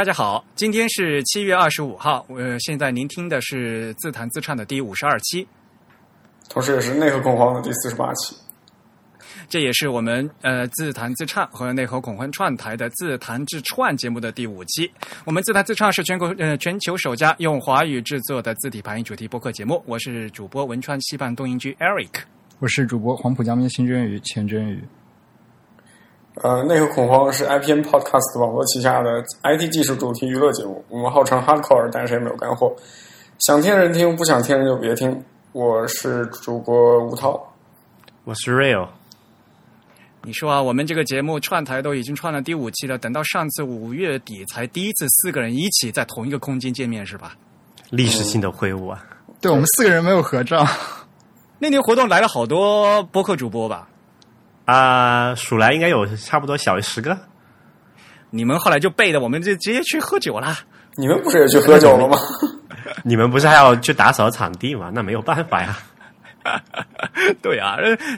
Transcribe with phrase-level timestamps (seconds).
[0.00, 5.46] 大家好，今天是七月二十五号，呃，现在您听的是自弹自唱的第五十二期，
[6.48, 8.34] 同时也是内核恐慌的第四十八期。
[9.46, 14.90] 这也是我们呃自弹自唱和内核恐慌串台的自弹自串节目的第五期。
[15.26, 19.82] 我们自弹自唱是全国呃全球首家用华语制作的字体排音主题播客节目。
[19.84, 22.22] 我是主播文川西半东营居 Eric，
[22.58, 24.82] 我是主播黄浦江边新真鱼钱真鱼。
[26.36, 30.82] 呃，内核恐慌是 IPN Podcast 网络旗下的 IT 技术主题娱乐节目。
[30.88, 32.74] 我们号称 Hardcore，但是也没有干货。
[33.40, 35.22] 想听人听，不想听人就别听。
[35.52, 37.38] 我是主播吴涛，
[38.24, 38.86] 我是 Real。
[40.22, 47.34] 你说啊，我们这个节目串台都已经串了第五期了，等到上次五月底才第一次四个人一起在同一个空间见面，是吧？
[47.90, 49.04] 历史性的会晤啊！
[49.40, 50.64] 对我们四个人没有合照。
[51.58, 53.88] 那年活动来了好多播客主播吧？
[54.70, 57.18] 啊，数来应该有差不多小于十个。
[58.30, 60.58] 你们后来就背的，我们就直接去喝酒啦。
[60.96, 62.16] 你们不是也去喝酒了吗？
[63.02, 64.90] 你们不是还要去打扫场地吗？
[64.94, 65.76] 那没有办法呀。
[67.42, 67.76] 对啊，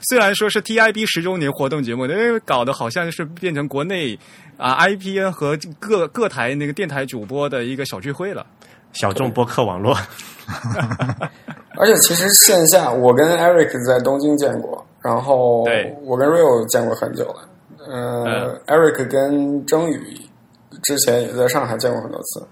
[0.09, 4.19] 虽然说是 TIB 十周年活动节目，那搞得好像是变成国内
[4.57, 8.47] 啊 IPN 和各各台那个电台主播的一个小聚会了，
[8.93, 9.97] 小众播客网络。
[11.79, 15.65] 而且其实线下，我跟 Eric 在东京见过，然后
[16.05, 17.49] 我跟 Rio 见过很久了。
[17.89, 19.99] 呃，Eric 跟征宇
[20.85, 22.47] 之前也在上海见过很多次。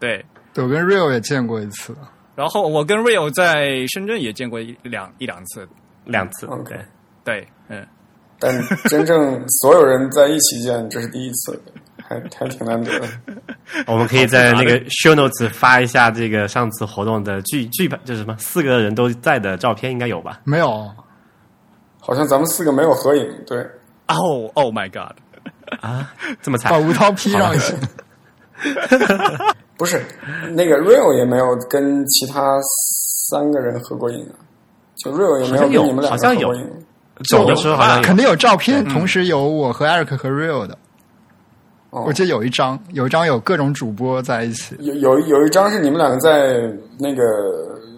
[0.00, 0.24] 对，
[0.56, 1.94] 我跟 Rio 也见过一次。
[2.34, 5.68] 然后我跟 Rio 在深圳也见过一两一两次，
[6.04, 6.46] 两次。
[6.46, 6.74] OK，
[7.22, 7.86] 对，嗯。
[8.40, 8.52] 但
[8.88, 11.58] 真正所有人在一起见，这是第一次，
[12.02, 13.06] 还还挺难得的。
[13.86, 20.40] 我们可以在那个 Show Notes 发一下这个上次活动的剧剧本，就是什么四个人都在的照片，应该有吧？
[20.44, 20.90] 没有，
[22.06, 23.26] 好像咱们四个没有合影。
[23.46, 23.58] 对，
[24.08, 25.16] 哦，Oh my God！
[25.80, 27.74] 啊，这么惨，把吴涛 P 上去。
[29.78, 30.04] 不是，
[30.52, 32.58] 那个 Real 也没有跟其他
[33.30, 34.36] 三个人合过影啊，
[34.96, 36.70] 就 Real 也没有跟你们两个合过影。
[37.30, 40.76] 走的时候好像肯定有照片，同时有我和 Eric 和 Real 的。
[41.90, 44.76] 我记得有一张，有一张有各种主播在一起。
[44.80, 46.58] 有有有一张是你们两个在
[46.98, 47.22] 那个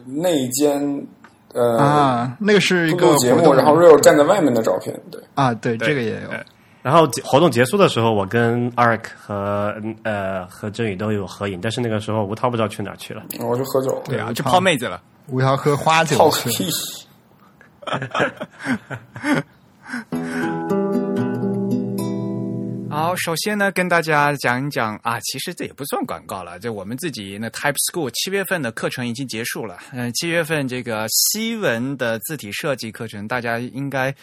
[0.07, 0.81] 内间
[1.57, 4.95] 呃啊，那个是一个节目，然后 Real 站在外面的照片。
[5.11, 6.29] 对啊，对，这个也有。
[6.83, 9.75] 然后活动结束的时候，我跟 Eric 和
[10.05, 13.23] 呃和振宇都有合影，但是那个时候吴涛不知道去哪去了。
[13.41, 15.03] 我去喝酒，对啊，去泡妹子了。
[15.29, 16.71] 吴涛喝花酒泡屁。
[22.97, 29.77] 好，首先呢，跟大家讲一讲啊，其实这也不算广告了，就我们自己那 Type School 七月份的课程已经结束了。
[29.93, 34.15] 嗯，七月份这个西文的字体设计课程，大家应该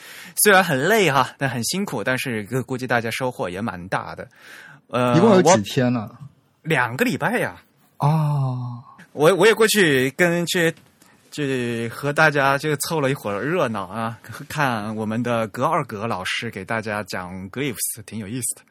[0.41, 4.28] 虽然很累哈，但很辛苦，但是估计大家收获也蛮大的。
[4.88, 6.09] 呃，一共有几天呢？
[6.63, 7.62] 两个礼拜呀。
[8.00, 10.73] 哦，我我也过去跟去。
[11.33, 14.19] 这和大家就凑了一会儿热闹啊！
[14.47, 18.61] 看我们的格二格老师给大家讲 glyphs，挺有意思的。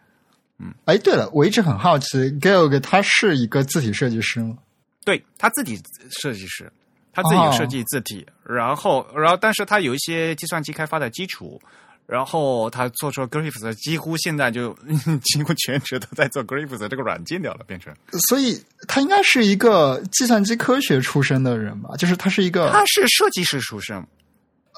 [0.59, 4.57] 嗯，哎，对了，我一直很好奇 g a l g 他是一个字体设计师吗？
[5.05, 5.77] 对他自己
[6.13, 6.73] 设计师，
[7.13, 11.61] 他自己设计字体，然后，然后，但是他有一些计算机开发的基础。
[12.07, 14.77] 然后他做出了 Gryphs，几乎现在就
[15.25, 17.95] 几乎全职都在做 Gryphs 这个软件掉了，变成。
[18.29, 21.97] 所以他应该是一个计算机科学出身的人吧？
[21.97, 24.05] 就是他是一个，他是设计师出身。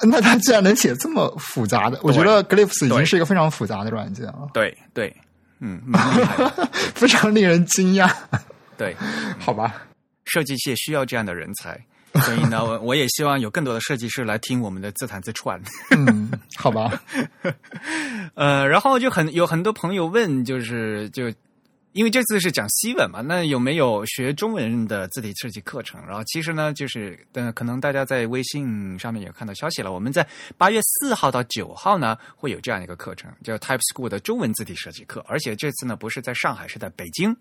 [0.02, 4.48] 那他既然能写这么复杂的，我觉得 Glyphs 已经是一个非常复杂的软件了。
[4.52, 5.16] 对对，
[5.60, 5.80] 嗯，
[6.94, 8.12] 非常令人惊讶。
[8.76, 8.96] 对，
[9.38, 9.86] 好吧，
[10.24, 11.80] 设计界需要这样的人才。
[12.22, 15.60] 所以呢，我我也希望有更多的设计师来听我们的自弹自串。
[15.90, 16.92] 嗯，好吧。
[18.34, 21.32] 呃，然后就很有很多朋友问，就是就。
[21.94, 26.04] 因为这次是讲西文嘛，那有没有学中文的字体设计课程？
[26.04, 29.92] 然后其实呢，就是呃，可能大家在微信上面也看到消息了。
[29.92, 30.26] 我们在
[30.58, 35.24] 八月四号到九号呢，会有这样一个课程，叫 Type School 的中文字体设计课。
[35.28, 37.34] 而且这次呢，不是在上海，是在北京。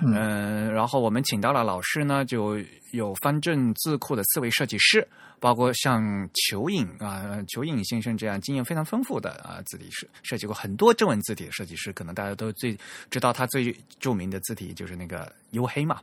[0.00, 2.60] 嗯，然后我们请到了老师呢，就
[2.92, 5.04] 有方正字库的四位设计师。
[5.38, 12.76] 包括像裘影啊，裘影先生这样经验非常丰富的啊，字体设设计过很多中文字体的设计师，可能大家都最
[13.10, 16.00] 知道他最著名的字体就是那个黝黑嘛。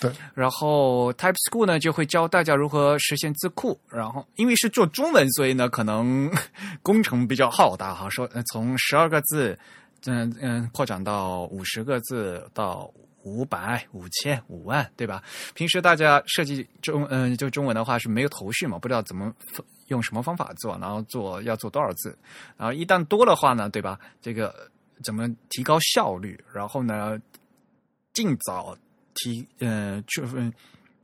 [0.00, 0.10] 对。
[0.34, 6.30] 然后 Type School 呢就会教大家如何实现字库，然后因为是做中文，所以呢可能
[6.82, 9.58] 工程比较浩大哈，说从十二个字，
[10.06, 12.92] 嗯嗯扩展到五十个字到。
[13.22, 15.22] 五百、五千、五万，对吧？
[15.54, 19.34] 平时大家设计中，嗯，就中文的话是没有头绪嘛，不知道怎么
[19.88, 22.16] 用什么方法做，然后做要做多少字，
[22.56, 23.98] 然后一旦多的话呢，对吧？
[24.22, 24.70] 这个
[25.04, 26.42] 怎么提高效率？
[26.52, 27.20] 然后呢，
[28.12, 28.76] 尽早
[29.14, 30.22] 提呃去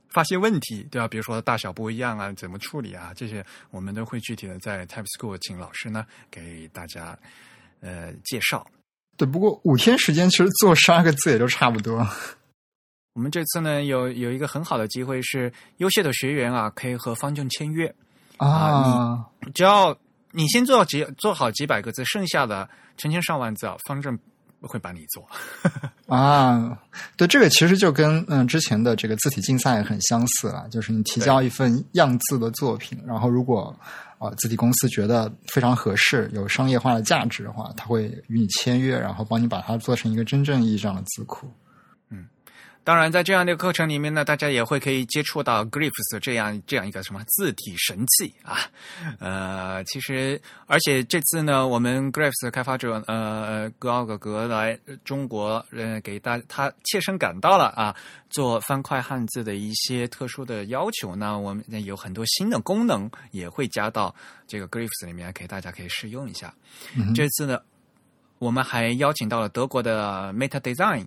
[0.09, 1.07] 发现问题，对吧？
[1.07, 3.13] 比如说大小不一样啊，怎么处理啊？
[3.15, 7.17] 这些我们都会具体的在 Type School 请老师呢给大家
[7.81, 8.65] 呃介绍。
[9.17, 12.07] 对，不过五天时间其实做十二个字也就差不多。
[13.13, 17.91] 我们这次呢有有一个很好的机会，是优秀的学员啊，可以和方正签约
[18.37, 19.25] 啊。
[19.43, 19.97] 你只要
[20.31, 24.15] 你先做几做好几百个字，剩下的成千上万字啊，方正
[24.61, 25.27] 会帮你做。
[26.05, 26.77] 啊，
[27.17, 33.75] 对，这个其实就跟嗯之前的这个字体竞赛很相似了，就是你提交一份样字的作品，然后如果
[34.17, 41.47] 啊自己公司觉得非常合适，有商业化的价值的话，他会与你签约，然后帮你把它做成一个真正意义上的字库。
[42.87, 48.59] 当然，在这样的课程里面呢，大家也会可以接触到 Glyphs 这样这样一个什么字体神器啊。
[49.19, 57.93] 呃，其实而且这次呢，我们 Glyphs 开发者呃格奥格格来中国，呃给大他切身感到了啊，
[58.29, 64.15] 做方块汉字的一些特殊的要求呢，我们有很多新的功能也会加到
[64.47, 66.53] 这个 Glyphs 里面，给大家可以试用一下。
[67.13, 67.59] 这次呢，
[68.39, 71.05] 我们还邀请到了德国的 Meta Design。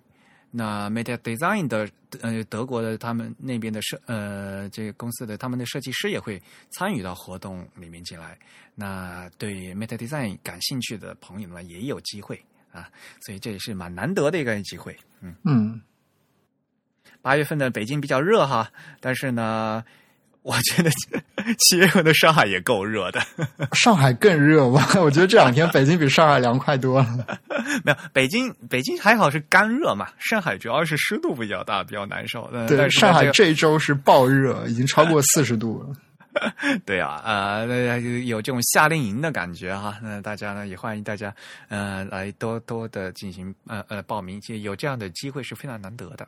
[0.51, 1.89] 那 Media Design 的
[2.21, 8.39] 呃德国的他们那边的设呃这个公司的他们的设计师也会参与到活动里面进来。
[8.75, 12.43] 那对 Media Design 感兴趣的朋友们也有机会
[12.73, 14.97] 啊，所以这也是蛮难得的一个机会。
[15.21, 15.81] 嗯嗯，
[17.23, 18.71] 八月份的北京比较热哈，
[19.01, 19.85] 但是呢。
[20.43, 20.91] 我觉得
[21.59, 23.21] 七月份的上海也够热的，
[23.73, 24.89] 上海更热吧？
[25.03, 27.39] 我觉得这两天北京比上海凉快多了。
[27.85, 32.51] 没有，北京北京还好是干热嘛，上海主要是湿度比较大，比较难受。
[32.67, 35.95] 对，上海这一周是暴热，已经超过四十度了。
[36.87, 39.99] 对啊，呃，有这种夏令营的感觉哈。
[40.01, 41.35] 那大家呢也欢迎大家
[41.69, 46.27] 呃来多多的进行呃呃报名，其实有这样的机会是非常难得的。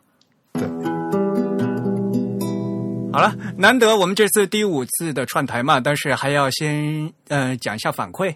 [0.53, 0.92] 对。
[3.13, 8.35] 好了，难得我们这次第五次的串台嘛，但是还要先呃讲一下反馈。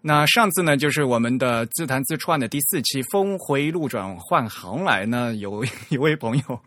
[0.00, 6.60] 那上次呢，就是我们的自弹自串的第四期，峰回路转换行来呢，有一位朋友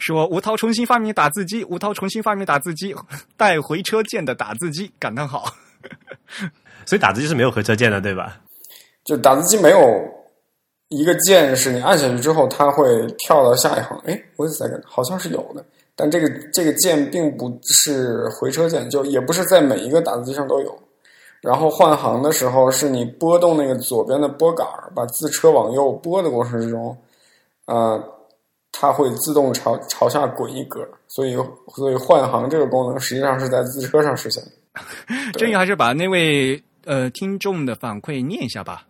[0.00, 2.94] 说吴涛重新发明打字机，吴涛重新发明打字机
[3.36, 5.52] 带回车键的打字机，感叹号。
[6.84, 8.38] 所以打字机是没有回车键的，对吧？
[9.04, 9.78] 就打字机没有
[10.88, 12.84] 一个键是你按下去之后，它会
[13.18, 13.98] 跳到下一行。
[14.06, 15.64] 哎，wait a second，好像是有的。
[16.00, 20.78] 但这个这个键并不是回车键，就也不是在每一个打字机上都有。
[21.40, 24.64] 然后换行的时候，是你拨动那个左边的拨杆
[24.94, 26.96] 把字车往右拨的过程之中，
[27.66, 28.00] 呃，
[28.70, 30.88] 它会自动朝朝下滚一格。
[31.08, 31.36] 所以，
[31.74, 34.50] 所以换行这个功能实际上是在字车上实现的。
[35.32, 38.86] 郑宇还是把那位呃听众的反馈念一下吧。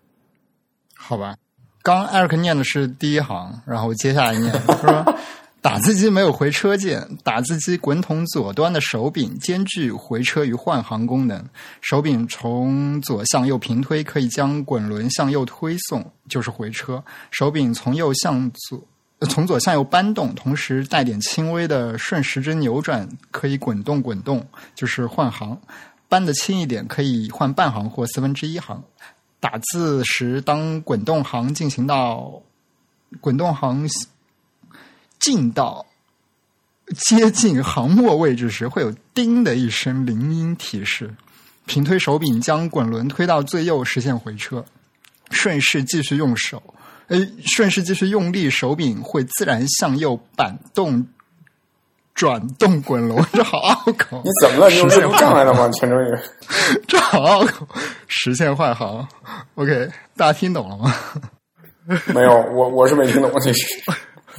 [0.94, 1.37] 好吧，
[1.82, 5.14] 刚艾瑞克念的是第一行，然后接下来念说。
[5.60, 11.44] 打字机没有回车键，打字机滚筒左端的手柄兼具回车与换行功能。
[11.81, 17.02] 手柄从左向右平推，可以将滚轮向右推送，就是回车；
[17.32, 18.81] 手柄从右向左，
[19.29, 24.46] 从左向右搬动，同时带点轻微的顺时针扭转，可以滚动滚动，
[24.77, 25.60] 就是换行。
[26.08, 28.82] 搬的轻一点，可以换半行或四分之一行。
[29.41, 32.41] 打字时，当滚动行进行到
[33.20, 33.88] 滚动行。
[35.20, 35.87] 进到
[36.96, 41.15] 接近航末位置时，会有“叮”的一声铃音提示。
[41.67, 44.65] 平推手柄将滚轮推到最右，实现回车。
[45.31, 46.63] 顺势继续用手，
[47.08, 51.06] 哎，顺势继续用力，手柄会自然向右板动
[52.15, 53.22] 转动滚轮。
[53.34, 54.22] 这好拗口！
[54.25, 54.70] 你怎么了？
[54.70, 55.69] 你有阅读障碍了吗？
[55.75, 56.19] 全中宇，
[56.87, 57.69] 这好拗口！
[58.06, 59.06] 实现换行。
[59.56, 60.94] OK，大家听懂了吗？
[62.15, 63.31] 没有，我我是没听懂。
[63.41, 63.67] 这是。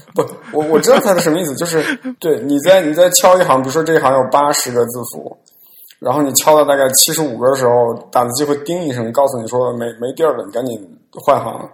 [0.15, 1.83] 不，我我知道它是什么意思，就是
[2.19, 5.35] 对你在你在敲一行，比如说这一行有八十个字符，
[5.99, 11.69] 然后你敲到大概七十五个的时候，打字机会叮一声，告诉你说没没地儿了，你赶紧换行。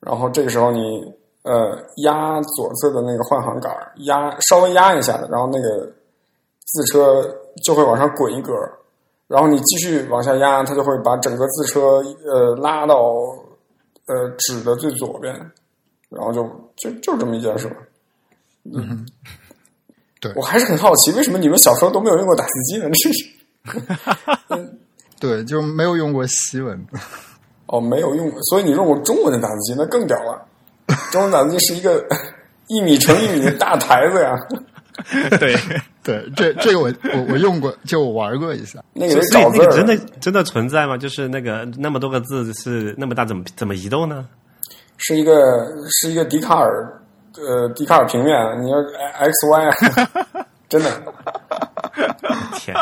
[0.00, 1.02] 然后这个时候你
[1.44, 3.72] 呃压左侧的那个换行杆，
[4.06, 5.86] 压稍微压一下，然后那个
[6.66, 7.24] 字车
[7.64, 8.52] 就会往上滚一格，
[9.26, 12.96] 然后你继续往下压，它就会把整个字车呃拉到
[14.06, 15.34] 呃纸的最左边。
[16.14, 16.42] 然后就
[16.76, 17.70] 就就这么一件事
[18.72, 19.06] 嗯，
[20.20, 22.88] 对，我还是很好奇，为什么你们小时候都没有用过打字机呢？
[22.92, 24.70] 这是，
[25.20, 26.82] 对，就没有用过西文。
[27.66, 30.46] 哦，没有用过，所以你用过中文的打字机，那更屌了。
[31.10, 32.02] 中文打字机是一个
[32.68, 34.34] 一米乘一米的大台子呀。
[35.38, 35.56] 对
[36.02, 38.82] 对，这这个我我我用过，就我玩过一下。
[38.92, 40.96] 那个那个真的真的存在吗？
[40.96, 44.26] 就是那个那么多个字是那么大，怎么怎么移动呢？
[44.96, 47.02] 是一个是一个笛卡尔
[47.36, 48.78] 呃笛卡尔平面，你要
[49.18, 50.90] x y 啊， 真的。
[52.56, 52.74] 天，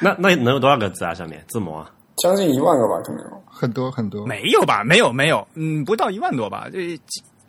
[0.00, 1.14] 那那能有多少个字啊？
[1.14, 1.90] 上面字母啊？
[2.16, 3.42] 将近一万个吧，可能有。
[3.46, 4.82] 很多很多，没有吧？
[4.84, 6.68] 没有没有，嗯，不到一万多吧？
[6.72, 6.98] 这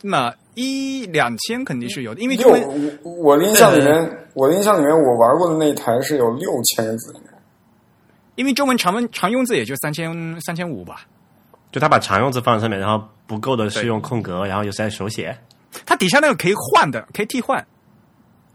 [0.01, 2.49] 那一两千肯定是有的，因为六
[3.03, 7.15] 我的印象里面，我的印象里面，我玩过的那一台是有六千个字。
[8.35, 11.05] 因为中文常文常用字也就三千三千五吧。
[11.75, 15.37] 就他把常用字放在上面，然后不够的是用空格，然后又是在手写。
[15.85, 17.67] 它底下那个可以换的，可以替换。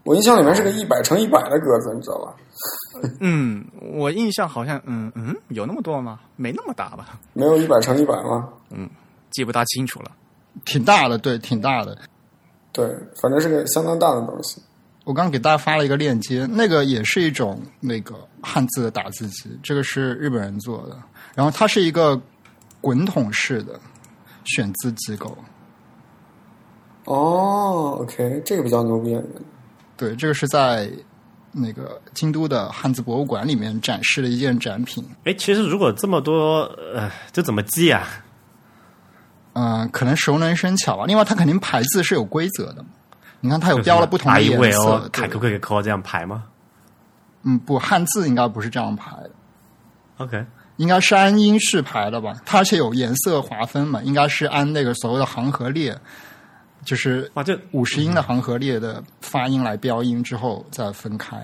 [0.03, 2.33] 我印象里面是个一百乘一百的格子，你知道吧？
[3.19, 3.63] 嗯，
[3.93, 6.19] 我印象好像，嗯嗯，有那么多吗？
[6.35, 7.19] 没那么大吧？
[7.33, 8.49] 没有一百乘一百吗？
[8.71, 8.89] 嗯
[9.29, 10.09] 记不大清楚了。
[10.65, 11.95] 挺大的，对，挺大的。
[12.71, 12.83] 对，
[13.21, 14.59] 反正是个相当大的东西。
[15.03, 20.97] 我刚给大家发了一个链接，那个也是一种那个汉字的打字机，这个是日本人做的，
[21.35, 22.19] 然后它是一个
[22.81, 23.79] 滚筒式的
[24.43, 25.37] 选字机构。
[27.05, 29.17] 哦，OK，这个比较牛逼。
[29.95, 30.91] 对，这个是在
[31.51, 35.03] 那个京都的汉字博物馆里面展示的一件展品。
[35.23, 36.61] 哎，其实如果这么多，
[36.93, 38.07] 呃，这怎么记啊？
[39.53, 41.05] 嗯、可能熟能生巧吧。
[41.05, 42.89] 另外，它肯定排字是有规则的嘛。
[43.41, 46.45] 你看，它有标了不同的颜色凯可可可这样排吗
[47.43, 49.31] 嗯，不，汉字应该不是这样排的
[50.17, 50.45] ，？OK，
[50.81, 52.33] 应该是按音序排的吧？
[52.43, 55.95] 它而且有颜色划分嘛，应该是按那个所谓的行和列，
[56.83, 61.37] 就是哇，这五十音的行和列的发音来标音之后再分开。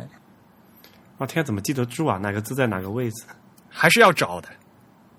[1.20, 2.18] 哇天，怎么记得住啊？
[2.18, 3.26] 哪个字在哪个位置？
[3.70, 4.50] 还是要找的。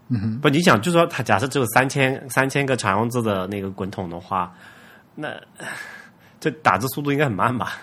[0.08, 4.52] 嗯哼不，你想，就说它假设只有三千三千个常用字的那个滚筒的话，
[5.14, 5.28] 那
[6.40, 7.78] 这打字速度应该很慢吧？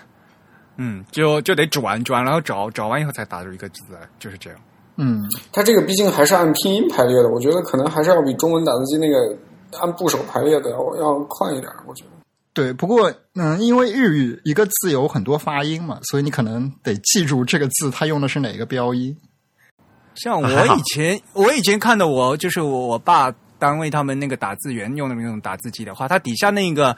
[0.76, 4.60] 嗯，就就得转转，然后找找完以后才打出一个字来，就是这样。
[4.96, 5.22] 嗯，
[5.52, 9.36] 它这个毕竟还是按拼音排列的，我觉得可能还是要比中文打字机那个
[9.78, 11.70] 按部首排列的要要快一点。
[11.86, 12.10] 我觉得
[12.54, 12.72] 对。
[12.72, 19.16] 不过，嗯，因为日语一个字有很多发音嘛，所以你可能得记住这个字它用的是哪个标音。
[20.14, 26.96] 像我以前，我以前看的我就是我我爸单位他们那个打字员用的那种打字机的话，它底下那个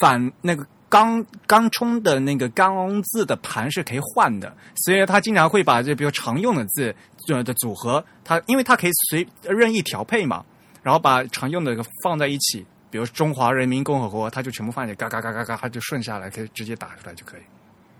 [0.00, 6.94] 反那个钢钢冲的那个钢字的盘是可以换的，所以他经常会把这比如常用的字
[7.28, 10.44] 呃的组合，它因为它可以随任意调配嘛，
[10.82, 12.64] 然后把常用的放在一起。
[12.90, 17.40] 比如中华人民共和国，它就全部放在嘎嘎嘎嘎嘎，它就顺下来，可以直接打出来就可以。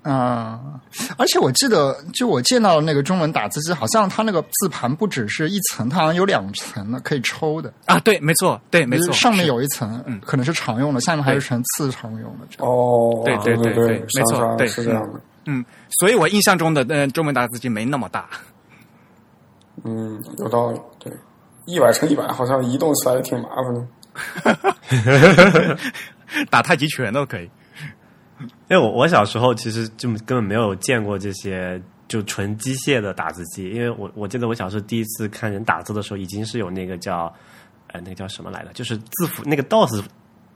[0.02, 0.60] 啊、
[1.16, 7.72] 而且我记得，就我见到的那个中文打字机，好像它那个字盘不只是一层，它好像有两层的，可以抽的。
[7.86, 12.46] 啊，对，没错，对，没错，上面有一层，嗯可能是常用的，下面还是成次常用的。
[12.58, 15.20] 哦，对对对对对对没错对是这样的。
[15.46, 15.64] 嗯，
[16.00, 18.28] 所以我印象中的呃中文打字机没那么大。
[19.84, 20.80] 嗯，有道理。
[20.98, 21.12] 对，
[21.66, 23.86] 一百乘一百好像移动起来也挺麻烦的。
[26.50, 27.50] 打太极拳都可以。
[28.68, 37.32] 因为我我小时候其实就根本没有见过这些就纯机械的打字机，因为我我记得我小时候第一次看人打字的时候，已经是有那个叫
[37.88, 40.02] 呃那个叫什么来着，就是字符那个 DOS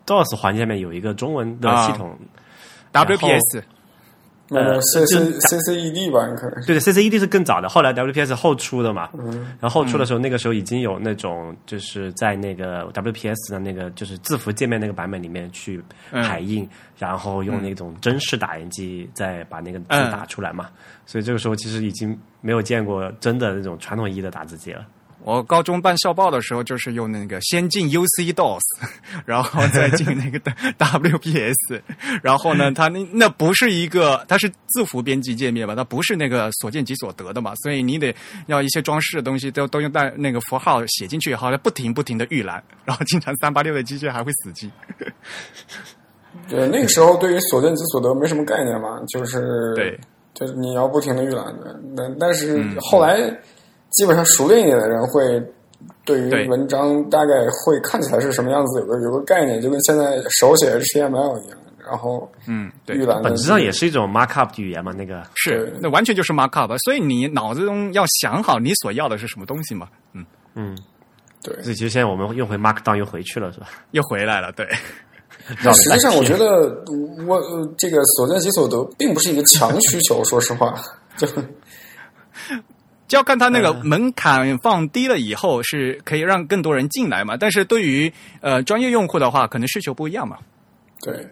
[0.04, 2.18] DOS 环节里面有一个中文的系统
[2.92, 3.62] ，WPS
[4.48, 6.66] 那个 C 就 C C C E D 吧，你可能是。
[6.66, 9.08] 对，CCED 是更早的，后来 WPS 后出的嘛。
[9.60, 20.68] 然后后出的时候，那个时候已经有那种就是在那个 WPS 的那个就是字符界面那个版本里面去排印，然后用那种真式打印机再把那个字嗯打出来嘛。
[21.06, 24.86] 所以这个时候其实已经没有见过真的那种传统意义的打字机了。
[25.26, 28.60] 我高中办校报的时候，就是用那个先进 UC DOS，
[29.26, 30.38] 然后再进那个
[30.78, 31.82] WPS，
[32.22, 38.14] 然后呢，它那那不是一个，它是字符编辑界面吧，它不是那个所见即所得的嘛，所以你得
[38.46, 44.70] 要一些装饰的东西都都用带那个符号写进去以后，它不停不停的预览，然后经常 三八六的机械还会死机。
[46.48, 49.98] 对，那个时候对于所见即所得没什么概念嘛，就是对，
[50.34, 51.80] 就是你要不停的预览的。
[51.96, 53.18] 但但是嗯后来
[53.96, 55.38] 基本上熟练一点的人会
[56.04, 57.34] 对对于文章大概
[57.64, 61.58] 会看起来是什么样子，有个有个概念，就跟现在手写 HTML 一样。
[61.88, 69.88] 然后嗯，对本质上也是一种 markup 语言嘛，那个是，那完全就是 markup，所以你脑子中要想好你所要的是什么东西嘛。
[70.12, 70.26] 嗯，
[70.56, 70.76] 嗯，
[71.44, 71.54] 对。
[71.62, 73.68] 所以其实现在我们又回 Markdown 又回去了，是吧？
[73.92, 74.66] 又回来了，对。
[75.62, 76.84] 但实际上，我觉得
[77.24, 80.74] 我呃这个所见即所得并不是一个强需求，说实话，
[81.16, 81.24] 就
[83.08, 87.36] 就要看他那个门槛放低了以后，是可以让更多人进来嘛。
[87.36, 90.38] 但是对于呃专业用户的话，可能需求不一样嘛。
[91.00, 91.26] 对。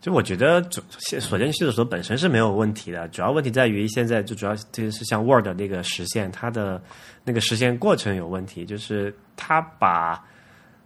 [0.00, 6.82] 就我觉得主现所见即所得本身是没有问题的，主要问题在于现在就主要就是像 Word 那个实现它的
[7.22, 10.20] 那个实现过程有问题，就是它把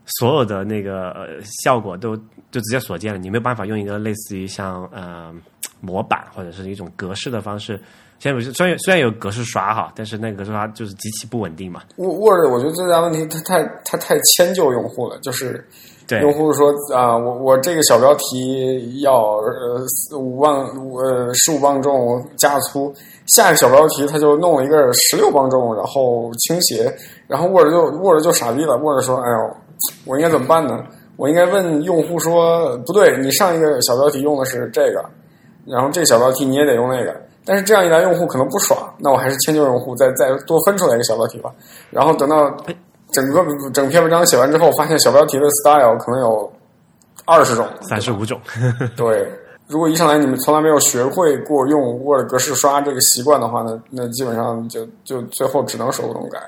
[0.05, 2.15] 所有的那个呃效果都
[2.51, 5.35] 就直接锁定了，你没有办法用一个类似于像呃
[5.81, 7.81] 模板或者是一种格式的方式。
[8.19, 11.83] 现在不是虽然虽然有格式刷哈，但是那个格式刷就是极其不稳定嘛。
[11.97, 15.63] Word 我觉得最大问题，它太它太迁就用户了，就是
[16.09, 22.91] 对用户说啊，我我这个小标题要呃四五磅呃十五磅重加粗，
[23.27, 26.91] 下一个小标题他就弄了一个十六磅重，然后倾斜，
[27.29, 29.57] 然后 Word 就 Word 就傻逼了，Word 说，哎呦，
[30.07, 30.83] 我应该怎么办呢？
[31.17, 35.05] 我应该问用户说，不对，你上一个小标题用的是这个，
[35.67, 37.26] 然后这个小标题你也得用那个。
[37.47, 41.51] 但是这样一来，用户可能不爽，那我还是迁就用户，再再多分出来一个小标题吧。
[41.91, 42.51] 然后等到
[43.13, 46.53] 整个整篇文章写完之后，发现小标题的 style 可能有
[47.25, 48.41] 二十种、三十五种，
[48.97, 49.33] 对，
[49.69, 56.39] 如果一上来你们从来没有学会过用 Word 格式刷这个习惯的话呢，那基本上就就最后只能手动改。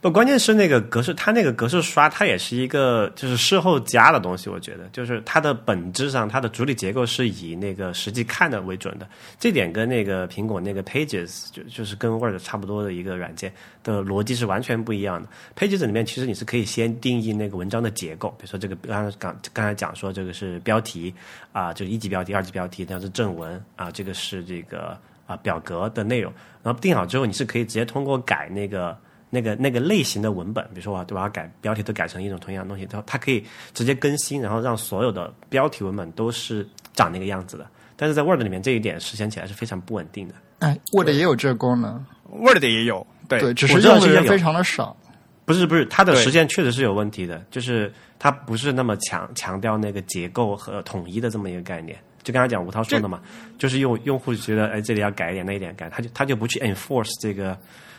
[0.00, 4.48] 不，关键是那个格式，它那个格式刷，它也是一个就是事后加的东西。
[4.48, 9.08] 我觉得，就是它的本质上，它的主体结构是以那个实际看的为准的。
[9.40, 13.52] 这点跟那个苹果那个 Pages 就就是跟 Word 差不多的一个软件
[13.82, 15.28] 的逻辑是完全不一样的。
[15.56, 21.12] Pages 里面其实你是可以先定义那个文章的结构，比如说这个刚刚刚才讲说这个是标题
[21.50, 26.32] 啊，就一级标题、二级标题，这样是正文啊，这个是这个啊表格的内容。
[26.62, 28.96] 然后定好之后，你是可以直接通过改那个。
[29.30, 33.44] 那个那个类型的文本，比如说我我要改标题都改成一种同样的东西，它它可以
[33.74, 37.66] 直接更新，然后让所有的标题文本都是长那个样子的。
[37.96, 40.34] 但是在 Word 里面这一点实现起来是非常不稳定的。
[40.60, 44.96] 哎，Word 也有这个功能，Word 也有，对对，只是用的人非常的少。
[45.44, 51.98] 不是不是，它的实现确实是有问题的，就是它不是那么强强调那个结构和统一的这么一个概念。
[52.22, 53.22] 就刚才讲吴涛说的嘛，
[53.56, 57.56] 就是用用户觉得哎这里要改一点那一点改，他就他就不去 enforce 这个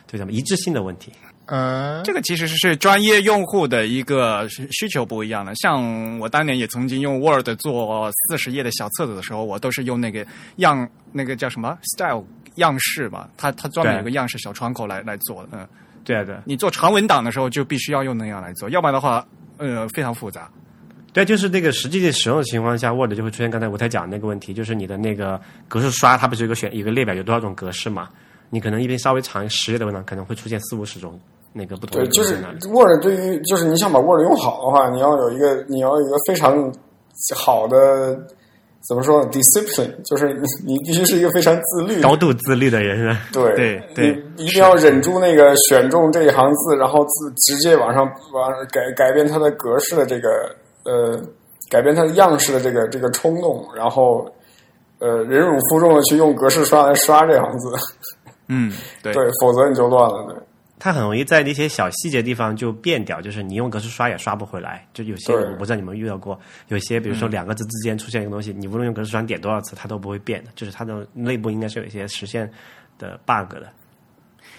[0.10, 1.12] 这个什么一致性的问题。
[1.46, 5.54] 呃，这个其实是专业用户的一个需需求不一样的。
[5.56, 12.24] 像我当年也曾经用 Word 做四十页的小册子的时候，我都是用那个样那个叫什么 style
[12.56, 15.50] 样式嘛，它它专门有个样式小窗口来来做的。
[15.54, 15.68] 嗯，
[16.04, 19.24] 对啊对啊你做长文档的时候就必须要用那样来做，要不然的话，
[19.58, 20.50] 呃，非常复杂。
[21.14, 28.08] 对，就是那个实际的使用情况下，Word 就会出现刚才我才讲的那个问题，就是你的那个格式刷，它不是有个选一个列表有多少种格式嘛？
[28.50, 31.20] 你可能一边稍微长十页的文档，可能会出现四五十种
[31.54, 32.36] 那个不同对，的就是。
[32.68, 36.74] Word 对于就是你想把 Word 用好的话，你要有一个你要有一个非常
[37.36, 38.16] 好的
[38.88, 51.20] 怎么说呢 discipline，就是你你必须是一个非常自律的高度自律的人啊，对对对你一定要忍住那个选中这一行字，然后自直接往上往改改变它的格式的这个呃，
[51.70, 54.26] 改变它的样式的这个这个冲动，然后
[55.00, 57.68] 呃忍辱负重的去用格式刷来刷这行字，
[58.50, 60.26] 嗯，对对，否则你就乱了。
[60.28, 60.36] 对，
[60.78, 64.88] 它很容易在一些小细节地方就变掉，就是你用格式刷也刷不回来。
[64.94, 72.52] 就有些对我不知道你们遇到过，有些比如说两个字之间出现一个东西，你无论用格式刷点多少次，它都不会变的，就是它的内部应该是有一些实现
[72.98, 73.72] 的 bug 的。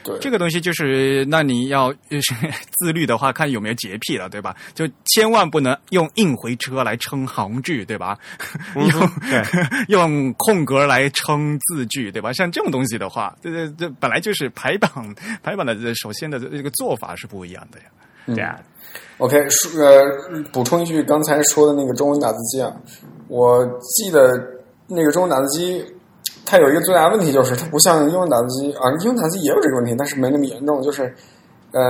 [0.02, 2.18] 对，这个东西就是，那你要呃
[2.78, 4.56] 自律的话，看有没有洁癖了，对吧？
[4.74, 8.18] 就千万不能用硬回车来称行距，对吧？
[8.74, 9.10] 用
[9.88, 12.32] 用空格来称字句，对吧？
[12.32, 14.90] 像这种东西的话，这这这本来就是排版
[15.42, 17.84] 排版的这首先的这个做法是不一样的呀。
[18.26, 18.60] 对啊
[19.18, 22.70] ，OK，说呃，补充一句刚才说的那个中文打字机啊，
[23.28, 24.20] 我记得
[24.86, 25.84] 那个中文打字机，
[26.50, 30.82] 它有一个最大的问题就是它不像英文打字机啊，英文打字机也有这个问题，但是没那么严重。
[30.82, 31.04] 就是
[31.70, 31.80] 呃，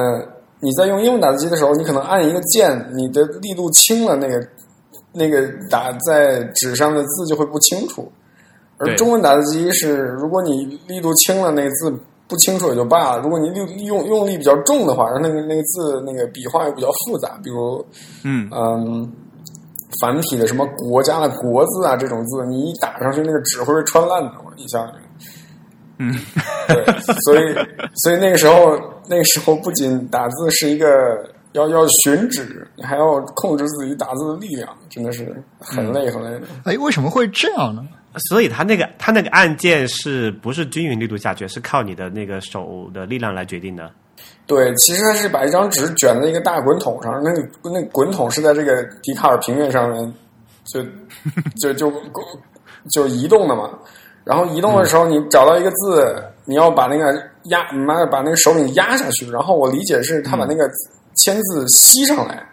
[0.60, 4.38] 你在用英文打字机的时候，你可能按一个键，你的力度轻了，那个
[5.14, 8.12] 那个打在纸上的字就会不清楚。
[8.76, 11.90] 而中文打字机是，如果你力度轻了，那个字
[12.28, 17.82] 不清楚也就罢了；如果你力用用力比较重的话，然后那个那个字那个笔画又比较复杂，比如
[18.24, 19.10] 嗯，嗯，
[20.00, 24.32] 繁体的什么国家的国字啊这种字，你一打上去，那个纸会被穿烂的。
[24.44, 24.92] 我印象里，
[25.98, 26.14] 嗯，
[26.68, 26.84] 对，
[27.22, 27.54] 所以
[27.96, 30.86] 所以那个时候那个时候不仅打字是一个
[31.52, 35.24] 要要寻址，你还要控制自己打字的力量，真的是
[35.58, 36.46] 很累很累的。
[36.64, 37.86] 哎，为什么会这样呢？
[38.28, 43.90] 所以它那个它那个按键是不是均匀力度下去，是靠你的那个手的力量来决定的。
[44.50, 50.14] 对，其实它是把一张纸卷在一个大滚筒上，那个那个滚筒是在这个笛卡尔平面上面
[50.64, 50.82] 就
[51.60, 51.92] 就就
[52.90, 53.70] 就移动的嘛。
[54.24, 59.30] 然后移动的时候，你找到一个字，你要把那个压，你妈的把那个手柄压下去。
[59.30, 60.68] 然后我理解是他把那个
[61.14, 62.44] 签字吸上来，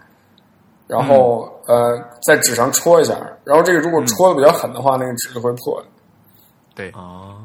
[0.85, 3.15] 然后、呃在纸上戳一下。
[3.43, 5.83] 然后这个如果戳的比较狠的话，那个纸就会破。
[6.75, 7.35] 对，哦，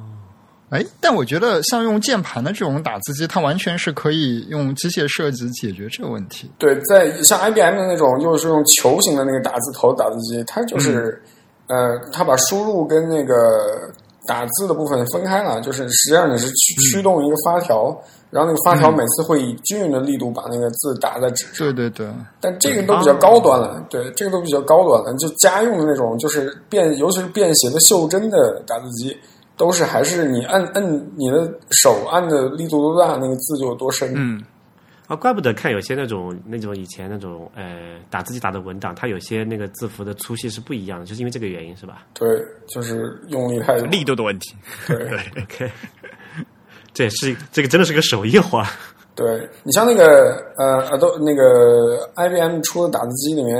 [0.72, 6.50] 哎，但我觉得像用键盘的这种打字机，它完全是可以用机械设计解决这个问题。
[6.58, 11.22] 对，在像 IBM 的那种，又是用球形的那个打字头打字机，它就是，
[11.66, 13.34] 呃，它把输入跟那个
[14.26, 17.94] 打字的部分分开了，就是实际上你是驱驱动一个发条，
[18.30, 21.66] 然后那个发条每次会以均匀的力度把那个字打在纸上。
[21.66, 22.08] 对对对，
[22.40, 25.12] 但这个都比较高端了，对，这个都比较高端了。
[25.18, 29.14] 就家用的那种，就是便，尤其是便携的袖珍的打字机，
[29.56, 30.82] 都是还是你按按
[31.16, 34.12] 你的手按的力度多大，那个字就有多深。
[34.16, 34.42] 嗯，
[35.06, 42.26] 啊，怪不得看有些那种那种以前那种呃打字机打的文档，它有些那个字符的粗细是不一样的，就是因为这个原因是吧对，
[42.66, 44.54] 就是用力太力度的问题。
[44.86, 44.96] 对。
[45.42, 45.70] OK，
[46.94, 48.62] 这也是这个真的是个手艺活。
[49.14, 53.54] 对你像那个呃呃都那个 IBM 出的打字机里面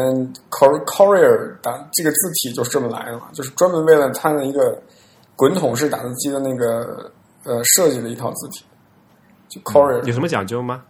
[0.48, 4.82] Cor Courier 打这个字体就是这么来的嘛，就是专门为了它的一个
[5.36, 7.10] 滚筒式打字机的那个
[7.44, 8.64] 呃设计的一套字体，
[9.48, 10.82] 就 Courier、有什么讲究吗？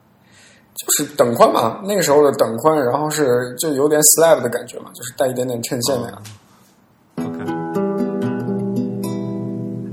[0.75, 6.23] 就是等宽嘛，那个时候的等宽，然后是就有点 slab 的感觉嘛，就是带一点点衬线那样。
[7.17, 7.45] OK，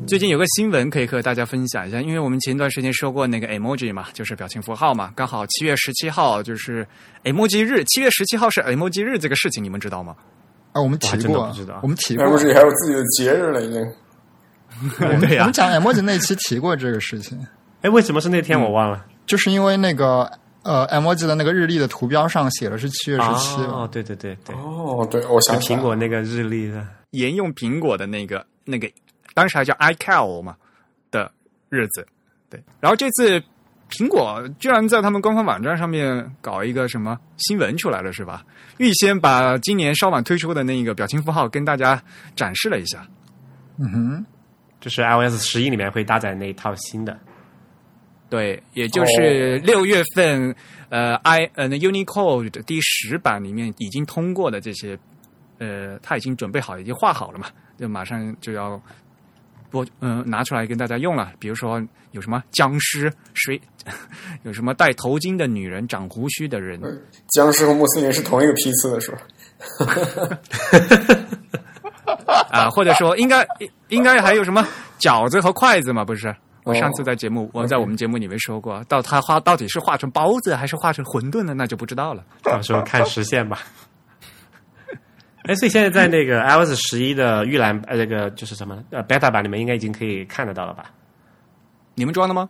[0.07, 6.87] 最近有个新闻可以和大家分享一下，因为我们前段时间说过那个 emoji 嘛，就是表情符号嘛，刚好七月十七号就是
[7.25, 10.15] emoji 日，七月十七号是 emoji 日这个事情，你们知道吗？
[10.71, 13.85] 啊，我们提过真的不知道，我们提过，emoji 还有自己的节日了，已经。
[15.19, 17.37] 对呀、我们讲 emoji 那期提过这个事情，
[17.81, 19.05] 哎，为什么是那天我忘了？
[19.25, 20.29] 就是因为那个
[20.63, 26.85] 呃 emoji 的那个日历的图标上写的是七月十七哦，对对对对，哦，对，我就想苹果那个日历的。
[27.11, 28.87] 沿用苹果的那个那个，
[29.33, 30.55] 当时还叫 iCal 嘛
[31.09, 31.31] 的
[31.69, 32.05] 日子，
[32.49, 32.63] 对。
[32.79, 33.41] 然后这次
[33.89, 38.43] 苹果居然在他们官方网站上面搞一个什么新闻出来了，是吧？
[38.77, 41.99] 预先把今年稍晚推出的那个表情符号跟大家
[42.35, 43.03] 展示了一下。
[43.79, 44.25] 嗯哼，
[44.79, 47.17] 就是 iOS 十一里面会搭载那一套新的，
[48.29, 50.55] 对，也就是六月份，
[50.89, 54.97] 呃，i 呃那 Unicode 的第十版里面已经通过的这些，
[55.57, 58.81] 呃，他已经准备好，已经画好了嘛，就马上就要
[59.69, 61.33] 播，嗯、拿出来跟大家用了。
[61.39, 63.59] 比如说有什么僵尸，谁
[64.43, 66.79] 有什么戴头巾的女人，长胡须的人，
[67.29, 69.19] 僵尸和穆斯林是同一个批次的，是吧？
[72.51, 73.45] 啊，或者说应该
[73.89, 74.65] 应该还有什么
[74.99, 76.03] 饺子和筷子嘛？
[76.03, 76.35] 不是？
[76.65, 82.23] 我上次在节目，我在我们节目里面说过，到他画到底是画成包子还是画成馄饨的，那就不知道了。
[82.43, 83.59] 到时候看实现吧。
[85.43, 90.91] 哎，所以现在在那个 iOS 十一的预览呃，那个就是什么呃 beta 版里面，应该已经可以看得到了吧？
[91.95, 92.47] 你们装了吗？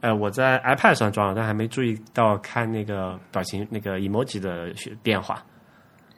[0.00, 5.42] 呃，我在 iPad 上装了，但还没注意到看那个表情那个 emoji 的变化。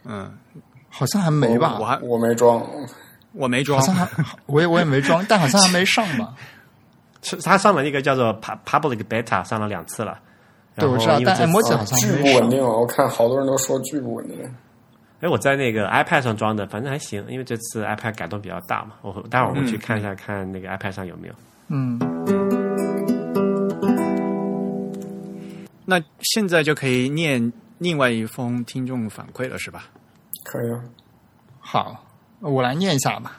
[0.04, 0.30] 嗯，
[0.90, 1.78] 好像还没吧？
[1.80, 2.62] 我还我没装，
[3.32, 4.06] 我没装好，像还
[4.46, 6.34] 我也我也没装，但好像还没上吧？
[7.22, 10.18] 是他上了一个叫做 pu- public beta，上了两次了。
[10.76, 12.34] 对，我知道，但因为这次 emoji 好像巨还没上。
[12.34, 12.80] 不稳定哦。
[12.80, 14.36] 我看好多人都说巨不稳定。
[15.20, 18.92] 哎，我在那个 iPad 上装的，反正还行，因为这次 iPad 改动比较大嘛。
[19.02, 21.34] 我待会儿我去看一下，看那个 iPad 上有没有。
[21.68, 21.98] 嗯，
[25.84, 29.84] 那现在就可以念另外一封听众反馈了，是吧？
[30.50, 30.80] 可以啊，
[31.60, 32.04] 好，
[32.40, 33.36] 我来念一下吧。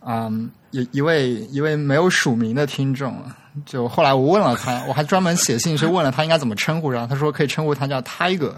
[0.00, 3.16] 嗯，有一位一位没有署名的听众，
[3.64, 8.52] 就后来我问了他，我还专门写信去问了他应该怎么称呼，然后他说可以称呼他叫 Tiger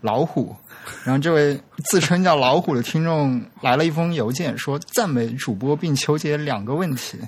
[0.00, 0.56] 老虎。
[1.04, 7.18] 然后这位自称叫老虎的听众来了一封邮件，说赞美主播并求解两个问题。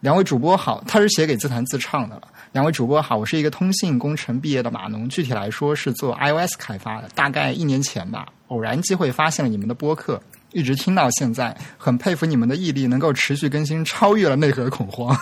[0.00, 2.20] 两位主播好，他是写给自弹自唱的。
[2.52, 7.08] 两位主播好，我是一个通信工程毕业的码农，具体来说是做 iOS 开发的。
[7.14, 10.20] 大概一年前吧，偶然机会发现了你们的播客，
[10.52, 15.16] 一直听到现在，很佩服你们的毅力，能够持续更新，超越了内核恐慌。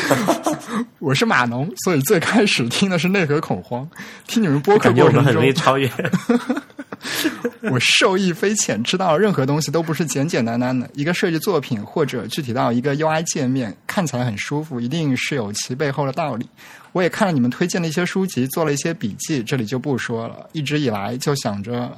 [0.98, 3.88] 我是码农，所以最开始听的是内核恐慌。
[4.26, 5.90] 听你们播客过程中很容易，超越。
[7.70, 10.88] 我受益匪浅，知道任何东西都不是简简单单的。
[10.94, 16.48] 一个设计作品或者具体到一个 UI 界面，看起来很舒服，一定是有其背后的道理。
[16.92, 20.48] 我也看了你们推荐的一些书籍，做了一些笔记，这里就不说了。
[20.52, 21.96] 一直以来就想着，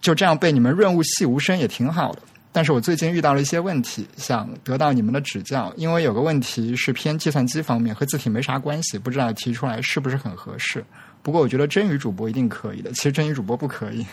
[0.00, 2.22] 就这样被你们润物细无声也挺好的。
[2.52, 10.84] 但是我最近遇到了一些问题，想得到你们的指教，因为有个问题是偏计算机方面，和字体没啥关系，不知道提出来是不是很合适。
[11.22, 14.04] 不过我觉得真语主播一定可以的，其实真语主播不可以。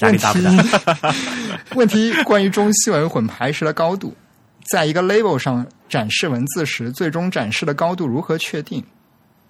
[0.00, 1.14] 压力大不大？
[1.74, 4.16] 问题关于中西文混排时的高度，
[4.70, 8.82] 在一个 label 上展示文字时，最终展示的高度如何确定？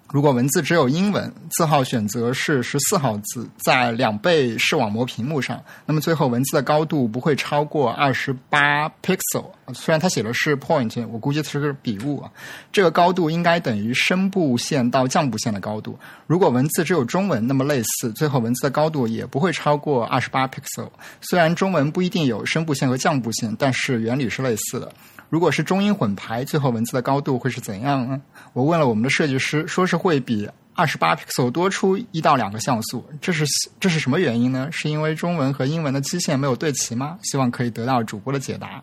[0.09, 9.45] 如果文字只有英文，字号选择是十四号字，在两倍视网膜屏幕上，那么最后文字的高度不会超过二十八 pixel。
[9.73, 12.31] 虽然它写的是 point，我估计是个笔误啊。
[12.71, 15.99] 这个高度应该等于声部线到降部线的高度。
[16.25, 20.89] 如果文字只有中文，那么类似，最后文字的高度也不会超过二十八 pixel。
[21.19, 24.89] 虽然中文不一定有声部线和降部线，但是原理是类似的。
[25.29, 28.21] 如果是中英混排，最后文字的高度会是怎样呢？
[28.53, 33.05] 我问了我们的设计师，说是会比二十八 pixel 多出一到两个像素。
[33.19, 33.45] 这是
[33.79, 34.69] 这是什么原因呢？
[34.71, 37.17] 是因为中文和英文的基线没有对齐吗？
[37.23, 38.81] 希望可以得到主播的解答。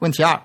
[0.00, 0.40] 问题二，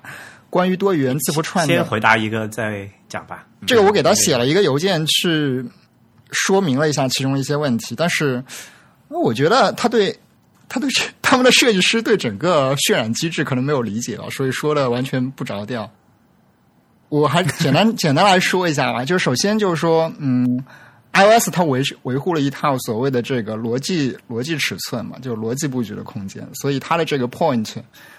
[0.49, 3.47] 关于多语言字符串的，先回答一个再讲吧。
[3.65, 5.65] 这个我给他写了一个邮件去
[6.31, 8.43] 说明了一下其中一些问题，但是
[9.07, 10.15] 我觉得他对。
[10.73, 10.89] 他对
[11.21, 15.91] 他们的设计师对整个渲染机制可能没有理解啊，所以说的完全不着调。
[17.09, 20.63] 我还简单 简单来说一下吧，就是首先就是说，嗯
[21.11, 27.67] ，iOS 它维维护了一套所谓的这个逻辑逻辑尺寸嘛，就是逻辑布局的空间，所以它的这个 point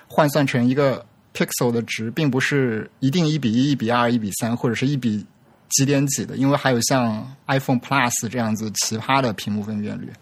[0.07, 1.03] 换算成一个
[1.35, 5.25] pixel 的值，并不是一定一比一、一比二、一比三，或者是一比
[5.71, 10.13] 几点几的，因为还有像 iPhone Plus 这样子奇葩的屏幕分辨率。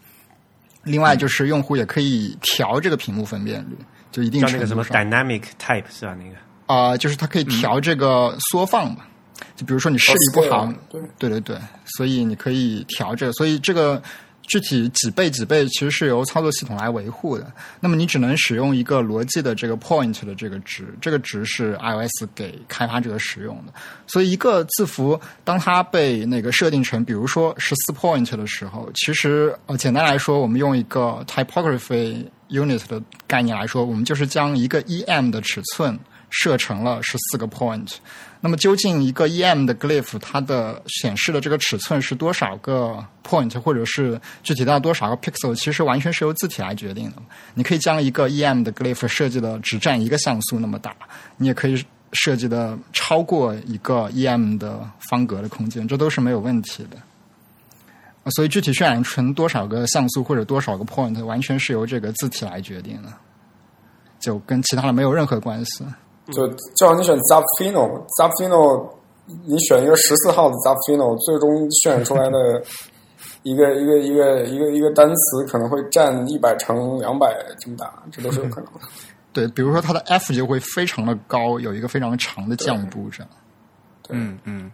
[0.82, 3.76] 另外就是用户也可以调这个屏幕分辨率，
[4.10, 6.16] 就一定那个什么 dynamic type 是吧？
[6.18, 9.04] 那个啊，就是它可以调这个缩放嘛。
[9.56, 14.02] 就比如说你视力不好，对对对对，所以你可以调这个，所以这个。
[14.50, 17.52] 具体几倍几倍，其实是由操作系统来维护的。
[17.78, 23.72] 那么你只能使用一个逻辑的这个 point 的这个值，这个值是 iOS 给开发者使用的。
[24.08, 35.96] 所以一个字符当它被那个设定成，比如说十四 point 的时候，其实呃简单来说，我们用一个 typography unit 的概念来说，我们就是将一个 em 的尺寸
[36.28, 37.92] 设成了十四个 point。
[38.42, 47.16] 那么究竟一个 em 的 glyph 它的显示的这个尺寸是多少个 point，或者是具体到多少个 pixel，其实完全是由字体来决定的。
[47.52, 50.96] 你可以将一个 em 的 glyph 设计的只占一个像素那么大，
[51.36, 56.96] 你也可以设计的超过一个 em 的方格的空间，这都是没有问题的。
[58.32, 63.12] 所以具体渲染成多少个像素或者多少个 point，完全是由这个字体来决定的，
[64.18, 65.84] 就跟其他的没有任何关系。
[66.32, 68.88] 就叫你选 Zapfino，Zapfino，
[69.44, 72.62] 你选一个十四号的 Zapfino，最终渲染出来的
[73.42, 78.80] 一个一个一个一个一个单词可能会占一百乘两百这么大，这都是有可能的。
[79.32, 83.30] 对，比如说它的 F 就会非常的高，有一个非常长的降部这样。
[84.08, 84.70] 嗯嗯。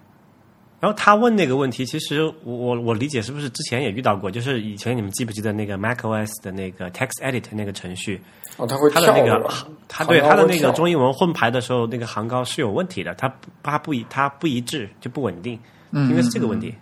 [0.87, 4.31] 然后他问那个问题，其实我我我理解是不是之前也遇到过？
[4.31, 8.23] 就是以前你们记不记得那个 macOS 的那个 Text Edit 那个程序？
[8.57, 9.51] 哦，它会它的那个，
[9.89, 15.59] 它对它的那个中中英文混排的时候，那个行高是有问题的，它它不一它不一致就不稳定，
[15.91, 16.73] 应该是这个问题。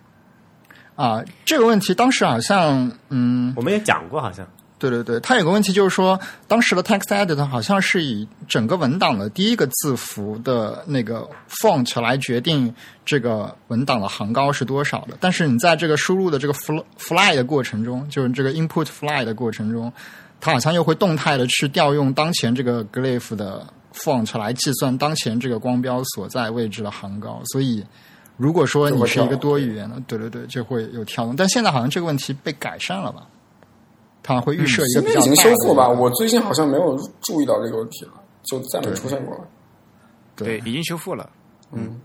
[0.95, 4.47] 啊，这个问题当时好像嗯，我们也讲过，好像。
[4.89, 12.73] 对对对，它有个问题就是说，当时的 text edit 好像是以整个文档的第一个字符的那个 font 来决定
[13.05, 15.17] 这个文档的行高是多少的。
[15.19, 19.91] 但是你在这个输入的这个 fly fly 的过程中，就是这个 input fly 的过程中，
[20.39, 27.41] 它好像又会动态的去调用当前这个 glyph 的 font 来计算当前这个光标所在位置的行高。
[27.45, 27.83] 所以，
[28.37, 31.35] 如果说你是一个多语言的，对对对，就会有跳动。
[31.35, 33.25] 但现在好像这个问题被改善了吧？
[34.27, 35.87] 它会预设一个比较已经修复吧？
[35.87, 39.41] 我最近好像没有注意到这个问题了，就再没出现过了。
[40.35, 41.29] 对，已经修复了。
[41.71, 42.01] 嗯，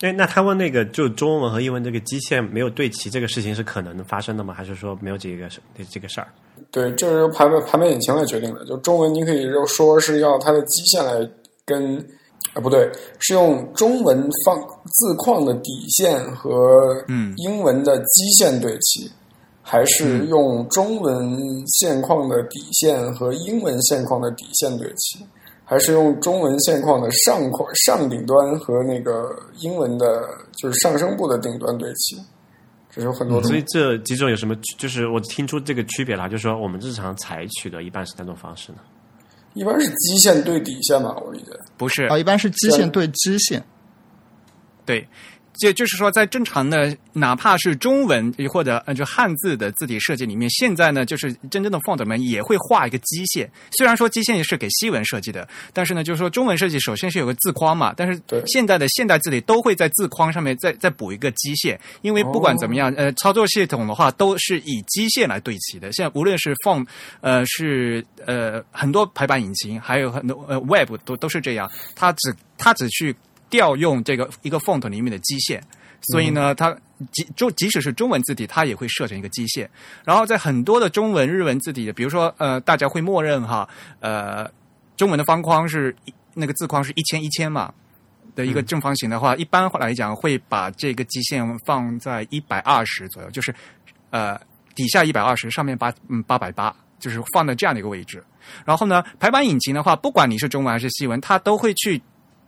[0.00, 4.54] 哎，那他问那个，就中文和英文这个基线没有对齐，这个事情是可能发生的吗？
[4.54, 5.60] 还是说没有这个事
[5.90, 6.28] 这个事儿？
[6.70, 8.64] 对，这是由排版排版引擎来决定的。
[8.64, 11.30] 就中文，你可以说是要它的基线来
[11.66, 11.98] 跟
[12.54, 19.10] 啊，不对，是用中文放字框的底线和嗯英文的基线对齐。
[19.72, 21.34] 还是用中文
[21.66, 25.24] 线框的底线和英文线框的底线对齐，
[25.64, 32.16] 还是用中文线框的上框上顶端和那个英文的，就是上升部的顶端对齐，
[32.90, 33.48] 这是有很多种。
[33.48, 34.54] 所以这几种有什么？
[34.76, 38.78] 就是我听出这个区别了，就是说我们日常采取的一般是哪种方式呢？
[39.54, 41.46] 一般是基线对底线吧，我理解。
[41.78, 43.64] 不是啊，一般是基线对基线。
[44.84, 45.08] 对。
[45.54, 53.50] 就就是说，在正常的，哪怕是中文或者呃就汉字的字体设计里面，现在呢，就是真正的 font 们也会画一个基线。
[53.76, 57.92] 虽然说基线是给西文设计的，但是呢，就是说中文设计首先是有个字框嘛。
[57.94, 65.92] 但是现在的现代字体都会在字框上面再再补一个基线，因为不管怎么样，呃，操作系统的话都是以基线来对齐的。
[65.92, 66.86] 现在无论是 font，
[67.20, 73.14] 呃，是呃很多排版引擎，还有很多呃 web 都都是这样，它只它只去。
[73.52, 75.62] 调用这个一个 font 里面的基线，
[76.10, 76.74] 所以呢，它
[77.12, 79.68] 即就即使是中文字体，它也会设成一个基线。
[80.04, 83.68] 然后在很多的中文、日文字体的，比如说呃，大家会默认哈，
[84.00, 84.50] 呃，
[84.96, 87.72] 中文的方框是一那个字框是一千一千嘛
[88.34, 93.54] 的一个正方形的话，一般来讲会把这个基线放在一百二十左右，就是
[94.08, 94.40] 呃
[94.74, 98.24] 底下一百二十，上面八嗯八百八，就是放在这样的一个位置。
[98.64, 102.00] 然后呢，排版引擎的话，不管你是中文还是西文，它都会去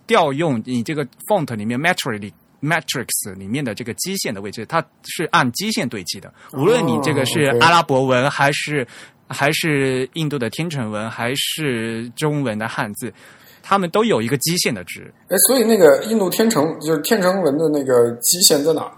[0.06, 6.32] 调用你这个 font 里面 matrix 里 matrix 里面的这个基线的位置，它是按基线对齐的。
[6.52, 8.86] 无论你这个是阿拉伯文还是
[9.28, 13.12] 还是印度的天成文，还是中文的汉字，
[13.62, 15.12] 他们都有一个基线的值。
[15.28, 18.92] 哎，所以那个印度天成就是天成文的那个基线在哪儿？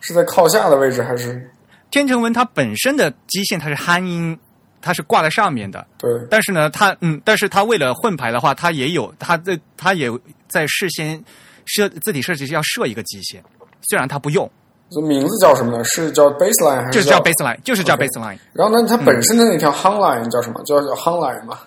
[0.00, 1.50] 是在靠下的位置还是？
[1.90, 4.38] 天成文它本身的基线它是汉音，
[4.80, 5.86] 它是挂在上面的。
[5.98, 10.10] 对，但是呢，它嗯，但是它为了混排的话，它也有它的它也
[10.48, 11.22] 在事先
[11.64, 13.42] 设字体设计师要设一个极限，
[13.88, 14.50] 虽然它不用，
[14.90, 15.84] 这名字叫什么呢？
[15.84, 18.38] 是叫 baseline 还叫就是叫 baseline，就是叫 baseline。
[18.52, 20.62] 然后呢，它本身的那条 hung line 叫什么？
[20.64, 21.58] 叫叫 hung line 吗？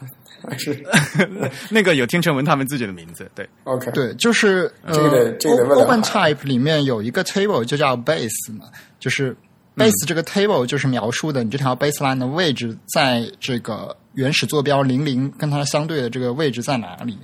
[0.50, 0.84] 还是
[1.69, 3.91] 那个有听成文他们自己的名字，对，OK？
[3.91, 8.65] 对，就是呃这个这个问两 Open 下 Type 里面有一个 table 就叫 base 嘛，
[9.00, 9.36] 就是嗯
[9.75, 17.17] base 这个 table 就是描述的你这条 baseline 的位置在这个原始坐标零零跟它相对的这个位置在哪里。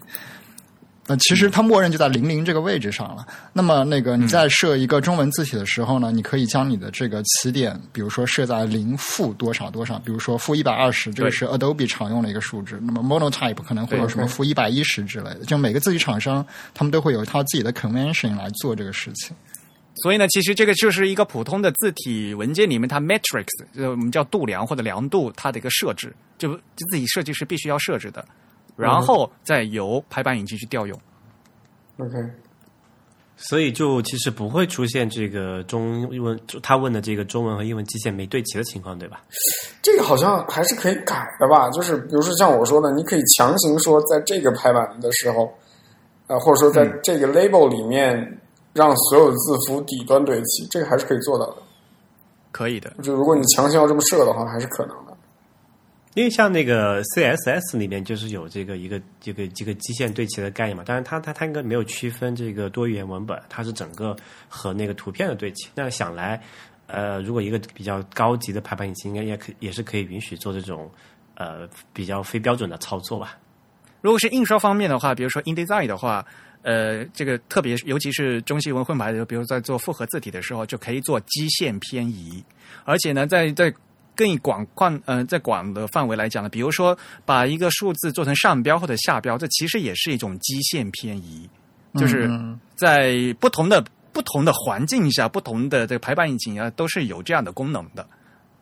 [1.10, 3.26] 那，其实它默认就在零零这个位置上了。
[3.54, 12.78] 那么，那个你在设一个中文字体的时候呢，你可以将你的这个起点，比如说设在零负多少多少，比如说负一百二十，这个是 Adobe 常用的一个数值。
[12.82, 15.46] 那么 Monotype 可能会有什么负一百一十之类的。
[15.46, 19.34] 就每个字体厂商，他们都会有一套自己的 convention 来做这个事情。
[20.04, 28.24] 所以呢，其实这个就是一个普通的字体文件里面，它 matrix，呃，我们叫度量或者量度，它的一个设置，就就自己设计师必须要设置的，
[28.76, 31.00] 然后再由排版引擎去调用。
[31.98, 32.14] OK，
[33.38, 39.22] 所以就其实不会出现这个中英文他问的这个中文和英文基线没对齐的情况，对吧？
[39.82, 41.70] 这个好像还是可以改的吧？
[41.72, 45.52] 就是比如说像我说的，你可以强行说在这个排版的时候，
[46.28, 48.40] 呃，或者说在这个 label 里面
[48.78, 51.58] 让所有字符底端对齐，这个还是可以做到的。
[52.52, 55.18] 可以的，就如果你强行要这么设的话，还是可能的。
[56.14, 64.16] 因为像那个 CSS 里面就是有这个一个这个这个基线对齐的概念嘛，但是它它它应该没有区分这个多语言文本，它是整个
[64.50, 65.70] 和那个图片的对齐。
[65.76, 66.42] 那想来，
[66.88, 70.90] 呃，如果一个比较高级的排版引擎，应该也可也是可以允许做这种
[71.36, 73.38] 呃比较非标准的操作吧。
[74.02, 76.26] 如果是印刷方面的话，比如说 InDesign 的话，
[76.68, 82.44] 呃，这个特别尤其是中西文混排的时候，比如在做复合字体的时候，就可以做基线偏移，
[82.84, 83.74] 而且呢，在在
[84.14, 91.50] 更广泛呃在广的范围来讲呢，比如说把一个数字做成上标或者下标，这其实也是一种基线偏移，
[91.94, 98.06] 就是嗯在不同的不同的环境下，不同的这个排版引擎啊，都是有这样的功能的。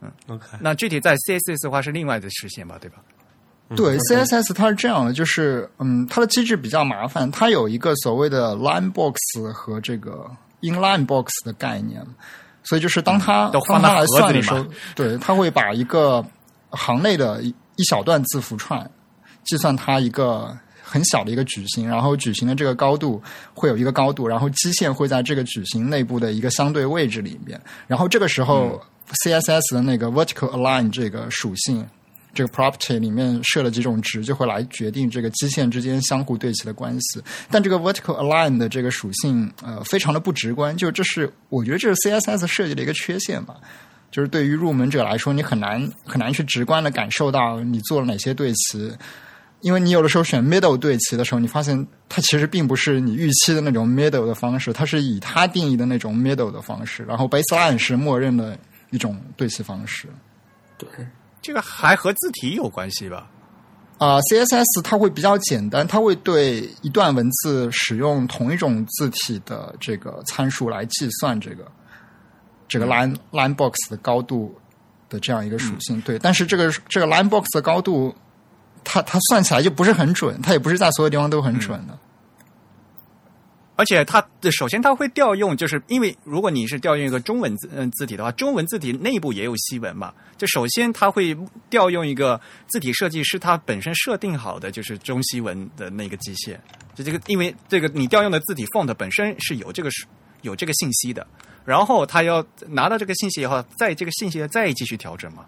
[0.02, 2.98] 嗯 OK，那具体在 CSS 的话是另外的实现吧，对吧？
[3.73, 9.17] 对，CSS 它是这样的，就是嗯，它的机制比较麻烦，它有一个所谓的 line box
[9.54, 10.30] 和这个
[10.62, 12.06] inline box 的概念，
[12.63, 16.23] 所以就是当它、嗯放到当它来算的时候，对，它会把一个
[16.71, 17.47] 行内的一
[17.78, 18.89] 一小段字符串
[19.43, 20.56] 计算它一个。
[20.88, 23.21] 很小的一个矩形，然后矩形的这个高度
[23.56, 28.80] 会有一个高度，然后基线会在这个矩形内部的一个相对位置里面，然后这个时候、
[29.23, 31.84] CSS 的那个 vertical align 这个属性
[32.36, 37.19] 这个 property 里面设了几种值，就会来决定这个基线之间相互对齐的关系。
[37.50, 43.56] 但这个 vertical align 的这个属性，呃，非常的不直观，就这是我觉得这是 CSS 设计的一个缺陷吧。
[44.12, 48.93] 就是对于入门者来说，你很难很难去直观的感受到你做了哪些对齐，
[49.60, 58.58] 因为你有的时候选 middle 对齐的时候，你发现它其实并不是你预期的那种 middle 的方式，它是以它定义的那种 middle 的方式，然后 baseline 是默认的
[58.91, 60.08] 一种对齐方式。
[60.78, 60.88] 对，
[61.45, 63.27] 这个还和字体有关系吧？
[63.99, 71.71] 啊、c s s 它会比较简单，它会对一段文字使用同一种字体的这个参数来计算这个
[72.67, 74.58] 这个 line line box 的高度
[75.08, 76.02] 的这样一个属性。
[76.02, 78.13] 对，但是这个这个 line box 的高度，
[78.83, 81.96] 它它算起来就不是很准，它也不是在所有地方都很准的。
[83.76, 90.13] 而且它首先它会调用，就是因为如果你是调用一个中文字嗯字体的话，中文字体内部也有西文嘛。
[90.38, 91.36] 就首先它会
[91.69, 96.58] 调用一个字体设计师他本身设定好的就是中西文的那个机械。
[96.94, 99.90] 就这个，因为这个你调用的字体 font 本身是有这个
[100.42, 101.26] 有这个信息的，
[101.65, 105.44] 然后他要拿到这个信息以后，在这个信息再继续调整嘛。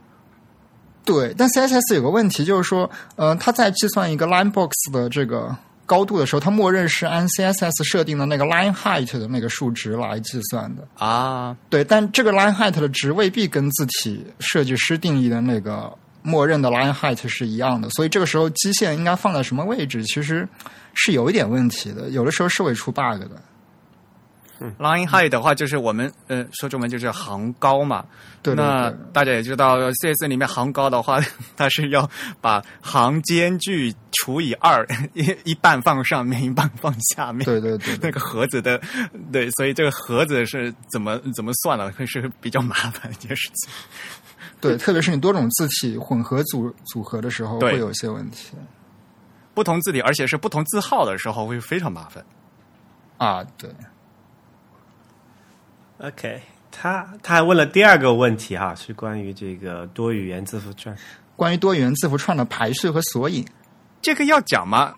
[1.05, 5.55] 对，但 CSS 有个问题就是说，呃，它在计算一个 line box 的这个
[5.87, 10.87] 高度的时候，它默认是按 CSS 设定的那个 line height 的那个数值来计算的。
[11.03, 20.47] 啊，对，但这个 line height 的值未必跟字体设计师定义的那个默认的 line height 是一样的，所以这个时候基线应该放在什么位置，其实
[20.93, 23.41] 是有一点问题的，有的时候是会出 bug 的。
[24.79, 28.05] Line height 的话，就是我们呃说中文就是行高嘛。
[28.41, 31.19] 对对那大家也知道，CS 里面行高的话，
[31.57, 37.45] 它是要把行间距除以二， 一一半放上面，一半放下面。
[37.45, 38.79] 对对对对 那个盒子的，
[39.31, 43.69] 对，所以这个盒子是怎么怎么算了，会是比较麻烦一件事情。
[44.61, 48.53] 对，特别是你多种字体混合组组合的时候，会有一些问题
[49.53, 52.23] 不同字体，而且是不同字号的时候，会非常麻烦。
[53.17, 53.43] 啊。
[53.57, 53.69] 对，
[55.99, 56.41] OK，
[56.71, 60.95] 他他还问了第二个问题哈，是关于这个多语言字符串。
[61.35, 63.45] 关于多语言字符串的排序和索引，
[64.01, 64.93] 这个要讲吗？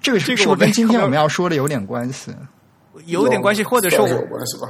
[0.00, 2.34] 这个是是不这个我跟今天我们要说的有点关系？
[3.06, 4.68] 有点关系，或者说我有关系吧。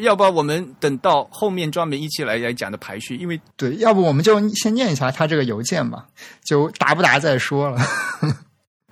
[0.00, 6.06] 要不然我们等到后面专门一起来来讲的排序，因为对，要不我们就先念一下他这个邮件吧，
[6.44, 7.78] 就答不答再说了。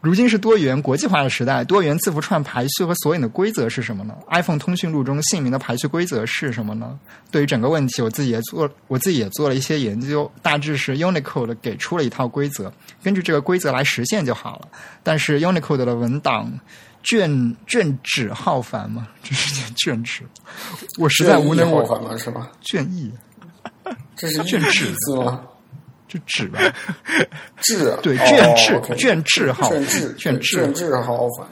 [0.05, 6.99] 如今是多元国际化的时代，多元字符串排序和索引的规则是什么呢？iPhone 通讯录中姓名的排序规则是什么呢？
[7.31, 12.71] 对于整个问题，我自己也做，我自己也做了一些研究，大致是 Unicode 给出了一套规则，
[13.03, 14.69] 根据这个规则来实现就好了。
[15.03, 16.53] 但是 Unicode 的文档
[17.03, 20.21] 卷卷纸浩繁嘛，这是件卷纸，
[21.01, 22.19] 我实在无能为力了？
[22.19, 22.51] 是吗？
[22.61, 23.11] 卷意，
[24.15, 25.41] 这是卷纸字吗？
[26.15, 26.61] 就纸吧。
[27.61, 31.47] 质啊，对哦卷质卷质好卷质卷质卷质好烦。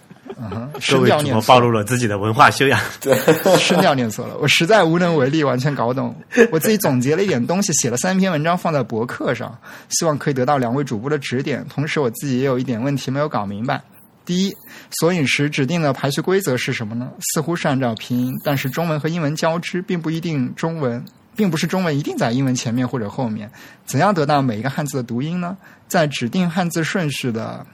[0.72, 2.80] 各声位主播调念错暴露了自己的文化修养。
[3.00, 3.14] 对
[3.58, 6.14] 声调念错了，我实在无能为力，完全搞懂。
[6.50, 9.56] 我自己总结了一点东西，写了三篇文章放在博客上，
[9.90, 11.64] 希望可以得到两位主播的指点。
[11.68, 13.80] 同时，我自己也有一点问题没有搞明白。
[14.24, 14.56] 第一，
[14.98, 17.10] 索引时指定的排序规则是什么呢？
[17.34, 21.04] 似乎是按照拼音，但是中文和英文交织，并不一定中文，
[21.34, 23.50] 并不是中文一定在英文前面或者后面。
[23.84, 25.56] 怎样得到每一个汉字的读音呢？
[25.88, 27.66] 在指定汉字顺序的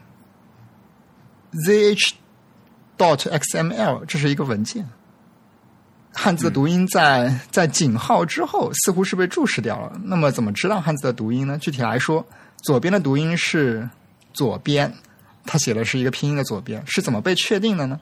[1.53, 2.13] zh
[2.97, 4.89] dot xml，这是一个文件。
[6.13, 10.01] 汉字的读音在在井号之后似乎是被注释掉了。
[10.05, 11.57] 那么怎么知道汉字的读音呢？
[11.59, 12.27] 具体来说，
[12.63, 13.89] 左边的读音是
[14.33, 14.93] 左边，
[15.45, 18.01] 它写的是一个拼音的左边，是怎么被确定的呢？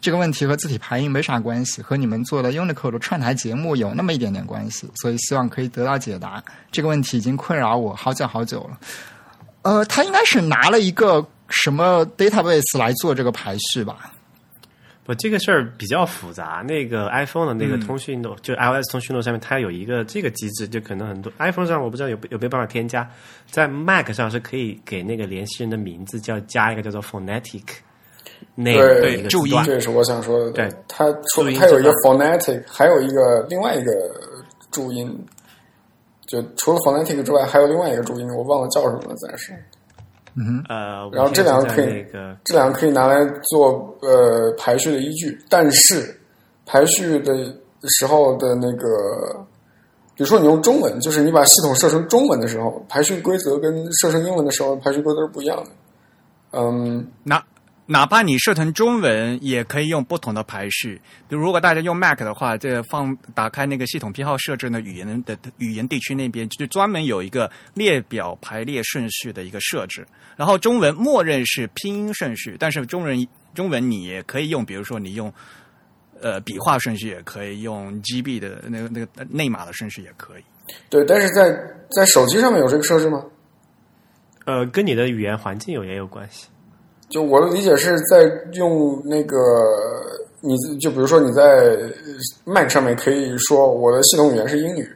[0.00, 6.42] 这个问题和字体排印没啥关系，和你们做的 Unicode 的串台节目有那么一点点关系，所以希望可以得到解答。
[6.70, 8.78] 这个问题已经困扰我好久好久了。
[9.62, 14.12] 呃，他应该是拿了一个什么 database 来做这个排序吧？
[15.02, 16.64] 不，这个事儿比较复杂。
[16.66, 23.08] 那个 iPhone 的那个通讯录，就 iOS 通讯录上面，它有一个这个机制，就可能很多 iPhone 上我不知道有有没有办法添加，
[23.50, 27.62] 在 Mac 上是可以给那个联系人的名字叫加一个叫做 phonetic
[28.56, 28.74] 一
[29.22, 30.50] 个注音这也是我想说的。
[30.50, 33.92] 对，它除它有一个 phonetic，还有一个另外一个
[34.70, 35.26] 注音，
[36.26, 39.52] 就除了 phonetic 之外，还有另外一个注音，我忘了叫什么了，暂时。
[40.38, 42.04] 嗯呃，然后这两个个可以
[42.44, 46.14] 这两个可以拿来做呃排序的依据，但是
[46.66, 47.34] 排序的
[47.98, 48.86] 时候的那个，
[50.14, 55.70] 比如说你用中文，就是你把系统设成中文的时候，排序规则跟设成英文的时候排序规则是不一样的。
[56.52, 57.42] 嗯，哪
[57.88, 61.00] 哪怕你设成中文，也可以用不同的排序。
[61.28, 70.04] 比如，如果大家用 Mac 的话，这个放打开那个系统偏好设置的语言的语言地区那边，就专门有一个列表排列顺序的一个设置。
[70.36, 75.32] 然后中文默认是拼音顺序，但是中文中文你也可以用，比如说你用
[76.20, 80.42] 呃笔画顺序也可以，用 GB 的那个那个内码的顺序也可以。
[80.90, 81.56] 对，但是在
[81.92, 83.24] 在手机上面有这个设置吗？
[84.44, 86.48] 呃，跟你的语言环境有也有关系。
[87.08, 89.36] 就我的理解是在用那个，
[90.40, 91.78] 你就比如说你在
[92.44, 94.88] Mac 上面可以说我的系统语言是英语，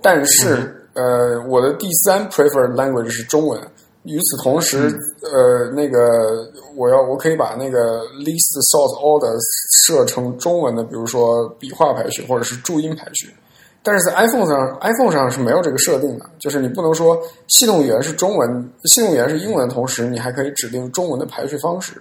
[0.00, 3.60] 但是、呃，我的第三 preferred language 是中文。
[4.04, 4.88] 与此同时，
[5.22, 5.98] 呃，那个
[6.74, 9.36] 我要我可以把那个 least sort order
[9.76, 13.28] 设成中文的，比如说笔画排序或者是注音排序。
[13.82, 17.18] 但是在 iPhone 上，iPhone 上是没有这个设定的，就是你不能说
[17.48, 22.00] 系统语言是中文，系统语言是英文的同时，你还可以指定中文的排序方式。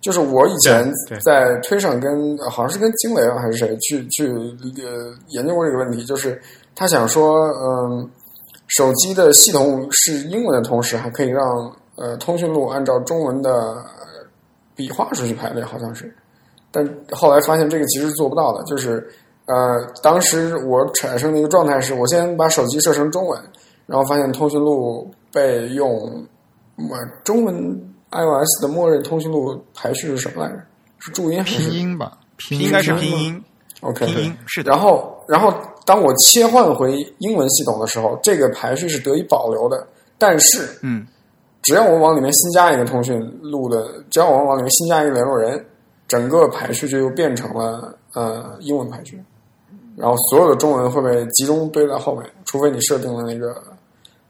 [0.00, 0.88] 就是我以前
[1.24, 6.40] 在推上跟呃好像是跟金雷啊还是谁去去呃研究过这个问题，就是
[6.76, 8.08] 他想说，嗯，
[8.68, 11.42] 手机的系统是英文的同时，还可以让
[11.96, 14.24] 呃通讯录按照中文的呃
[14.76, 16.14] 笔画顺序排列，好像是。
[16.70, 19.04] 但后来发现这个其实做不到的，就是
[19.48, 23.40] 呃，当时我产生的一个状态是我先把手机设成中文，
[23.86, 25.90] 然后发现通讯录被用
[26.76, 27.54] 呃中文
[28.10, 30.62] iOS 的默认通讯录排序是什么来着？
[30.98, 33.44] 是注音还是拼音吧，拼音应该是拼音拼音
[33.80, 35.52] ，？OK，拼音是的然后，然后
[35.86, 39.86] 当我切换回英文系统的时候，这个排序是得以保留的。
[40.18, 41.06] 但是，嗯，
[41.62, 45.64] 只要我往里面新加一个通讯录的，只要我往里面新加一个联络人，
[46.08, 49.22] 整个排序就又变成了呃英文排序，
[49.98, 53.52] 然后所有的中文会被集中堆在后面，除非你设定了那个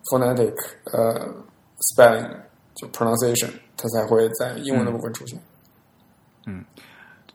[0.05, 0.55] phonetic
[0.93, 1.15] 呃
[1.81, 2.29] spelling
[2.75, 5.39] 就 pronunciation，它才会在英文的部分出现。
[6.47, 6.65] 嗯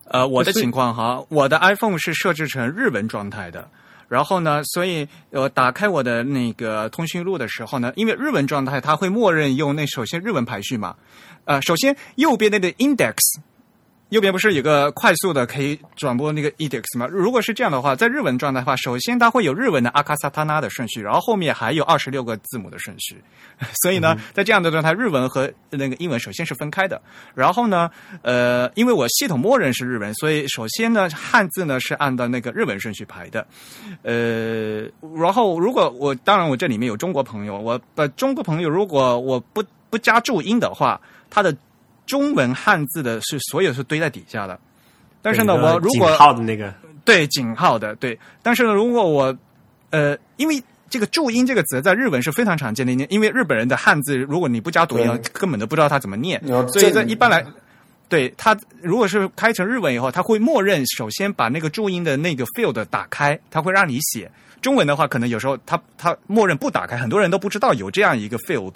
[0.05, 3.67] 呃，我的情况哈，我的 iPhone 是设置成日文状态的。
[4.09, 10.95] 然后呢，所以呃，打开我的那个通讯录的时候呢，因为日文状态它会默认用那首先日文排序嘛，
[11.45, 13.15] 呃，首先右边那个 index，
[14.13, 17.07] 右边不是有个快速的可以转播那个 EDX 吗？
[17.09, 23.19] 如果是这样的话，在日文状态的话，首先它会有日文的阿卡萨塔纳的顺序，然后后面还有二十六个字母的顺序。
[23.81, 27.01] 所以呢，在这样的状态，日文和那个英文首先是分开的。
[27.33, 27.89] 然后呢，
[28.21, 33.43] 呃，因为我系统默认是日文，所以首先呢，汉字呢是按照那个日文顺序排的。
[34.03, 34.83] 呃，
[35.17, 41.01] 然后如果我当然我这里面有中国朋友，我呃中国朋友如果我不不加注音的话，
[41.31, 41.55] 他的
[42.05, 44.59] 中文汉字的是所有是堆在底下的。
[45.21, 46.73] 但是呢，我如果号的那个，
[47.05, 49.35] 对井号的对，但是呢，如果我
[49.89, 57.45] 呃，因为这个注音这个词在日文是非常常见的，因为日本人的汉字，如果你不加读音，根本都不知道它怎么念，所以在一般来。
[58.09, 64.29] 对它，如果是开成日文以后，它会默认首先把那个注音的那个 field 打开，它会让你写。
[64.61, 68.73] 中文的话，可能有时候它它默认不打开，很多人都不知道有这样一个 field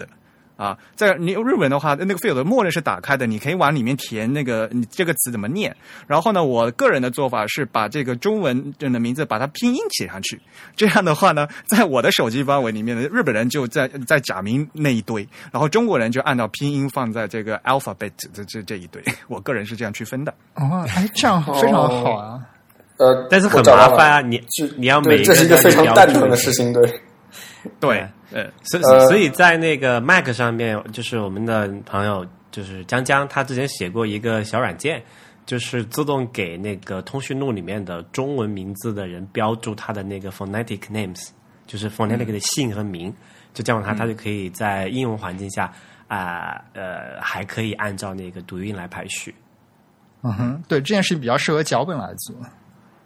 [0.58, 0.78] 啊。
[0.96, 5.74] 在你日文的话，那个 field 默认是打开的，你可以往里面填那个你这个词怎么念。
[6.08, 10.42] 然后呢，我个人的做法是把这个中文的名字把它拼音写上去。
[10.76, 19.02] 这样的话呢，在我的手机范围里面呢，日本人就在在假名那一堆，然后中国人就按照拼音放在这个 alphabet 这这这一堆。
[19.28, 20.34] 我个人是这样区分的。
[20.56, 22.40] 哦，哎，这样非常好啊。
[22.98, 24.22] 呃，但是很麻烦啊！
[24.22, 27.02] 你就你要每对，这是一个个非常蛋疼的事情，对。
[27.80, 35.02] 对，呃，所所以在那个 Mac 上面，就是我们的朋友就是江江，他之前写过一个小软件，
[35.46, 41.30] 就是自动给那个通讯录里面的中文名字的人标注他的那个 phonetic names，
[41.66, 43.14] 就是 phonetic 的姓和名，
[43.54, 45.72] 就这样他他就可以在应用环境下
[46.08, 49.34] 啊呃还可以按照那个读音来排序。
[50.24, 52.36] 嗯哼，对，这件事情比较适合脚本来做。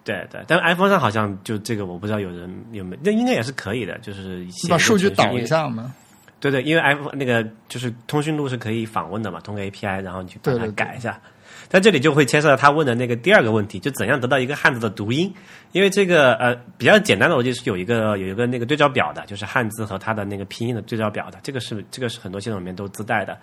[0.04, 5.94] 对对，但是 iPhone 上好像就这个我不知道有人有没有，那应该也是可以的，就是你把数据导一下嘛。
[6.40, 11.22] 对对，因为 iPhone 那个就是通讯录是可以访问的嘛，通过 API，然后你去把它对对对改一下。
[11.70, 15.32] 但这里就会牵涉到他问的那个第二个问题，就怎样得到一个汉字的读音？
[15.72, 23.38] 因为这个呃比较简单的逻辑是有一个有一个那个对照表的，就是汉字和它的那个拼音的对照表的，这个是这个是很多系统里面都自带的。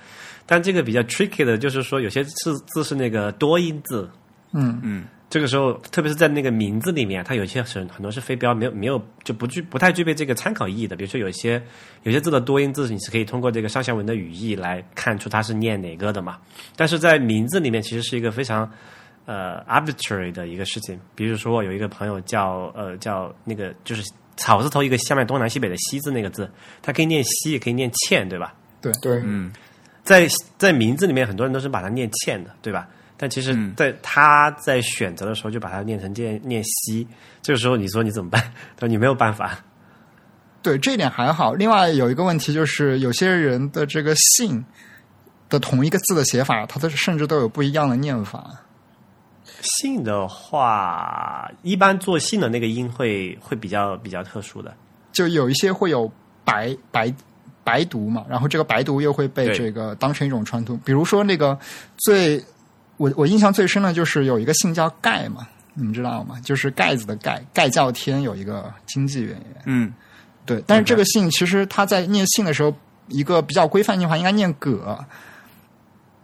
[0.44, 4.10] 但这个比较 tricky 的就是说有些字字是那个多音字，
[4.52, 10.96] 嗯嗯，这个时候，特别是在那个名字里面，它有些是很多是非标，没有没有就不具不太具备这个参考意义的。
[10.96, 11.62] 比如说有些
[12.04, 16.38] 有些字的多音字，你是可以通过这个上下文的语义来看出它是念哪个的嘛。
[16.76, 18.70] 但是在名字里面，其实是一个非常
[19.26, 20.98] 呃 arbitrary 的一个事情。
[21.14, 24.02] 比如说我有一个朋友叫呃叫那个就是
[24.38, 26.50] 草字头一个下面东南西北的西字那个字，
[26.80, 28.54] 它可以念西，也可以念欠，对吧？
[29.02, 29.52] 对，嗯，
[30.04, 30.26] 在
[30.56, 32.88] 在名字里面，很多人都是把它念欠的，对吧？
[33.18, 37.06] 但其实嗯，在他在选择的时候就把它念成念念西，
[37.42, 38.40] 这个时候你说你怎么办？
[38.76, 39.58] 他说你没有办法。
[40.62, 41.54] 对，这一点还好。
[41.54, 44.64] 另外有一个问题就是，有些人的这个姓
[45.48, 48.50] 的同一个字的写法，它的甚至都有不一样的念法。
[49.60, 54.74] 姓的话，一般做姓的那个音会会比较比较特殊的。
[55.12, 56.10] 就有一些会有
[56.44, 57.12] 白白
[57.64, 60.78] 白读嘛，然后这个白读又会被这个当成一种传统。
[60.84, 61.58] 比如说那个
[61.96, 62.40] 最
[62.98, 66.36] 我我印象最深的就是有一个姓叫盖嘛，你们知道吗？
[66.44, 69.44] 就是盖子的盖，盖叫天有一个经济原因。
[69.64, 69.92] 嗯，
[70.44, 72.74] 对，但是这个姓其实他在念姓的时候，
[73.08, 74.98] 一个比较规范念法应该念葛。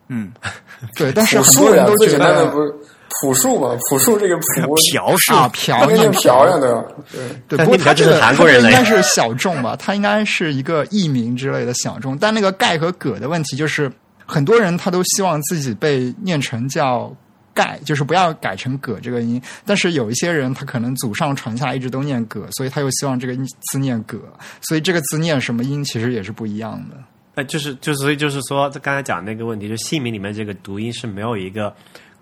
[0.09, 0.31] 嗯，
[0.97, 2.75] 对，但是很多人都觉得简单的不是
[3.23, 3.75] 朴树嘛？
[3.89, 6.85] 朴树这个朴，朴树啊，朴念念朴呀，对吧？
[7.13, 12.19] 对，对，不过他这个韩国人应该是小众吧，他应该是一个艺名之类的小众。
[12.19, 13.91] 但那个盖和葛的问题就是，
[14.27, 17.15] 很多人他都希望自己被念成叫
[17.53, 19.41] 盖，就是不要改成葛这个音。
[19.65, 23.37] 但是有一些人他可能祖上传下一直都念葛，所以他又希望这个
[23.71, 24.19] 字念葛，
[24.63, 26.97] 所以这个字念什么音其实也是不一样的。
[27.37, 31.75] 哎，就是就所以就是说，这刚才讲那个问题，就姓名里面这个读音是没有一个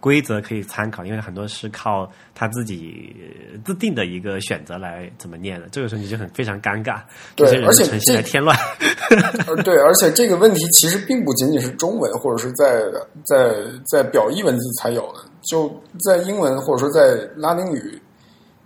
[0.02, 3.14] 规则可以参考，因为很多是靠他自己
[3.54, 5.68] 呃自定的一个选择来怎么念的。
[5.68, 7.00] 这个时候你就很非常尴尬，
[7.36, 8.56] 对而且这添乱。
[9.46, 12.82] 呃，对，而且这个问题其实并不仅仅是中文或者是在
[13.24, 13.54] 在
[13.86, 15.72] 在表意文字才有的，就
[16.04, 18.02] 在英文或者说在拉丁语、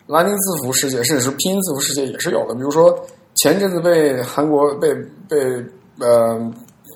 [0.07, 2.55] 拉丁字符世界，甚至是拼音字符世界也是有的。
[2.55, 2.99] 比如说
[3.35, 4.95] 前阵子被韩国被
[5.29, 5.37] 被
[6.01, 6.41] 呃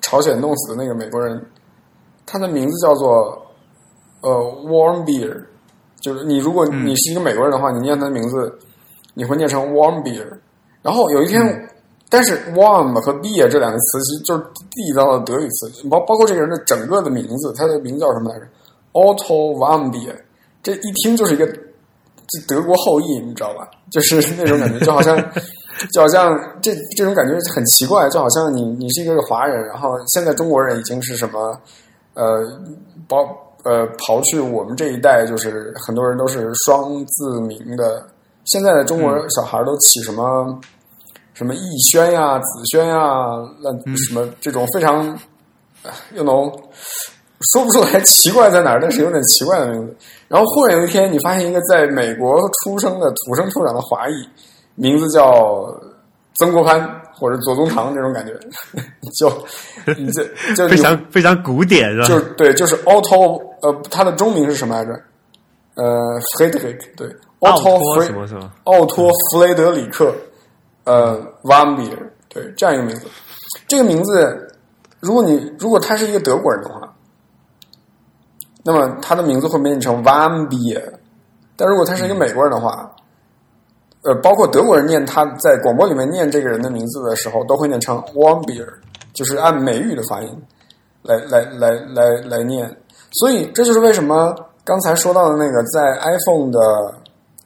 [0.01, 1.45] 朝鲜弄死的那个美国人，
[2.25, 3.47] 他的名字叫做
[4.21, 4.31] 呃
[4.65, 5.45] Warm Beer，
[6.01, 8.59] 就是你如果你是一个美国人的话，你念他的名字，
[9.15, 10.27] 你会念成 Warm Beer。
[10.83, 11.69] 然后有一天，
[12.09, 18.47] 但是 warm 和 beer 这两个词其实就是地道的德语词，包包括这个人的整个的名字，他的名字叫什么来着
[18.93, 20.17] ？Otto Warm Beer，
[20.63, 23.69] 这一听就是一个这德国后裔，你知道吧？
[23.91, 25.17] 就是 那种感觉，就好像
[25.93, 31.55] 就好像这这种感觉很奇怪，就好像你你是一个华人，然后现在中国人已经是什么
[32.15, 32.43] 呃
[33.07, 33.19] 包
[33.65, 38.07] 呃刨去我们这一代，就是很多人都是双字名的。
[38.45, 40.59] 现在的中国小孩都起什么、
[41.35, 42.97] 什么逸轩呀、子轩呀，
[43.63, 45.17] 那什么这种非常
[46.15, 46.51] 又能
[47.53, 49.97] 说不出来奇怪在哪儿，但是有点奇怪的名字。
[50.27, 54.29] 然后忽然有一天，你发现一个在美国出生的土生土长的华裔，
[54.75, 55.73] 名字叫
[56.39, 56.81] 曾国藩
[57.21, 58.33] 或者左宗棠，这种感觉，
[59.19, 59.31] 就
[59.99, 62.09] 你这就非常非常古典是吧？
[62.09, 64.93] 就对，就是 Otto，呃，他的中名是什么来着？
[65.75, 65.85] 呃
[66.39, 67.07] ，Frederick，对
[67.41, 68.51] 奥，Otto 托 Fre 什么什么？
[68.65, 70.15] 奥托·弗雷德里克，
[70.85, 71.13] 呃
[71.43, 73.07] v a m b i e r 对，这样一个名字。
[73.69, 74.49] 这个名字，
[75.01, 76.93] 如果你如果他是一个德国人的话，
[78.65, 80.93] 那么他的名字会被念成 v a m b i e r
[81.57, 82.91] 但如果他是一个美国人的话，
[84.03, 88.67] 呃，包括德国人念他在广播里面念这个人的名字的时候，都会念成 Warmbier，
[89.13, 90.43] 就是按美语的发音
[91.03, 92.75] 来来来来来念。
[93.13, 94.35] 所以这就是为什么
[94.65, 96.59] 刚才说到的那个在 iPhone 的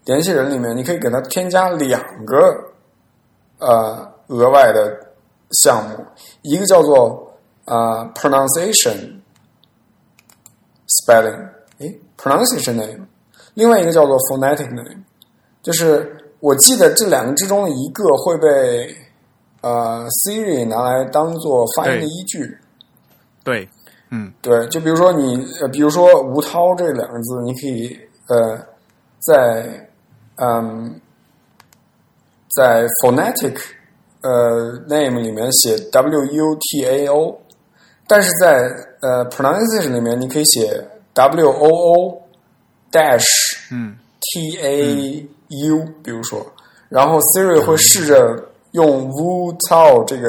[0.05, 2.37] 联系人里面，你可以给它添加两个
[3.59, 4.97] 呃额外的
[5.63, 6.05] 项目，
[6.43, 9.21] 一个叫做呃 pronunciation
[10.87, 11.49] spelling，
[11.79, 13.07] 诶 pronunciation name，
[13.55, 15.03] 另外一个叫做 phonetic name，
[15.63, 18.95] 就是我记得这两个之中的一个会被
[19.63, 22.59] 呃 Siri 拿来当做发音的依据。
[23.43, 23.67] 对，
[24.11, 28.59] 嗯，对，就比如说你，呃，比如说吴涛这两个字，你可以呃，
[29.21, 29.89] 在
[30.37, 31.01] 嗯，
[32.55, 33.59] 在 phonetic
[34.21, 37.41] 呃 name 里面写 W U T A O，
[38.07, 38.71] 但是在
[39.01, 42.23] 呃 pronunciation 里面，你可以写 W O O
[42.93, 43.25] dash
[43.73, 45.27] 嗯 T A
[45.69, 46.45] U，、比如说，
[46.89, 48.43] 然后 Siri 会试着
[48.73, 50.29] 用 wu tao 这个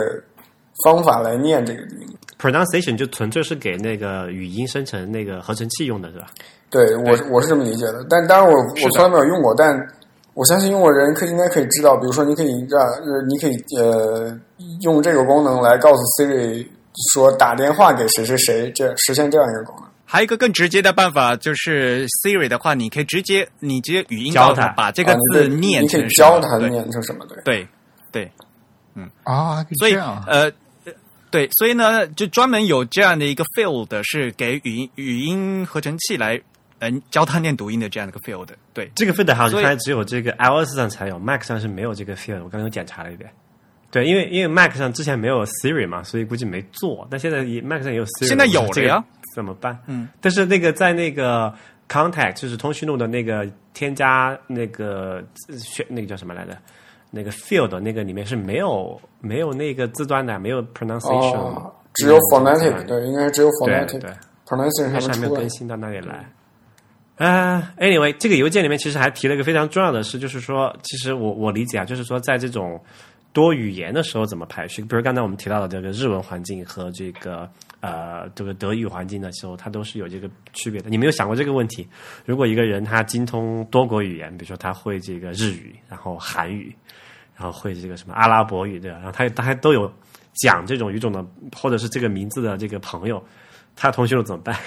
[0.83, 2.13] 方法来念这个名字。
[2.37, 6.27] pronunciation 就纯粹是给那个语音生成那个合成器用的是吧？
[6.69, 8.53] 对我我是这么理解的，但当然我
[8.83, 9.75] 我从来没有用过，但
[10.33, 14.37] 我相信用过人可以应该可以知道，比如说你可以让呃你可以呃
[14.81, 16.67] 用这个功能来告诉 Siri
[17.13, 19.84] 说打电话给谁谁谁，这实现这样一个功能。
[20.05, 27.67] 还有一个更直接的办法，就是 Siri 的话，你可以直接你直接语音教它把这个字念成什么教他对念成什么，对。
[28.11, 28.31] 对
[28.93, 30.51] 对，啊，所以呃。
[31.31, 36.41] 对，所以呢，就专门有这样的一个 field 是给语音语音合成器来
[36.79, 38.47] 嗯、教它念读音的这样的一个 field。
[38.73, 42.43] 对，这个 field 好像只有这个 iOS 上才有，Mac 上是没有这个 field。
[42.43, 43.29] 我刚刚又检查了一遍。
[43.91, 47.05] 对，因为因为 Mac 上之前没有 Siri 嘛，所以估计没做。
[47.11, 49.03] 但现在也 Mac 上也有 Siri，现在有了呀
[49.35, 49.77] 怎么办？
[49.87, 51.53] 嗯，但是那个在那个
[51.89, 56.57] Contact 就是通讯录的那个添加那个呃选那个叫什么来着？
[57.11, 64.11] 那个 field 那个里面是没有没有那个字段的，没有 pronunciation，、哦，只有嗯 phonetic，对对，应该只有对 phonetic 对。
[64.45, 65.49] pronunciation 还没有更。
[65.49, 66.25] 新到那里来。
[67.17, 72.77] 啊、a n y w a y 这个邮件里面其实还提了一个非常重要的事，就是说，其实我我理解啊，就是说，在这种
[73.35, 77.49] 多语言的时候怎么排序，比如刚才我们提到的这个日文环境和这个
[77.81, 80.89] 呃这个德语环境的时候，它都是有这个区别的。
[80.89, 81.85] 你没有想过这个问题？
[82.23, 86.73] 如果一个人他精通多国语言，比如说他会这个日语，然后韩语，
[87.35, 88.99] 然后会这个什么阿拉伯语对吧？
[88.99, 89.91] 然后他他还都有
[90.35, 93.21] 讲这种语种的，或者是这个名字的这个朋友，
[93.75, 94.57] 他同学录怎么办？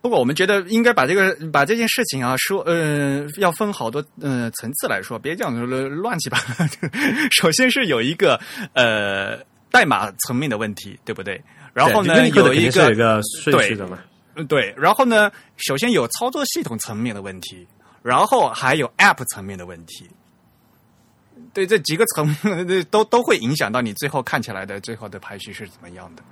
[0.00, 6.64] 不过我们觉得应该把这个把这件事情啊说，呃，要分好多呃层次来说，别这样乱七八糟。
[7.30, 8.40] 首先是有一个
[8.72, 9.36] 呃
[9.70, 11.42] 代码层面的问题，对不对？
[11.74, 13.98] 然后呢，有一个是有一个顺序的嘛。
[14.36, 17.66] 嗯对，然后呢，首先有操作系统层面的问题，
[18.02, 20.08] 然后还有 App 层面的问题。
[21.52, 26.22] 对，这几个层面 都都会影响到你最后看起来的最后的排序是怎么样的。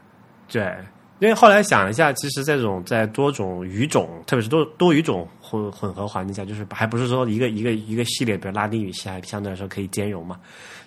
[0.48, 0.74] 对，
[1.20, 10.38] 因为后来想一下，其实这种在多种语种，特别是多多语种混混合环境下，就是还不是说一个一个一个系列，比如拉丁语系，还相对来说可以兼容嘛。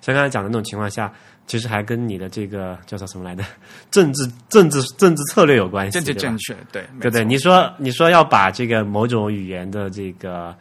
[0.02, 1.12] 像刚才讲的那种情况下，
[1.48, 3.44] 其实还跟你的这个叫做什么来着
[3.92, 10.56] 政治政治政治策略有关系，正确，对对对，你说你说要把这个某种语言的这个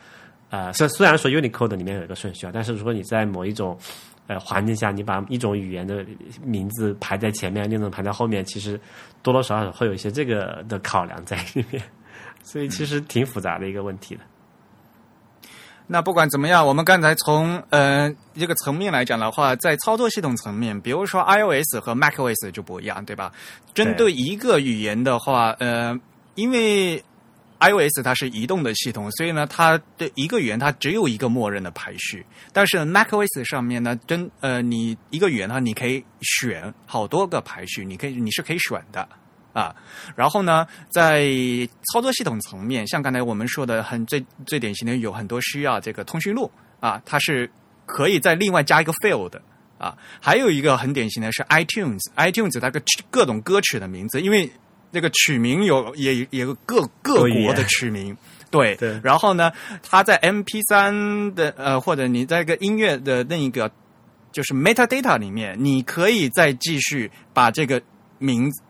[0.50, 3.78] 呃，虽虽然说 Unicode 里面有一个顺序啊，但是如果你在某一种
[4.30, 6.06] 呃环境下，你把一种语言的
[6.40, 8.80] 名字排在前面，另一种排在后面，其实
[9.24, 11.82] 多多少少会有一些这个的考量在里面，
[12.44, 14.20] 所以其实挺复杂的一个问题的。
[15.88, 23.32] 那不管怎么样，我们刚才从呃一个层面来讲的话，在操作系统层面，比如说 iOS 和 macOS 就不一样，对吧？
[23.74, 25.98] 针对一个语言的话，呃，
[26.36, 27.02] 因为
[27.60, 32.24] iOS 它是移动的系统，所以呢，它的一个语言它只有一个默认的排序。
[32.52, 39.06] 但是 macOS 上面呢，真呃，你一个语言的话，你可以选好多个排序，你可以你是可以选的。
[39.52, 39.74] 啊，
[40.14, 41.26] 然后呢，在
[41.92, 46.48] 操作系统层面，像刚才我们说的很最最典型的，有很多需要这个通讯录
[46.78, 47.50] 啊，它是
[47.84, 49.42] 可以再另外加一个 field 的
[49.76, 49.98] 啊。
[50.20, 52.80] 还有一个很典型的是 iTunes，iTunes 它个
[53.10, 54.48] 各种歌曲的名字，因为
[54.92, 58.16] 这个曲名有也也有各各国的曲名。
[58.50, 59.52] 对，对然后呢，
[59.88, 63.70] 它在 MP 三的呃，或者你在一个音乐的那一个
[64.32, 67.80] 就是 metadata 里面，你可以再继续把这个
[68.18, 68.60] 名字，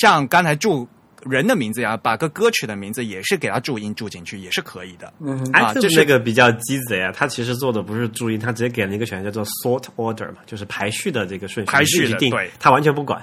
[0.00, 0.88] 像刚才注
[1.22, 5.12] 人的名字一样，把个歌曲的名字也是给它注音注进去，也是可以的。
[5.20, 13.22] 嗯哼，啊这是那个比较鸡贼啊，他其实做的不是注音，他直接给了一个选项叫做 sort order 嘛，就是排序的这个顺序，排序的定对，他完全不管。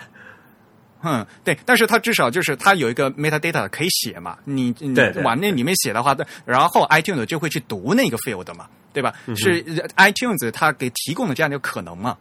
[1.04, 9.14] 嗯，对，但是它至少就是它有一个 metadata 可以写嘛，你你对对往那里面写的话，然后 iTunes 就会去读那个 field 嘛，对吧？
[9.26, 9.64] 嗯是
[9.98, 12.18] iTunes 它给提供的这样的一个可能嘛，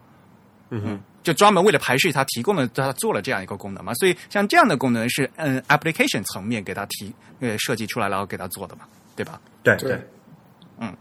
[0.69, 8.81] 嗯哼，就专门为了排序，它提供了它做了这样一个功能嘛，所以像这样的功能是嗯 application 层面给它提呃设计出来，然后给它做的嘛，
[9.15, 9.39] 对吧？
[9.63, 9.99] 对对。
[10.79, 10.93] 嗯，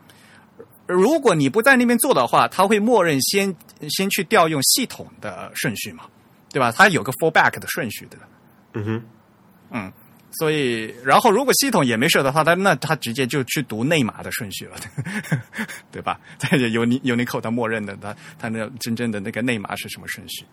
[0.87, 3.53] 如果你不在那边做的话，它会默认先
[3.89, 6.05] 先去调用系统的顺序嘛，
[6.53, 6.71] 对吧？
[6.71, 8.29] 它有个 fallback 的顺序，对吧？
[8.75, 9.05] 嗯哼，
[9.71, 9.93] 嗯，
[10.33, 14.77] 所以然后如果系统也没设的话，它那它直接就去读内码的顺序了，
[15.91, 16.19] 对吧？
[16.39, 20.45] 在 有你有你口它默认的，它它那真正的那个内码是什么顺序？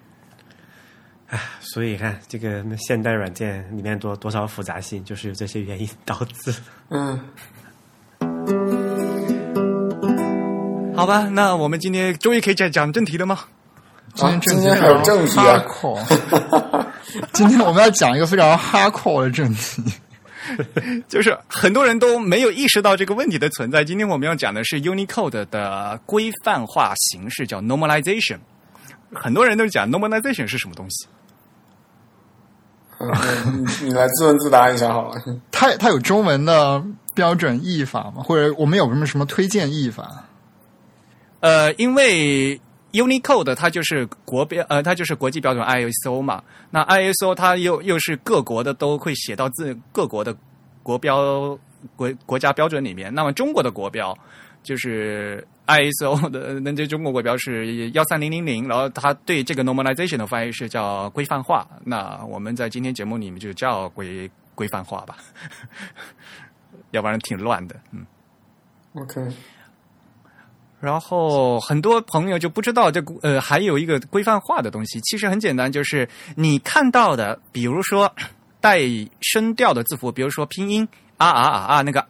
[1.60, 6.54] 所以看这个现代软件里面多多少复杂性，就是有这些原因导致。
[6.90, 7.20] 嗯，
[10.96, 13.42] 好吧，那我们今天终于可以讲讲正题了吗？
[14.16, 15.64] 今天正题今天还有正题啊
[17.34, 19.84] 今天我们要讲一个非常 hardcore 的正题。
[21.08, 23.84] 就是很多人都没有意识到这个问题的存在。
[23.84, 28.40] 今天我们要讲的是 Unicode 的规范化形式，叫 normalization。
[29.14, 31.08] 很多人都讲 normalization 是什么东西？
[33.02, 35.22] 嗯你你来自问自答一下好了。
[35.52, 36.84] 它它有中文的
[37.14, 38.24] 标准译法吗？
[38.24, 40.26] 或者我们有什么什么推荐译法？
[41.42, 42.60] 呃，因为
[42.94, 46.44] Unicode 它就是国标，呃，它就是国际标准 ISO 嘛。
[46.72, 50.36] 那 ISO 它又又是各国的都会写到自各国的
[50.82, 51.58] 国标
[51.96, 53.14] 国国家标准里面。
[53.14, 54.18] 那么中国的国标
[54.64, 61.68] 就是 ISO 的，那这中国国标是幺三零零零，然后它对这个 normalization 的翻译是叫规范化。
[61.86, 65.18] 那我们在今天节目里面就叫规规范化吧，
[66.92, 68.06] 要不然挺乱的，嗯。
[68.96, 69.22] OK，
[70.80, 78.14] 然后很多朋友就不知道这呃还有一个规范化的东西，其实很简单，就是你看到的，比如说
[78.62, 78.80] 带
[79.22, 82.02] 声调的字符，比如说拼音啊啊啊啊那个，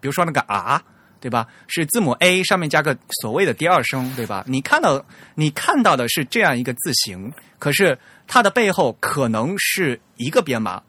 [0.00, 0.82] 比如说那个啊，
[1.20, 1.46] 对吧？
[1.66, 4.44] 是字母 A 上面加个所谓的第二声，对吧？
[4.46, 5.04] 你看到
[5.34, 10.82] 你看到的是这样一个字形，可是它的背后可能是一个编码，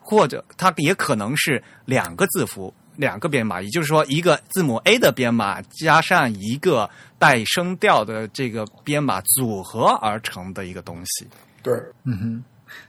[0.00, 2.72] 或者它也可能是两个字符、
[3.02, 6.88] 两个编码，也就是说，一个字母 A 的编码加上一个
[7.18, 11.26] 带声调的这个编码组合而成的一个东西。
[11.64, 11.74] 对，
[12.04, 12.44] 嗯哼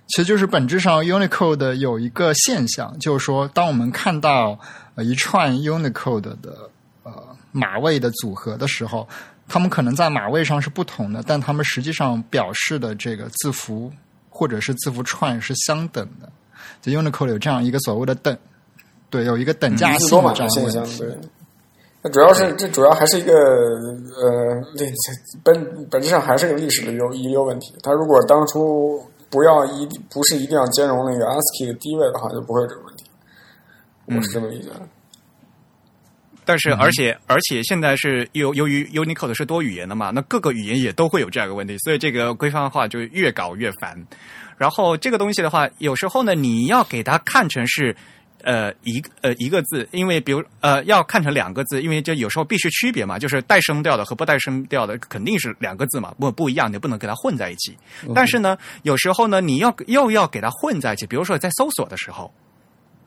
[0.06, 4.60] 其实就是本质上 Unicode 有一个现象，就是说，当我们看到
[4.94, 6.70] 呃一串 Unicode 的
[7.02, 9.10] 呃码位的组合的时候，
[9.48, 13.92] 它们可能在码位上是不同的，但它们实际上表示的这个字符
[14.30, 16.32] 或者是字符串是相等的。
[16.82, 18.38] 就 Unicode 有这样一个所谓的等，
[19.14, 20.84] 对，有一个等价一字多性的这码的现象。
[20.98, 21.16] 对。
[22.02, 24.92] 那主要是这主要还是一个呃历
[25.44, 27.74] 本本质上还是个历史的遗遗留问题。
[27.84, 33.06] 他如果当初不要一不是一定要兼容那个 ASCII 的低位的话，就不会有这个问题。
[34.08, 34.82] 我是这么理解的。
[36.44, 43.96] 但是，而且，而且现在是由由于 Unicode 是多语言的嘛，那各个语言也都会有这样一个问题，所以这个规范化就越搞越烦。
[44.58, 47.96] 然后这个东西的话，有时候呢，你要给它看成是。
[48.44, 57.76] 呃，一个呃一个字，因为比如呃要看成两个字，因为这有时候必须区别嘛，就是带声调的和不带声调的肯定是两个字嘛，不不一样，你不能给它混在一起。
[58.14, 62.32] 但是呢，有时候呢，你要又要给它混在一起，比如说在搜索的时候，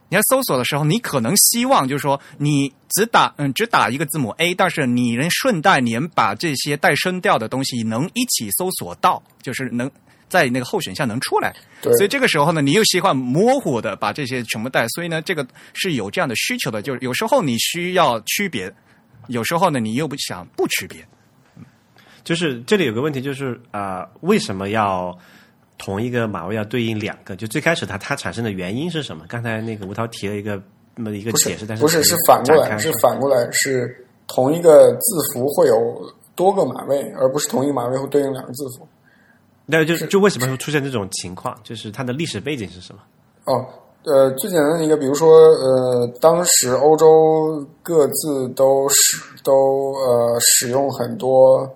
[0.09, 9.91] 你在搜索的时候，你可能希望就是说你只打嗯只打一个字母 A，但是你能顺带你能把这些带声调的东西能一起搜索到，就是能。
[10.29, 18.72] 在那个候选项能出来，所以这个时候呢，你又习惯模糊的把这些全部带，所以呢，这个是有这样的需求的，就是有时候你需要区别，
[19.29, 21.07] 有时候呢，你又不想不区别。
[22.24, 25.16] 就是这里有个问题，就是啊，为什么要
[25.79, 27.37] 同一个码位要对应两个？
[27.37, 29.24] 就最开始它它产生的原因是什么？
[29.29, 30.61] 刚才那个吴涛提了一个
[30.97, 35.77] 那么一个解释，但是不是是反过来，是反过来是同一个字符会有
[36.35, 38.89] 多个码位，而不是同一个码位会对应两个字符。
[39.66, 41.58] 那就是就为什么会出现这种情况？
[41.64, 43.00] 就是它的历史背景是什么？
[43.46, 43.66] 哦，
[44.04, 49.52] 呃，最简单的一个，比如说，呃，当时欧洲各自都使都
[49.94, 51.68] 呃使用很多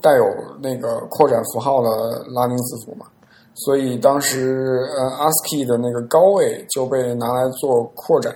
[0.00, 0.24] 带有
[0.60, 3.06] 那个扩展符号的拉丁字符嘛，
[3.54, 8.34] 所以当时呃 ASCII 的那个高位就被拿来做扩展，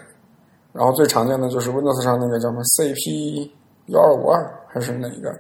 [0.73, 3.51] 然后最常见的就是 Windows 上那个叫什么 CP
[3.87, 5.37] 幺二五二还是哪一个？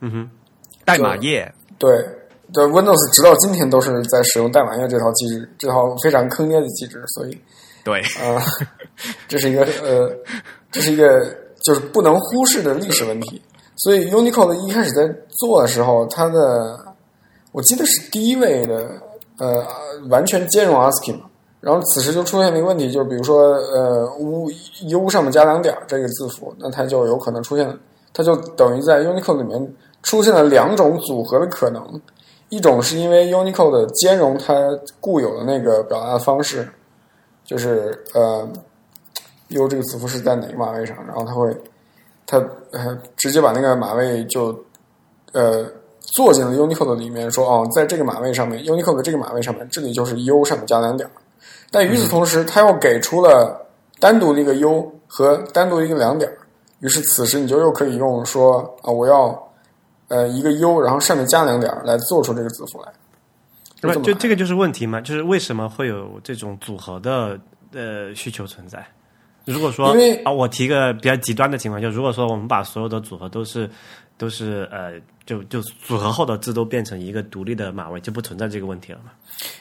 [0.00, 0.30] 嗯哼，
[0.84, 1.90] 代码页对。
[2.52, 7.40] 对 Windows 直到今天都是在使用代码页这套机制，这套非常坑爹的机制，所以
[7.82, 8.42] 对啊，
[9.26, 10.10] 这是一个呃，
[10.70, 11.24] 这是一个
[11.64, 13.40] 就是不能忽视的历史问题。
[13.76, 15.02] 所以 Unicode 一开始在
[15.40, 16.78] 做的时候，它的
[17.50, 18.88] 我记得是第一位的
[19.38, 19.66] 呃
[20.08, 21.24] 完全兼容 ASCII 嘛，
[21.60, 24.50] 然后此时就出现了一个问题，就是比如说呃 U
[24.90, 27.76] U 上面加两点这个字符，那它就有可能出现，
[28.12, 31.82] 它就等于在 Unicode 里面出现了两种组合的可能。
[32.54, 34.54] 一种是因为 Unicode 兼容它
[35.00, 36.68] 固有的那个表达的方式，
[37.44, 38.48] 就是呃
[39.48, 41.52] ，U 这个字符是在哪个码位上，然后它会
[42.24, 42.38] 它
[42.70, 44.56] 呃直接把那个码位就
[45.32, 45.66] 呃
[45.98, 51.10] 做进了 Unicode 里面，说哦，在这个码位上面，Unicode 这个码位上面，这里就是 U 上面加两点。
[51.72, 53.66] 但与此同时，它又给出了
[53.98, 56.30] 单独的一个 U 和单独一个两点，
[56.78, 59.40] 于是此时你就又可以用说啊，我要。
[60.08, 62.92] 呃，一个 U，然后上面加两点来做出这个字符来，
[63.80, 65.00] 不就这个就是问题嘛？
[65.00, 67.38] 就是为什么会有这种组合的
[67.72, 68.86] 呃需求存在？
[69.46, 69.94] 如果说
[70.24, 73.68] 啊，我提个比较极端的情况，就如果说我们把所有的组合都是
[74.18, 74.92] 都是呃，
[75.26, 79.10] 就就组合后的字都变成一个独立的码位，就不存在这个问题了嘛？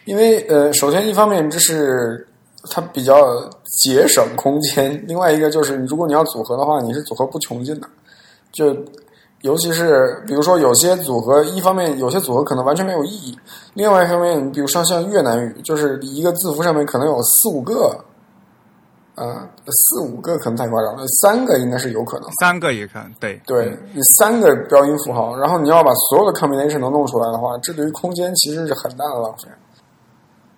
[0.05, 2.27] 因为呃，首先一方面这是
[2.69, 3.49] 它比较
[3.81, 7.87] 节省空间，另外一个就是如果你要组合的话，你是组合不穷尽的，
[8.51, 8.75] 就。
[9.43, 13.35] 尤其是比如说有些组合，一方面有些组合可能完全没有意义；
[13.73, 17.93] 另外一方面，比如说像越南语，就是一个字符上面可能有四五个，
[19.15, 29.49] 啊，四五个可能太夸张了，三个应该是有可能，三个也可能，对对，你三个标音符号，然后你要把所有的 combination 都弄出来的话，这对于空间其实是很大的浪费。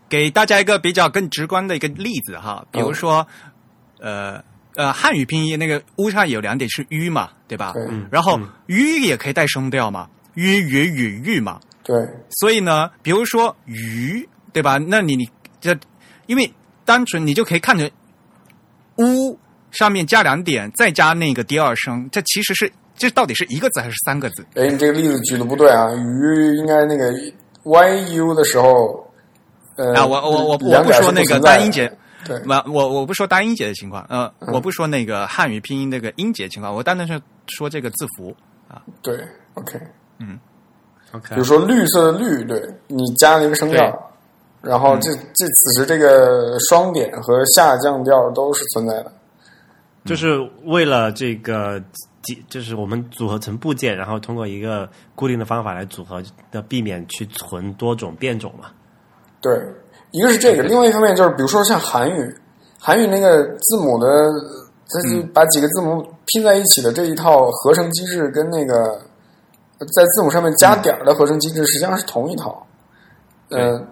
[0.08, 3.26] 给大家一个比较更直观的一个例子哈，比如说，
[4.00, 4.40] 呃。
[4.76, 7.74] 呃，汉语拼音那个“乌”上有两点是 “ü” 嘛，对吧？
[7.90, 8.08] 嗯。
[8.12, 11.60] 然后 “ü” 也可以带声调嘛，“ü”、“语”、“语”、“玉”嘛。
[11.82, 11.96] 对。
[12.30, 14.78] 所以呢，比如说“鱼”，对吧？
[14.78, 15.30] 那你你
[15.62, 15.74] 这，
[16.26, 16.52] 因为
[16.84, 17.90] 单纯你就可以看成
[19.00, 19.40] “乌”
[19.72, 24.46] 上面加两点，再加那个第二声，这其实是这到底是一个字还是三个字？
[24.56, 27.14] 哎，你这个例子举的不对啊！“鱼”应该那个
[27.64, 29.10] “yu” 的时候，
[29.78, 31.90] 呃，啊，我我我我不说那个单音节。
[32.26, 38.36] 对，我我我不说单音节的情况，呃，我不说那个汉语拼音那个音节情况，我单单是说这个字符
[38.68, 38.82] 啊。
[39.04, 39.16] 对
[39.54, 39.80] ，OK，
[40.18, 40.40] 嗯
[41.12, 41.30] ，OK。
[41.30, 44.12] 比如说绿色的绿，对你加了一个声调，
[44.64, 49.14] 然后这这此时这个双点和下降调都是存在的，
[50.04, 51.80] 就是为了这个，
[52.50, 58.72] 就是我们组合成部件，然后通过一个固定的方法来组合，的避免去存多种变种嘛。
[59.40, 59.52] 对。
[60.12, 62.36] 一个是这个，另外一方面就是，比如说像韩语，
[62.80, 64.08] 韩语那个字母的，
[64.90, 69.00] 它就把几个字母拼在一起的这一套合成机制，跟那个
[69.94, 72.66] 在字母上面加点的合成机制实际上是同一套。
[73.50, 73.86] 嗯，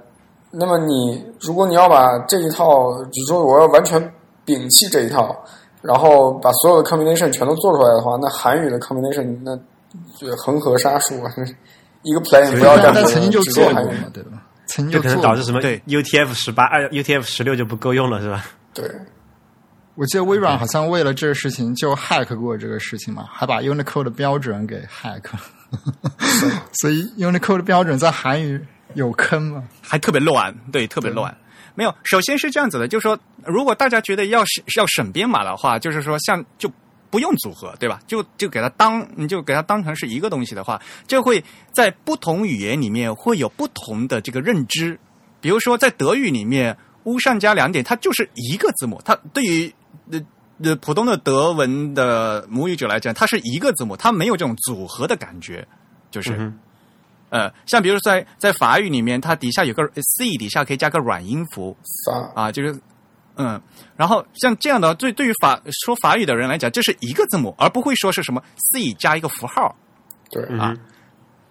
[0.52, 4.02] 那么你如果你要把这一套，比如说我要完全
[4.46, 5.36] 摒弃这一套，
[5.82, 9.56] 然后把所有的 combination 全都做出来的话，那韩语的 combination 那
[10.18, 11.32] 就恒河沙数啊，
[12.04, 14.42] 一个 plane 不要干，曾经就做韩语嘛，对吧？
[14.92, 15.62] 就可能导致什么？
[15.62, 18.46] 对，UTF 十八、二 UTF 十六就不够用了，是吧？
[18.74, 18.90] 对，
[19.96, 25.24] 我记得微软好像为了这个事情就 hack 过这个事情嘛，还把 Unicode 的标准给 hack，
[26.82, 28.60] 所以 Unicode 的标准在韩语
[28.96, 29.64] 有坑吗？
[29.82, 31.36] 还特别乱，对，特别乱。
[31.76, 36.72] 没有，首先是这样子的，就是说，如果大家觉得要是要省编码的话，就是说，像就
[37.14, 38.02] 不用组合，对吧？
[38.08, 45.00] 就就给它当，你就给它当成是一个东西的话，就会在不同语言里面会有不同的这个认知。
[45.40, 49.72] 比如说，在德语里面，乌上加两点，它就是一个字母，它对于
[50.10, 50.20] 呃
[50.64, 55.68] 呃普通的德文的母语者来讲，它是一个字母，它没有这种组合的感觉，
[56.10, 56.36] 就是。
[56.36, 56.60] 嗯
[57.30, 61.76] 呃，像比如在在法语里面，它底下有个 c 底下可以加个软音符
[62.36, 62.80] 啊，就是
[63.36, 63.62] 嗯，
[63.96, 69.76] 然后像这样的，对对于法说法语的人来讲，这是一个字母，而不会说是什么 c 加一个符号。
[70.30, 70.60] 对，嗯。
[70.60, 70.78] 啊。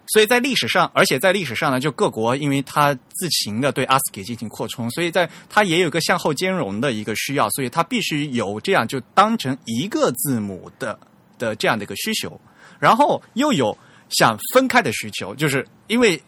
[0.09, 10.99] 所以在历史上，而且在历史上呢，就各国因为它自行的对 ASCII 进行扩充，所以在它也有一个向后兼容的一个需要，所以它必须有这样就当成一个字母的
[11.39, 12.39] 的这样的一个需求，
[12.79, 13.79] 然后又有
[14.11, 16.21] 想分开的需求，就是因为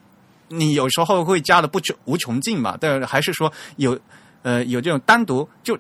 [0.49, 3.99] 你有时候会加的不穷无穷尽嘛，但还是说有
[4.45, 5.77] 呃有这种单独就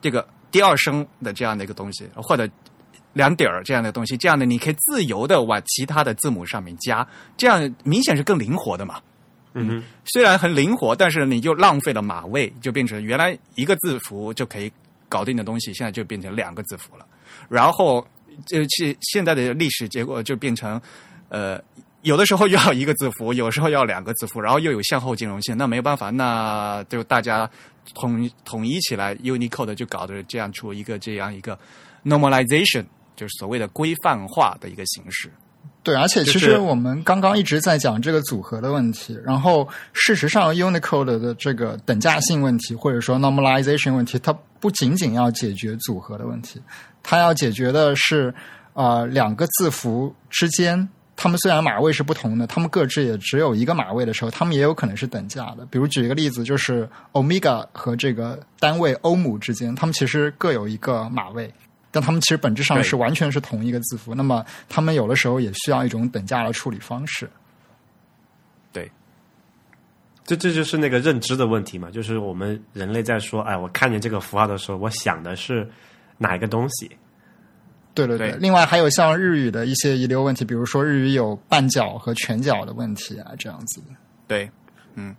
[0.00, 2.48] 这个第二声的这样的一个东西，或者
[3.12, 7.06] 两点儿这样的东西，这样的你可以自由的往其他的字母上面加，
[7.36, 9.00] 这样明显是更灵活的嘛。
[9.58, 14.70] 嗯哼，虽然很灵活，但是你就浪费了码位，就变成原来一个字符就可以
[15.08, 17.06] 搞定的东西，现在就变成两个字符了。
[17.48, 18.06] 然后，
[18.44, 20.78] 这现现在的历史结果就变成，
[21.30, 21.58] 呃，
[22.02, 27.50] 有的时候要一个字符，有时候要两个字符，然后又有向后兼容性，那没有办法，那就大家
[27.94, 31.58] 统统一起来，Unicode 就搞得这样出一个这样一个
[32.04, 32.84] normalization，
[33.14, 35.30] 就是所谓的规范化的一个形式。
[35.82, 46.60] 对，而且其实我们刚刚一直在讲这个组合的问题，然后事实上 Unicode 的这个等价性问题或者说 normalization 问题，它不仅仅要解决组合的问题，
[47.04, 48.34] 它要解决的是
[48.72, 50.88] 呃两个字符之间。
[51.16, 55.66] 它们虽然码位是不同的，它们各自也只有一个码位的时候，它们也有可能是等价的。
[55.70, 61.50] 比如举一个例子，就是 omega 和这个单位欧姆之间，它们其实各有一个码位，
[61.90, 64.14] 但它们其实本质上是完全是同一个字符。
[64.14, 67.28] 那么它们有的时候也需要一种等价的处理方式。
[68.70, 68.90] 对，
[70.22, 75.66] 这这就是那个认知的问题嘛，就是我们人类在说，哎，我看见这个符号的时候，我想的是
[76.18, 76.94] 哪一个东西？
[77.96, 78.38] 对对对，对。
[78.38, 83.80] 另外还有像日语的一些遗留问题，比如说日语有半角和全角的问题啊，这样子。
[83.80, 83.86] 的。
[84.28, 84.48] 对，
[84.94, 85.16] 嗯，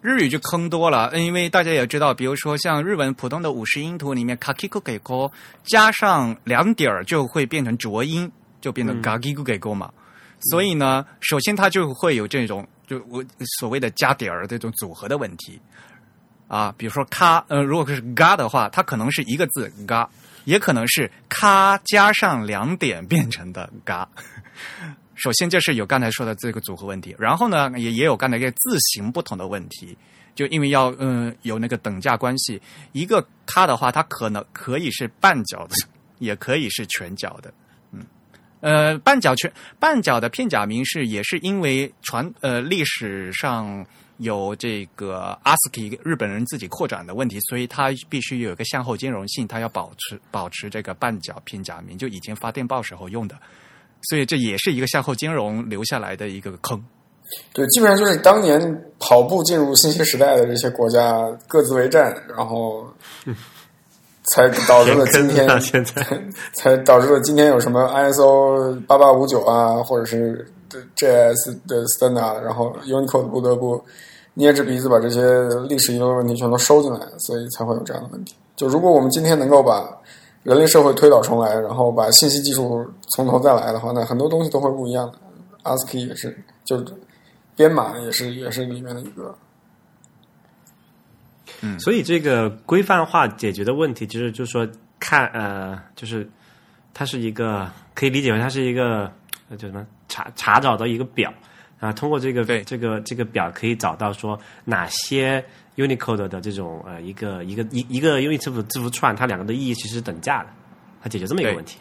[0.00, 5.30] 日语就坑多了，嗯因为大家也知道，比如说像日文普通的五十音图里面 kakiku 给勾
[5.64, 9.92] 加上两点儿就会变成浊音，就变成 gagiku 给勾嘛。
[10.50, 13.24] 所以呢，首先它就会有这种就我
[13.58, 15.60] 所谓的加点儿这种组合的问题。
[16.46, 20.08] 啊，比如说咔，呃，如果是嘎的话，它可能是一个字嘎，
[20.44, 24.08] 也可能是咔加上两点变成的 嘎。
[25.16, 29.96] 首先，就是有刚才说的这个组合问题，然后呢，也也有刚才一个字形不同的问题，
[30.34, 32.60] 就因为要嗯有那个等价关系，
[32.92, 35.74] 一个咔的话，它可能可以是半角的，
[36.18, 37.54] 也可以是全角的，
[37.92, 38.04] 嗯，
[38.60, 43.86] 呃，半角全半角的片假名是也是因为传呃历史上
[44.18, 53.36] 有这个 ASCII 日本人自己扩展的问题，所以它必须有一个向后兼容性，它要保持保持这个半角拼假名，就以前发电报时候用的。
[54.02, 56.82] 所以这也是一个向后兼容留下来的一个坑。
[57.54, 58.60] 对，基本上就是当年
[58.98, 62.86] 跑步进入信息时代的这些国家各自为战，然后
[64.32, 66.02] 才导致了 今天填坑啊现在
[66.56, 70.46] 才导致了今天有什么 ISO 八八五九啊，或者是
[70.96, 73.82] JS 的 standard，然后 Unicode 不得不
[74.34, 75.22] 捏着鼻子把这些
[75.68, 78.34] 历史遗留问题全都收进来，所以才会有这样的问题。
[78.56, 79.88] 就如果我们今天能够把
[80.42, 85.18] 人类社会推倒重来，然后把信息技术从头再来的话，那很多东西都会不一样的。
[85.62, 86.84] ASCII 也是，就是
[87.56, 89.34] 编码也是也是里面的一个。
[91.78, 94.66] 所以这个规范化解决的问题，其实就是说
[94.98, 96.28] 看呃，就是
[96.92, 99.12] 它是一个可以理解为它是一个
[99.48, 101.32] 呃叫什么查查找到一个表。
[101.80, 102.62] 啊，通过这个对。
[102.62, 105.44] 这个这个表可以找到说哪些
[105.76, 110.46] Unicode 的这种呃一个一个一一个 Unicode 字符串，它两个的意义其实是等价的，
[111.02, 111.76] 它解决这么一个问题。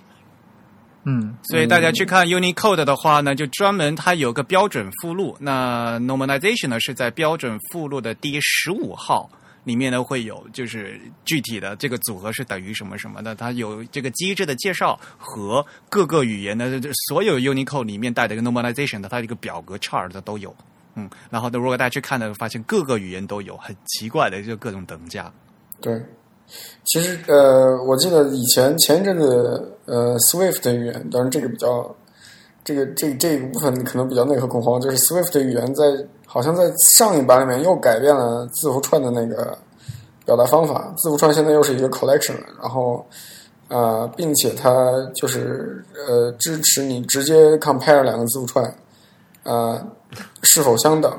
[1.06, 5.38] 嗯，所以大家去看 Unicode 的话呢，就专门它有个标准附录。
[5.40, 9.30] 那 Normalization 呢是在标准附录的第十五号
[9.64, 20.54] 里面呢会有，就是具体的这个组合是等于什么什么的，它有这个机制的介绍和各个语言的所有 Unicode 里面带的一个 Normalization 的它这个表格 chart 的都有。
[20.96, 25.32] 嗯，然后呢，如果大家去看呢，发现各个语言都有很奇怪的就各种等价。
[25.82, 26.00] 对，
[26.84, 31.96] 其实呃，我记得以前前一阵子呃，Swift 的语言，当然这个比较
[32.64, 35.84] 这个这这个部分可能比较内核恐慌，就是 Swift 语言在
[36.26, 39.58] 好像在上一版里面又改变了字符串的那个
[40.26, 43.06] 表达方法，字符串现在又是一个 collection，然后
[43.68, 44.72] 呃，并且它
[45.14, 48.74] 就是呃支持你直接 compare 两个字符串
[49.44, 49.86] 呃
[50.44, 51.14] 是否相等，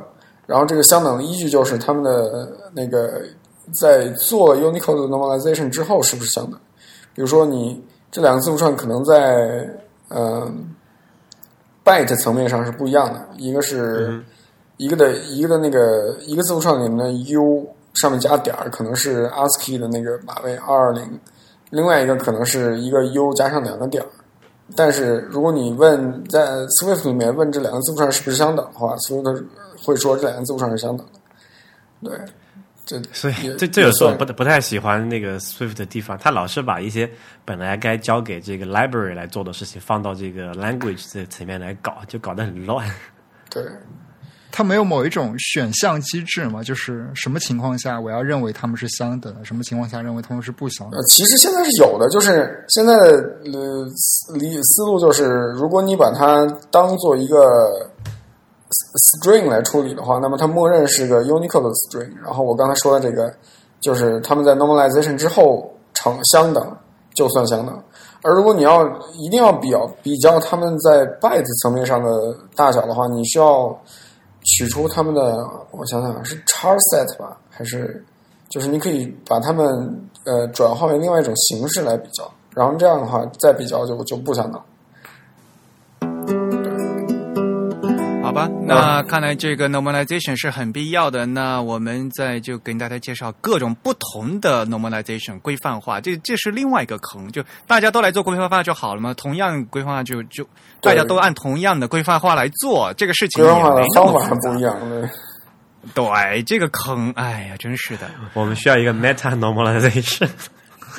[0.47, 3.21] 然后这个相等的依据就是他们的那个
[3.79, 6.59] 在做 Unicode normalization 之后是不是相等，
[7.15, 9.69] 比如说你这两个字符串可能在
[10.09, 10.51] 呃。
[11.85, 14.23] Byte 层面上是不一样的，一个是
[14.79, 21.21] 一个的一个的那个一个字符串里面的 u 上面加点儿，可能是 ASCII 的那个码位二二零，
[21.71, 24.09] 另外一个可能是一个 u 加上两个点儿。
[24.75, 26.47] 但是如果你问在
[26.81, 29.45] Swift 里面问这两个字符串是不是相等的话，Swift
[29.85, 32.11] 会说这两个字符串是相等的。
[32.11, 32.19] 对。
[32.87, 37.11] 这所以这这有时候不不太喜欢那个 Swift 的地方，他老是把一些
[37.43, 42.87] 本来该交给这个 library 来做的事情放到这个 language 这层面来搞，就搞得很乱。
[43.49, 43.63] 对，
[44.53, 46.63] 它没有某一种选项机制嘛？
[46.63, 51.01] 就是什么情况下我要认为他们是相等的，什么情况下认为他们是不相等？
[51.09, 53.07] 其实现在是有的，就是现在的
[53.53, 53.87] 呃
[54.39, 55.25] 理思路就是，
[55.57, 57.39] 如果你把它当做一个。
[58.99, 62.15] String 来处理的话，那么它默认是个 Unicode string。
[62.23, 63.33] 然后我刚才说的这个，
[63.81, 66.77] 就是他们在 normalization 之后成相等，
[67.15, 67.83] 就算相等。
[68.23, 72.11] 而如果你要一定要比较比较他们在 byte 层面上的
[72.57, 73.79] 大小的话，你需要
[74.43, 78.03] 取出他们的，我想想是 char set 吧，还是
[78.49, 79.67] 就是你可以把它们
[80.25, 84.61] 呃转化为另外一种形式来比较，然后这样的话再比较就就不相等。
[88.35, 91.25] 吧，那看来这个 normalization 是很必要的。
[91.25, 97.31] 那我们再就跟大家介绍各种不同的 normalization 规范化，这这是另外一个坑。
[97.31, 99.15] 就大家都来做规范化就好了嘛？
[99.15, 100.45] 同样规范化就就
[100.81, 104.77] 大家都按同样的规范化来做这个事情，规范化的方法不一样。
[105.95, 108.11] 对，这个坑，哎呀，真是的。
[108.33, 110.29] 我们需要一个 meta normalization。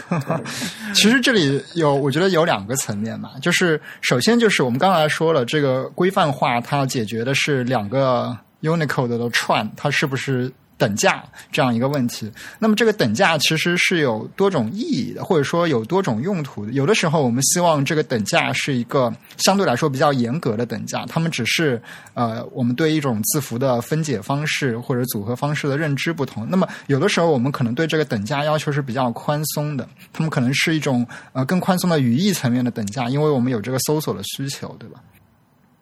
[0.94, 10.52] 其实这里有，我觉得有两个层面嘛，就是首先就是我们刚才说了，这个规范化它解决的是两个 Unicode 的串，它是不是？
[10.78, 16.74] 等价这样一个问题，那么这个等价其实是有多种意义的，或者说有多种用途的。
[16.74, 21.82] 有的时候我们希望这个等价是一个相对来说比较严格的等价，他们只是
[22.14, 26.46] 呃我们对一种字符的分解方式或者组合方式的认知不同。
[26.50, 35.00] 那么有的时候我们可能对这个等价要求是比较宽松的，他们可能是一种呃更宽松的语义层面的等价，因为我们有这个搜索的需求，对吧？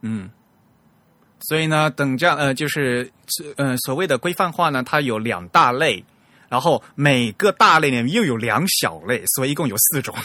[0.01, 0.29] 嗯。
[1.47, 3.11] 所以呢，等价呃，就是
[3.57, 6.03] 呃，所谓的规范化呢，它有两大类，
[6.47, 10.15] 然后每个大类里面又有两小类，所以一共有四种。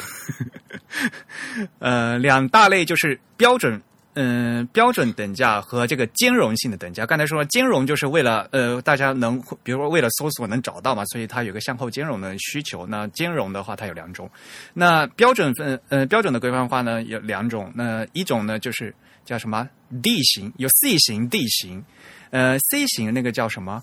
[1.81, 3.83] 呃，两大类就是标准，
[4.15, 7.05] 嗯，标准等价和这个兼容性的等价。
[7.05, 12.87] 刚才说兼容就是为了呃，大家能，比如说为了搜索能找到嘛，所以它有个向后兼容的需求。
[12.87, 14.31] 那兼容的话，它有两种。
[14.73, 17.73] 那标准分呃，标准的规范化呢有两种。
[17.75, 18.95] 那一种呢就是。
[19.29, 19.69] 叫什么
[20.03, 20.51] D 型？
[20.57, 21.85] 有 C 型 D 型，
[22.31, 23.83] 呃，C 型那个叫什么？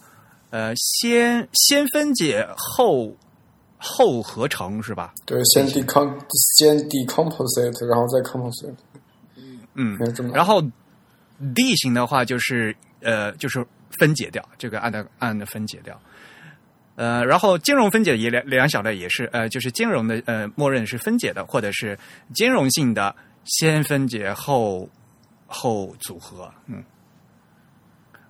[0.50, 3.16] 呃，先先分解后
[3.78, 5.14] 后合成是吧？
[5.24, 6.18] 对，先 decom
[6.58, 8.74] 先 decomposite，然后再 composite。
[9.76, 10.00] 嗯，
[10.34, 10.60] 然后
[11.54, 13.64] D 型的话就是呃，就是
[14.00, 16.02] 分解掉，这个按的按的分解掉。
[16.96, 21.96] 呃，然后金融分解也两两小类也是呃，就是金融的呃，默认是分解的，或者是
[22.34, 24.90] 兼容性的先分解后。
[25.56, 26.84] 后组合，嗯，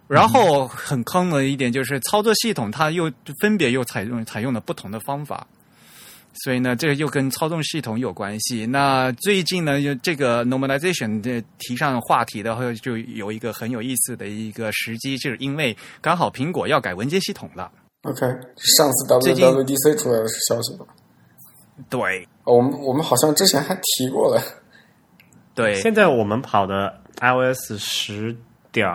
[0.08, 3.12] 然后很坑的一点就是操作系统，它又
[3.42, 5.48] 分别又采用采用了不同的方法，
[6.44, 8.66] 所以呢，这个又跟操纵系统有关系。
[8.68, 17.72] 那最近呢，这个 normalization 的提上话题的话，就有一个很有意思的一个时机，就是因为刚好苹果要改文件系统了。
[18.04, 18.22] OK，
[18.58, 20.86] 上次 WWDC 出来的是消息吧？
[21.90, 24.40] 对，我们我们好像之前还提过了。
[25.56, 27.02] 对，现在我们跑的。
[27.22, 28.36] iOS 十
[28.74, 28.86] 点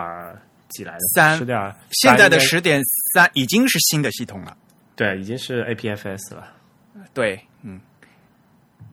[0.69, 0.99] 几来的？
[1.15, 2.79] 三十点，现在的十点
[3.15, 4.55] 三已经是新的系统了。
[4.95, 6.47] 对，已经是 APFS 了。
[7.15, 7.81] 对，嗯，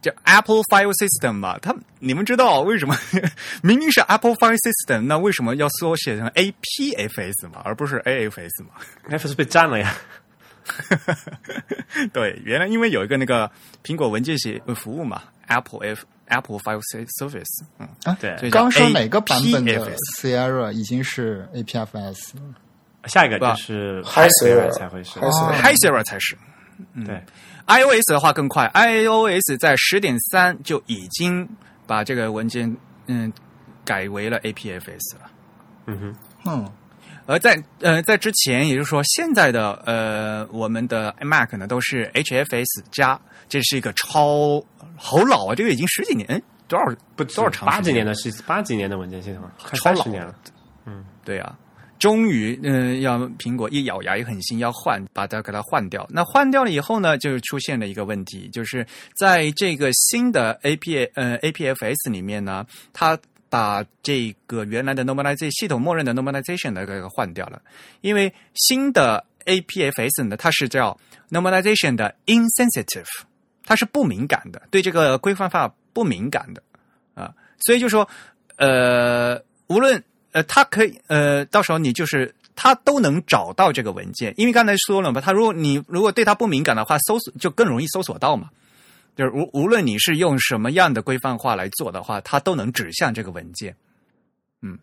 [0.01, 1.59] 叫 Apple File System 嘛。
[1.59, 2.97] 他你们知道为什么
[3.63, 8.71] 明明是 Apple File System，那为什么要缩写成 APFS 嘛，而不是 AFS 嘛？
[9.15, 9.95] FS 被占了呀。
[12.15, 13.51] 对，原来因为有一个那个
[13.85, 16.05] 苹果文件写服务嘛，Apple F。
[16.31, 16.83] Apple File
[17.19, 22.35] Service，嗯啊，对，刚说哪个版本的 Sierra 已经是 APFS？
[23.07, 26.37] 下一个就是 High Sierra 才会是，High Sierra 才是。
[27.07, 27.25] 对
[27.67, 31.49] ，iOS 的话更快，iOS 在十点三就已经
[31.87, 32.77] 把这个文件
[33.07, 33.33] 嗯
[33.83, 35.31] 改为了 APFS 了。
[35.87, 36.73] 嗯哼，嗯，
[37.29, 44.65] 而在呃在之前，也就是说现在的呃我们的 Mac 呢都是 HFS 加，这是一个超
[44.97, 50.35] 好老啊，这个已经十几年，哎多少不多少长八几年的系八几年的文件系统，快超老了。
[51.23, 51.55] 对啊，
[51.99, 56.07] 终于，嗯、要苹果一咬牙一狠心要换，把它给它换掉。
[56.09, 58.87] 那换掉了以后呢，就出现了一个问题，就是
[59.19, 62.65] 在这个新的 AP 呃 APFS 里面呢，
[62.95, 63.19] 它
[63.51, 67.61] 把这个原来的 normalization 系统默认的 normalization 的这个换掉了，
[68.01, 70.99] 因为新的 APFS 呢，它是叫
[71.31, 73.07] normalization 的 insensitive，
[73.65, 76.63] 它是不敏感的，对这个规范化不敏感的
[77.15, 78.09] 啊，所以就说，
[78.57, 80.03] 呃，无论
[80.33, 88.51] 呃，它可以呃，到时候你就是它都能找到这个文件，因为刚才说了嘛，它如果你如果对它不敏感的话，搜索就更容易搜索到嘛。
[89.19, 93.75] 就是无无论你是用什么样的规范化来做的话，它都能指向这个文件。
[94.63, 94.79] 嗯，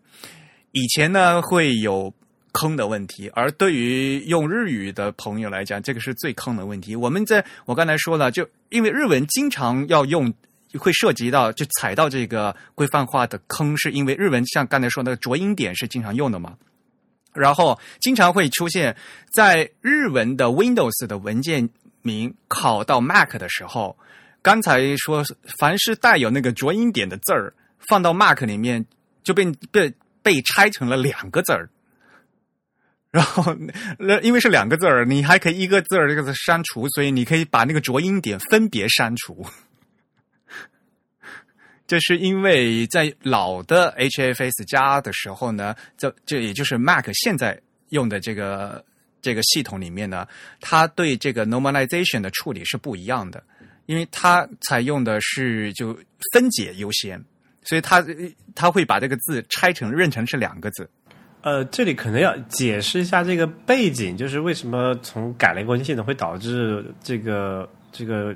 [0.72, 2.12] 以前呢会有
[2.52, 6.94] 坑的问题，而对于用日语的朋友来讲，这个是最坑的问题。
[6.94, 10.32] 我们在我刚才说了，就因为日文经常要用。
[10.80, 16.54] 会涉及到就踩到这个规范化的坑，是因为日文像刚才说那个浊音点是经常用的嘛，
[17.32, 18.94] 然后经常会出现
[19.32, 21.70] 在日文的 Windows 的文件
[22.02, 23.96] 名拷到 Mac 的时候，
[24.46, 25.24] 刚才说
[25.58, 27.52] 凡是带有那个浊音点的字儿
[27.88, 28.86] 放到 Mac 里面
[29.24, 29.92] 就被被
[30.22, 31.68] 被拆成了两个字儿。
[33.10, 33.56] 然后，
[33.98, 39.44] 那因为是两个字儿，你还可以一个字儿这个字删除，所以你可以把那个浊音点分别删除。
[41.88, 48.84] 这是因为在老的 HFS 加的时候呢，这这也就是 Mac 现在用的这个
[49.20, 50.24] 这个系统里面呢，
[50.60, 53.42] 它对这个 normalization 的处理是不一样的，
[53.86, 55.96] 因为它采用的是就
[56.32, 57.22] 分解优先，
[57.62, 58.04] 所以它
[58.54, 60.88] 它会把这个字拆成认成是两个字。
[61.42, 68.34] 呃，这里可能要解释一下这个背景，就是为什么从改了一个文件系统会导致这个这个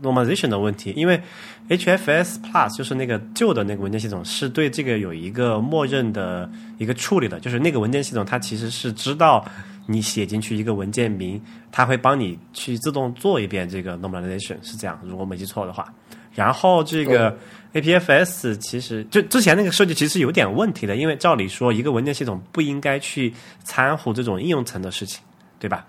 [0.00, 1.20] normalization 的问题，因为
[1.68, 6.48] HFS Plus 就是那个旧的那个文件系统是对这个有一个默认的
[6.78, 9.44] 一个处理的，就是那个文件系统它其实是知道
[9.86, 11.40] 你写进去一个文件名，
[11.70, 15.92] 它会帮你去自动做一遍这个 normalization，是这样，如果没记错的话。
[16.32, 17.36] 然后这个
[17.74, 23.32] APFS 其实就之前那个设计其实有点问题的，因为照理说一个文件系统不应该去
[23.62, 25.22] 掺和这种应用层的事情，
[25.60, 25.86] 对吧？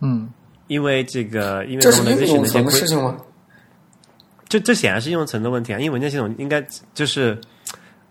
[0.00, 0.28] 嗯，
[0.66, 3.16] 因为这个因为这是应 normalization 用层的一些事情吗？
[4.48, 6.60] 这这显然是应用层的问题啊，因为文件系统应该
[6.92, 7.40] 就是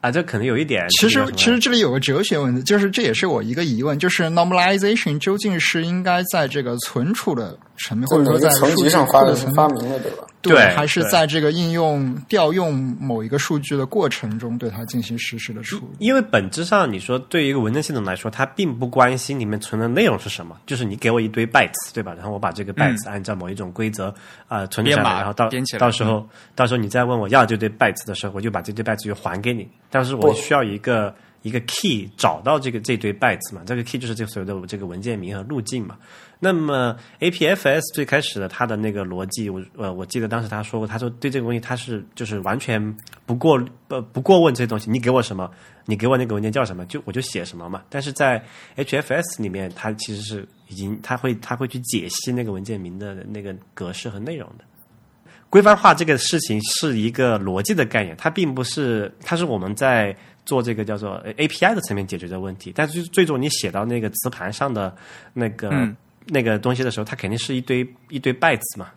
[0.01, 10.23] 啊，这可能有一点其实其实这里有个哲学问题，就是这也是我一个疑问，就是 normalization 究竟是应该在这个存储的层面，在或者说在层数据级上发的库的层面，发明的，对吧？
[10.41, 16.05] 对还是在这个应用调用某一个数据的过程中对它进行实时的处理？
[16.05, 22.13] 因为本质上，你说对于一个文件系统来说，它并不关心里面存的内容是什么，就是你给我一堆 bytes，对吧？
[22.15, 24.07] 然后我把这个 bytes 按照某一种规则
[24.47, 26.25] 啊、呃存下来，编码然后到编起来到时候、
[26.55, 29.67] 到时候你再问我要这堆 bytes 的时候，我就把这堆 bytes 就还给你。
[29.89, 35.97] 但是我需要一个一个 key 找到这个这堆 bytes 嘛，这个 key 就是这所谓的这个文件名和路径嘛。
[36.41, 42.81] 那么 APFS 最开始的它的那个逻辑，我呃我记得当时他说过，他说对这个东西他是就是完全
[43.25, 45.51] 不过呃不过问这些东西，你给我什么，
[45.85, 47.83] 你给我那个文件叫什么，就我就写什么嘛。
[47.89, 48.41] 但是在
[48.77, 54.63] HFS 里面，它其实是已经它会它会去解析那个文件名的那个格式和内容的。
[55.49, 60.15] 规范化这个事情是一个逻辑的概念，它并不是，它是我们在
[60.49, 62.73] 做这个叫做呃 API 的层面解决的问题。
[62.76, 64.93] 但是最终你写到那个磁盘上的
[65.34, 65.95] 那个、嗯
[66.31, 68.88] 那个东西的时候，它肯定是一堆一堆 bytes 嘛。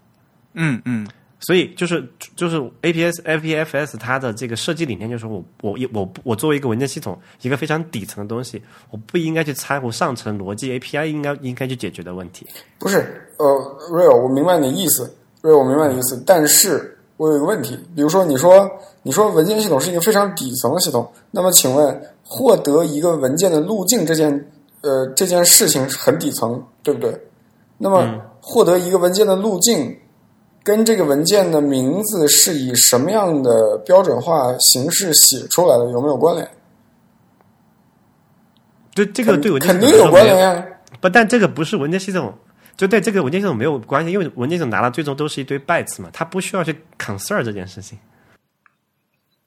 [0.53, 1.07] 嗯嗯，
[1.41, 2.07] 所以就是
[2.37, 8.61] 就是 APS APFS 它的这个设计理念就是我我我我作为一个文件系统，一个非常底层的东西，
[8.91, 12.47] 我不应该去掺和上层逻辑 API 应该应该去解决的问题。
[12.79, 12.99] 不是，
[13.39, 13.47] 呃
[13.91, 15.11] ，real，我明白你的意思
[15.41, 18.69] ，real，我明白你的意思，但是我有一个问题，比如说你说
[19.05, 24.51] 你说文件系统是一个非常底层的系统，那么请问获得一个文件的路径这件
[24.81, 27.17] 呃这件事情是很底层，对不对？
[27.79, 29.97] 那么获得一个文件的路径。
[30.65, 36.49] 跟这个文件的名字是以什么样的标准化形式写出来的有没有关联？
[38.95, 40.65] 对这个对文件肯定有关联呀。
[41.01, 42.33] 不，但这个不是文件系统，
[42.83, 47.97] 就对这个文件系统没有关系，因为文件系统拿到最终都是一堆 bytes 嘛，它不需要去 concern 这件事情。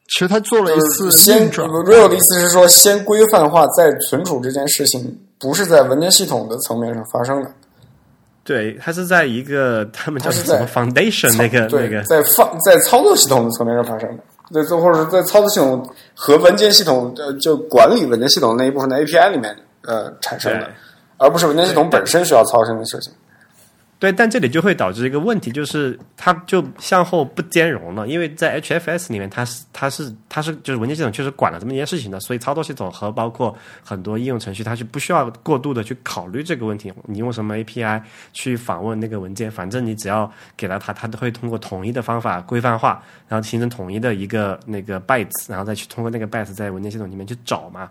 [0.08, 7.52] 其实他做了一次先，real 的意思是说，先规范化再存储这件事情，不是在文件系统的层面上发生的。
[8.46, 14.24] 对，它是在一个他们叫什么 foundation 那个对，那个，在放在操作系统的层面上发生的。
[14.54, 20.72] 对，或者是在操作系统和文件系统呃，就管理文件系统那一部分的 API 里面呃产生的，
[21.18, 23.12] 而不是文件系统本身需要操心的事情。
[23.98, 36.92] 对，但这里就会导致一个问题，就是它就向后不兼容了，因为在 HFS 里面，它是它是它是就是文件系统确实管了这么一件事情的，所以操作系统和包括很多应用程序，它是不需要过度的去考虑这个问题。
[37.06, 38.02] 你用什么 API
[38.34, 47.90] 去访问那个文件，反正你只要给了它，它都会通过统一的方法规范化，然后形成统一的一个那个 bytes，然后再去通过那个 bytes 在文件系统里面去找嘛，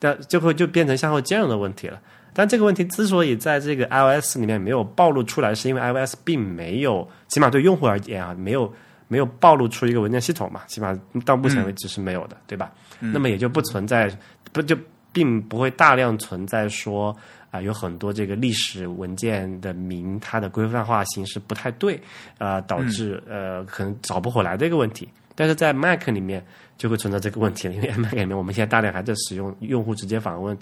[0.00, 2.00] 但就会就变成向后兼容的问题了。
[2.32, 8.72] 但这个问题之所以在这个 iOS 里面没有暴露出来，是因为 iOS 并没有，起码对用户而言啊，没有
[9.08, 12.72] 没有暴露出一个文件系统嘛，起码到目前为止是没有的，对吧？
[13.00, 14.10] 那么也就不存在，
[14.52, 14.76] 不就
[15.12, 17.16] 并不会大量存在说
[17.50, 22.00] 啊，有很多这个历史文件的名，它的规范化形式不太对，
[22.38, 25.08] 啊，导致呃可能找不回来的一个问题。
[25.34, 26.44] 但是在 Mac 里面
[26.80, 30.56] 就会存在这个问题了，因为 Mac 里面我们现在大量还在使用用户直接访问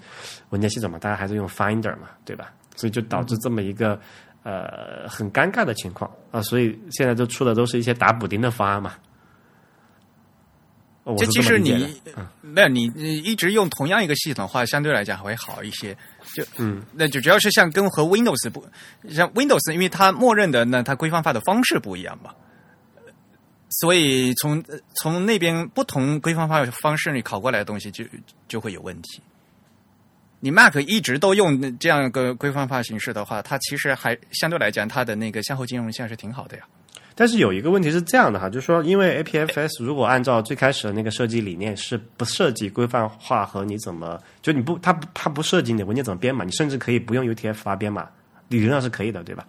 [0.49, 2.51] 文件系统嘛，大家还是用 Finder 嘛，对吧？
[2.75, 3.97] 所以就导致这么一个
[4.43, 8.95] 呃很尴尬的情况啊，所以现在都出的都是一些打补丁的方案嘛。
[11.17, 11.71] 这其实你
[12.41, 12.83] 没有你
[13.23, 15.95] 一直用同样一个系统的话，相对来讲会好一些。
[16.35, 18.61] 就嗯，那就主要是像跟和 Windows 不
[19.07, 22.31] 像 Windows，因为它默认的那它规范化的方式不一样嘛。
[23.69, 24.63] 所以从
[24.95, 28.03] 从那边不同规范化方式里考过来的东西就
[28.47, 29.21] 就会有问题。
[30.39, 36.63] 你 Mac 一直都用这样一个规范化形式的话，它其实还相对来讲它的那个向后兼容性是挺好的呀。
[37.13, 48.09] 但是有一个问题是这样的哈，就是说，因为 APFS 如果按照最开始的那个设计理念是不涉及规范化和你怎么就你不它不它不涉及你的文件怎么编码，你甚至可以不用 UTF 发编码，
[48.47, 49.45] 理论上是可以的，对吧？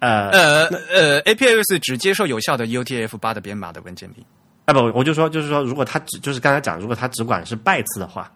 [0.00, 4.24] 呃呃呃，APFS 只接受有效的 UTF 八的编码的文件名。
[4.66, 8.32] 啊不，我就说就是说，如果他只就是刚才讲，如果他只管是 bytes 的话，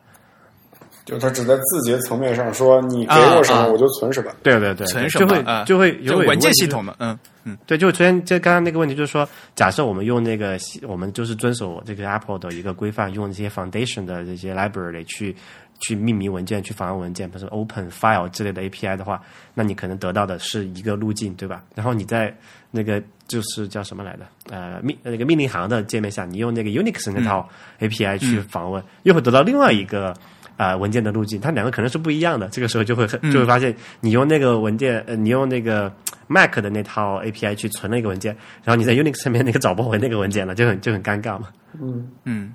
[1.09, 4.31] 就它只在字节层面上说你给我什么我就存什么。
[4.43, 15.35] 对对对，存什么就会啊就会有文件系统嘛，嗯嗯，对，就出现这刚刚那个问题，就是说，假设我们用那个我们就是遵守这个 Apple 的一个规范，用这些 Foundation 的这些 library 去。
[15.81, 19.23] 去命名文件、去访问文件，比如说 Open File 之类的 API 的话，
[19.55, 21.63] 那你可能得到的是一个路径，对吧？
[21.77, 22.37] 然后你在
[22.73, 24.27] 那个就是叫什么来的？
[24.51, 27.49] 呃，命那个命令行的界面下，你用那个 Unix 那套
[27.79, 30.13] API 去访问，又会得到另外一个
[30.59, 32.47] 啊文件的路径，它两个可能是不一样的。
[32.49, 35.91] 这个时候就会就会发现，你用那个文件，呃，你用那个
[36.27, 41.49] Mac 的那套 API 去存了一个文件，然后你在 Unix 上面那个找不回那个文件了，就很就很尴尬嘛。
[41.81, 42.55] 嗯嗯。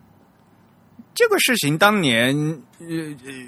[1.15, 2.35] 这个事情当年
[2.79, 2.87] 呃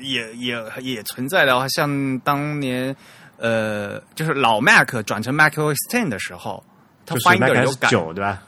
[0.02, 2.96] 也也也存在的话，像当年
[3.38, 6.64] 呃，就是老 Mac 转成 Mac OS Ten 的时候，
[7.06, 8.44] 它 Finder 有改九对吧？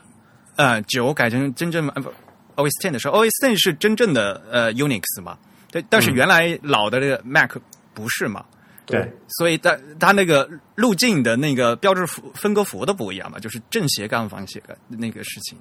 [0.55, 2.13] 呃，九改成真正不
[2.55, 5.37] OS Ten 的时候，OS Ten 是真正的呃 Unix 嘛？
[5.81, 7.57] 对，但是原来老的这个 Mac
[7.93, 8.43] 不是嘛？
[8.85, 15.57] 对，所以它它那个路径的那个标志符分割符都不一样嘛，就是正斜杠方斜杠那个事情。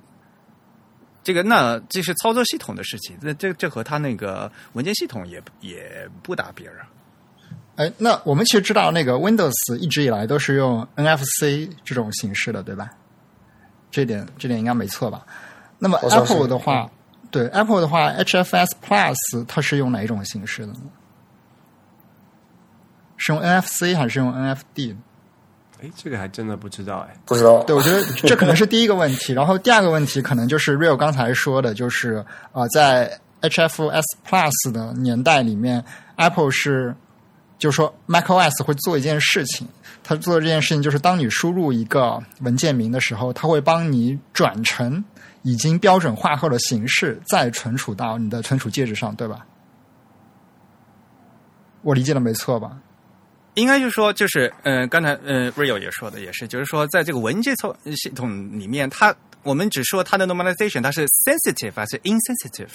[1.25, 6.89] 这个那这是操作系统的事情，那这这和它那个文件系统也也不搭边儿啊。
[7.75, 12.91] 哎，那我们其实知道，那个 Windows 一直以来都是用 NFC 这种形式的，对吧？
[13.91, 15.27] 这点这点应该没错吧？
[15.79, 16.89] 那么 Apple 的话，
[17.37, 20.81] 对 Apple 的话，HFS Plus 它是用哪一种形式的呢？
[23.19, 24.97] 是用 NFC 还是用 NFD？
[25.83, 27.63] 哎，这个还真的不知道哎，不知道。
[27.65, 29.35] 对，我觉得这可能是第一个问题。
[29.35, 35.85] 然后第二个问题可能就是 Real 刚才说的，就是啊，在 HFS Plus 的年代里面
[36.17, 36.95] ，Apple 是
[37.59, 39.69] 就是说 macOS 会做一件事情，
[40.03, 45.05] 它做的这件事情就是当你输入一个文件名的时候，它会帮你转成
[45.47, 49.47] 已经标准化后的形式，再存储到你的存储介质上，对吧？
[51.83, 52.77] 我理解的没错吧？
[53.55, 59.15] 应该就是说，就是呃，刚才呃，Rio 也说的也是，就是说，在这个文件操系统里面，它
[59.45, 62.69] 我们只说它的 normalization，它是 sensitive 还是 insensitive？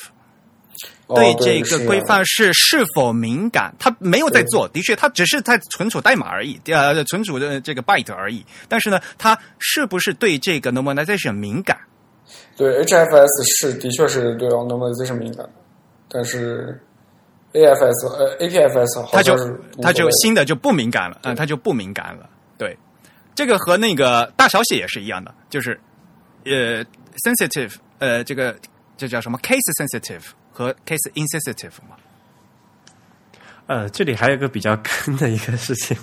[1.09, 3.75] 对这个规范是是否敏感？
[3.77, 8.45] 它没有在做，的确，它只是在存储代码而已，呃，存储的这个 byte 而已。
[8.69, 11.77] 但是呢，它是不是对这个 normalization 敏感？
[12.55, 15.47] 对，HFS 是的确是对 normalization 敏感，
[16.09, 16.79] 但是。
[17.53, 19.35] AFS 呃 APFS 它就
[19.81, 22.29] 它就新的就不敏感了，嗯，它就不敏感了。
[22.57, 22.77] 对，
[23.35, 25.77] 这个和那个大小写也是一样的，就是
[26.45, 26.81] 呃
[27.25, 28.55] sensitive 呃这个
[28.95, 30.21] 这叫什么 case sensitive
[30.53, 31.97] 和 case insensitive 嘛。
[33.67, 35.97] 呃，这里还有一个比较坑的一个事情，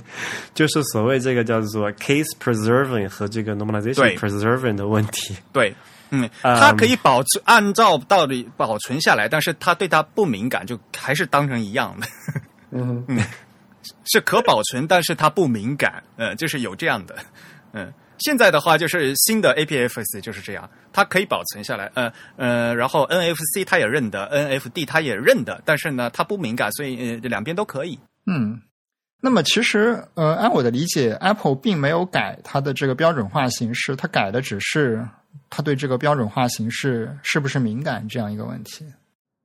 [0.53, 5.35] 就是所谓这个叫做 case preserving 和这个 normalization preserving 的问题。
[5.51, 5.75] 对，
[6.11, 6.61] 嗯，嗯。
[6.61, 12.07] 它可以保存按照道理保存下来，但是它对它不敏感，就还是当成一样的，
[12.73, 13.05] 嗯。
[13.07, 13.19] 哼，
[14.11, 17.17] 是可保存，但是它不敏感，呃，就是有这样的，
[17.73, 17.93] 嗯。
[18.19, 24.29] 现在的话，就是新的 APFS 就是这样，它可以保存下来，呃呃，然后 NFC 它也认得
[24.59, 27.97] ，NFD 它也认得，但是呢，它不敏感，所以呃两边都可以。
[28.27, 28.61] 嗯，
[29.21, 35.07] 那么其实呃，按我的理解，Apple 并没有改它的这个标准化形式，它改的只是
[35.51, 38.85] 它对这个标准化形式是不是敏感这样一个问题。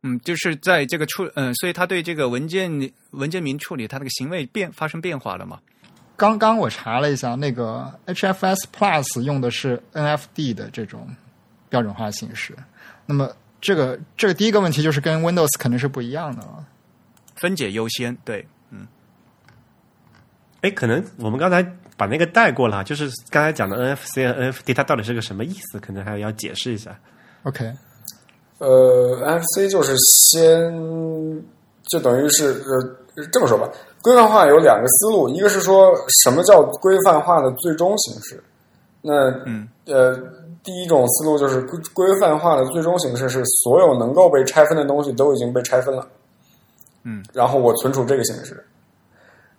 [0.04, 5.60] 嗯，就是在这个处，嗯、所以他对这个文件文件名处理，它那个行为变发生变化了嘛？
[6.18, 11.08] 刚刚我查了一下，那个 HFS Plus 用的是 NFD 的这种
[11.70, 12.54] 标准化形式。
[13.06, 16.66] 那么这个这个第一个问题就是跟 Windows 肯定是不一样的了。
[17.36, 18.86] 分解优先，对，嗯
[20.62, 21.64] 哎，可能我们刚才
[21.96, 25.80] 把那个带过了，就是刚才讲的 NFC 和 NFT，它到底是个什么意思？
[25.80, 26.98] 可能还要解释一下。
[27.44, 27.72] OK，
[28.58, 30.72] 呃，NFC 就是先
[31.90, 33.70] 就等于是呃这么说吧，
[34.02, 35.94] 规范化有两个思路，一个是说
[36.24, 38.44] 什么叫规范化的最终形式，
[39.02, 40.18] 那嗯呃
[40.64, 46.08] 第一种思路就是规规范化的最终形式是所有能够被拆分的东西都已经被拆分了，
[47.04, 48.66] 嗯，然后我存储这个形式。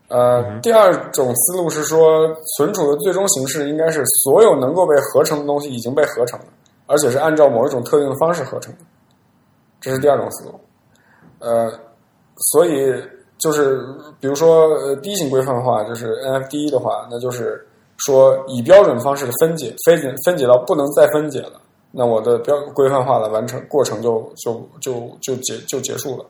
[0.09, 6.47] 呃，第二种思路是说，存储的最终形式应该是所有能够被合成的东西已经被合成了，
[6.86, 8.81] 而且是按照某一种特定的方式合成的。
[9.81, 10.60] 这是第二种思路。
[11.39, 11.72] 呃，
[12.52, 12.93] 所以
[13.39, 13.82] 就是
[14.20, 17.66] 比如说呃第一型规范化就是 NFD 的话，那就是
[17.97, 21.60] 说以标准方式的分解，分解分解到不能再分解了，
[21.90, 26.24] 那我的标规范化的完成过程就就就就结就结束了。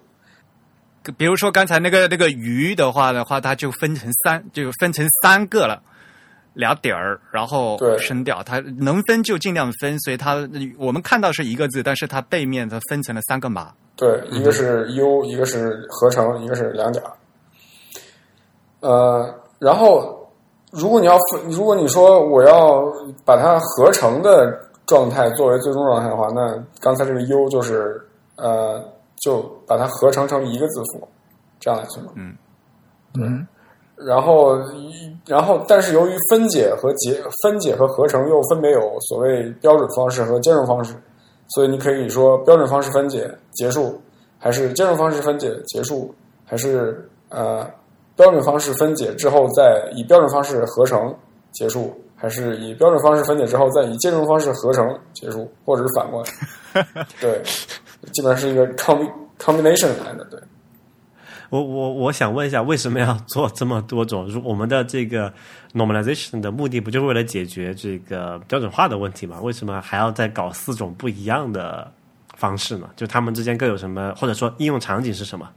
[1.16, 5.82] 比如说刚才那个那个鱼的话的话，它就分成三，就分成三个了。
[6.54, 10.48] 俩点儿，然后对升掉，它能分就尽量分，所以它
[10.78, 13.72] 我们看到是一个字，但是它背面它分成了三个码。
[13.96, 17.10] 对，一个是 U，、一个是合成，一个是两点儿。
[18.78, 20.32] 呃，然后
[20.70, 22.84] 如果你要分，如果你说我要
[23.24, 24.56] 把它合成的
[24.86, 28.00] 状态作为最终状态的话，那刚才这个 U 就是
[28.36, 28.80] 呃，
[29.24, 31.08] 就把它合成成一个字符，
[31.58, 32.12] 这样来形容。
[32.16, 32.36] 嗯
[33.14, 33.46] 嗯
[33.96, 34.58] 然后，
[35.24, 40.94] 然后，但是由于分解和结分解和合成又分别有所谓标准方式和兼容方式，
[41.48, 43.98] 所以你可以说标准方式分解结束，
[44.36, 46.12] 还是兼容方式分解结束，
[46.44, 47.64] 还是呃
[48.16, 51.14] 标准方式分解之后再以标准方式合成
[51.52, 56.84] 结束，还是以标准方式分解之后再以兼容方式合成结束，或者是反过来。
[57.20, 57.40] 对，
[58.12, 60.40] 基本上是一个 combi combination 来的，对。
[61.50, 64.26] 我我我想问一下，为什么要做这么多种？
[64.26, 65.32] 如我们的这个
[65.72, 69.38] normalization 的目的不就是为了解决这个标准化的问题吗？
[69.40, 71.88] 为什么还要再搞四种不一样的
[72.36, 72.88] 方式呢？
[72.96, 75.48] 就他们之间各有什么，或者说应用场景是什么？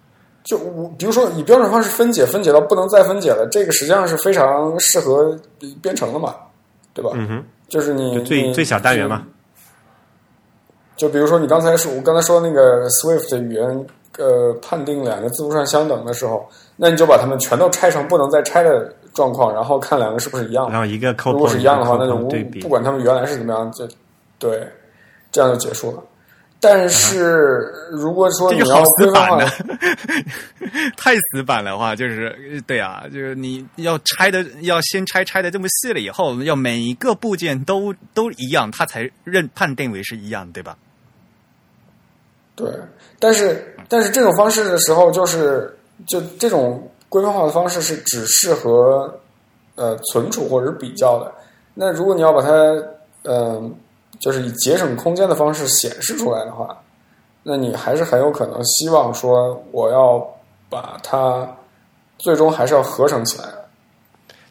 [0.43, 5.35] 就我比如说以标准方式分解，分解到不能再分解了，这个实际上是非常适合
[5.81, 6.35] 编程的嘛，
[6.93, 7.11] 对吧？
[7.15, 9.25] 嗯哼，就是你最最小单元嘛。
[10.97, 13.85] 就比如说你刚才说，我刚才说那个 Swift 的语言，
[14.17, 16.43] 呃，判定两个字符串相等的时候，
[16.75, 20.71] 那你就把它们全都拆成不能再拆的状况，然后看两个是不是一样的。
[20.71, 22.27] 然后一个扣如果是一样的话，那就无
[22.59, 23.87] 不管它们原来是怎么样，就
[24.39, 24.67] 对，
[25.31, 26.03] 这样就结束了。
[26.59, 29.77] 但是如果说你要死规范化板的，
[30.97, 40.75] 太死板的话，就是呃对啊，就是你要拆的要先拆拆的这么细了以后，要每一个部件都都一样，它才认判定为是一样，对吧？
[42.57, 42.67] 对，
[43.19, 45.73] 但是但是这种方式的时候，就是
[46.07, 49.17] 就这种规范化的方式是只适合
[49.75, 51.31] 呃存储或者是比较的。
[51.75, 52.49] 那如果你要把它
[53.29, 53.75] 嗯、
[54.19, 56.75] 就是以节省空间的方式显示出来的话，
[57.43, 60.17] 那你还是很有可能希望说我要
[60.69, 61.47] 把它
[62.17, 63.45] 最终还是要合成起来。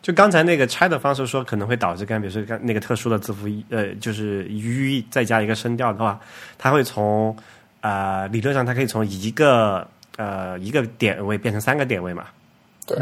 [0.02, 6.20] 就刚才那个拆的方式说可能会导致刚比如说刚那个特殊的字符呃就是吁再加一个声调的话，
[6.58, 7.36] 它会从
[7.86, 9.86] 呃理论上它可以从一个
[10.16, 12.24] 呃一个点位变成三个点位嘛，
[12.86, 12.96] 对，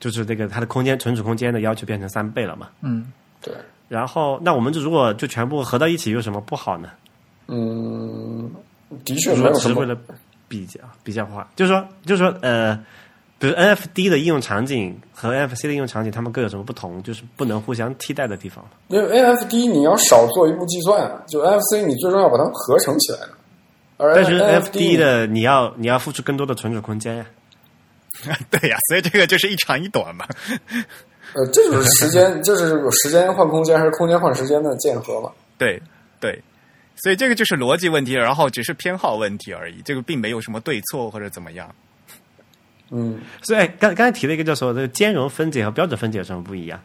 [0.00, 2.68] 就是这个它的空间存储空间的要求变成三倍了嘛。
[2.80, 3.52] 嗯对，
[3.88, 6.88] 然后那我们就如果就全部合到一起有什么不好呢？
[7.48, 8.50] 嗯，
[9.04, 9.96] 的确就是没有什么只是为了
[10.48, 12.76] 比较比较化，就是说就是说呃，
[13.38, 17.02] 比如 NFD 的应用场景和 NFC 的应用场景，它们各有什么不同？
[17.02, 18.64] 就是不能互相替代的地方。
[18.88, 23.41] 因为 NFD 你要少做一步计算啊，就 NFC 你最终要把它们合成起来的，而
[24.14, 27.26] 但是 NFT NFT 的你要你要付出更多的存储空间呀。
[28.50, 30.26] 对呀、所以这个就是一长一短嘛。
[31.34, 35.32] 呃，这就是时间， 就是有时间换空间还是空间换时间的键合嘛。
[35.56, 35.80] 对
[36.20, 36.40] 对，
[36.96, 41.74] 所以这个就是逻辑问题，然后只是偏好问题而已，这个并没有什么对错或者怎么样。
[42.90, 46.78] 嗯，所以哎刚刚才提了一个叫什么，这个兼容分解和标准分解有什么不一样？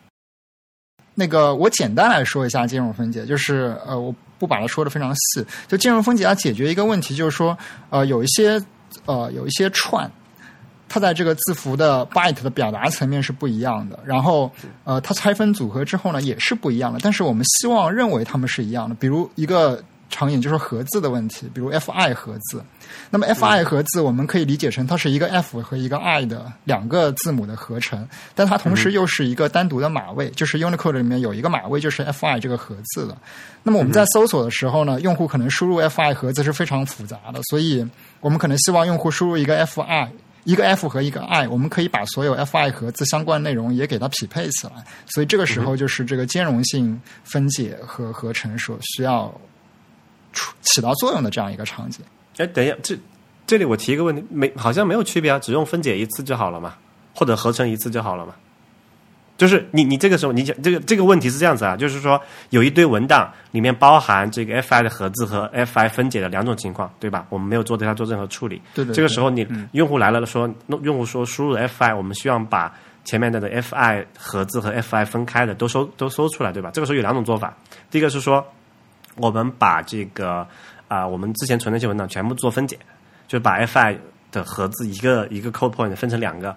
[1.14, 5.46] 那个我简单来说一下兼容分解，就是呃，我不把它说的非常细。
[5.68, 7.58] 就金融分解它解决一个问题，就是说
[7.90, 8.62] 呃，有一些
[9.06, 10.10] 呃有一些串，
[10.90, 14.52] 它在这个字符的 byte 的表达层面是不一样的，然后
[14.84, 18.96] 呃，它拆分组合之后呢也是不一样的，但是我们希望认为它们是一样的。
[18.96, 22.64] 比如一个场景就是合字的问题，比如 fi 合字。
[23.10, 33.18] 那么 fi 合字我们可以理解成它是一个 f 和一个 i 的两个字母的合成，但它同时又是一个单独的码位，就是 Unicode 里面有一个码位就是 fi 这个合字的。
[33.64, 37.86] 那么我们在搜索的时候呢，用户可能输入 fi 合字是非常复杂的，所以
[38.20, 40.10] 我们可能希望用户输入一个 fi。
[40.44, 44.72] 一个 f 和一个 i，我们可以把所有 fi 和字相关内容也给它匹配起来，
[45.08, 49.42] 所以这个时候就是这个兼容性分解和合成所需要出
[50.62, 52.04] 起到作用的这样一个场景。
[52.38, 52.98] 哎，等一下，这
[53.46, 56.76] 这里我提一个问题，没好像没有区别啊，只用分解一次就好了嘛，
[57.16, 58.34] 或者合成一次就好了嘛。
[59.38, 62.20] 就是你你这个时候你讲这个这个问题是这样子啊，就是说
[62.50, 67.24] 有一堆文档里面包含这个 fi 的盒子和 fi 分解的两种情况，对吧？
[67.30, 68.60] 我们没有做对它做任何处理。
[68.74, 72.74] 对对对这个时候你、用户来了说，那用户说输入 fi，我们希望把
[73.06, 76.72] 前面的的 fi 盒子和 fi 分开的都搜都搜出来，对吧？
[76.74, 77.56] 这个时候有两种做法，
[77.92, 78.44] 第一个是说
[79.18, 80.48] 我们把这个
[80.88, 82.78] 啊、我们之前存的那些文档全部做分解，
[83.28, 83.98] 就把 fi
[84.32, 86.56] 的盒子一个一个 code point 分成两个，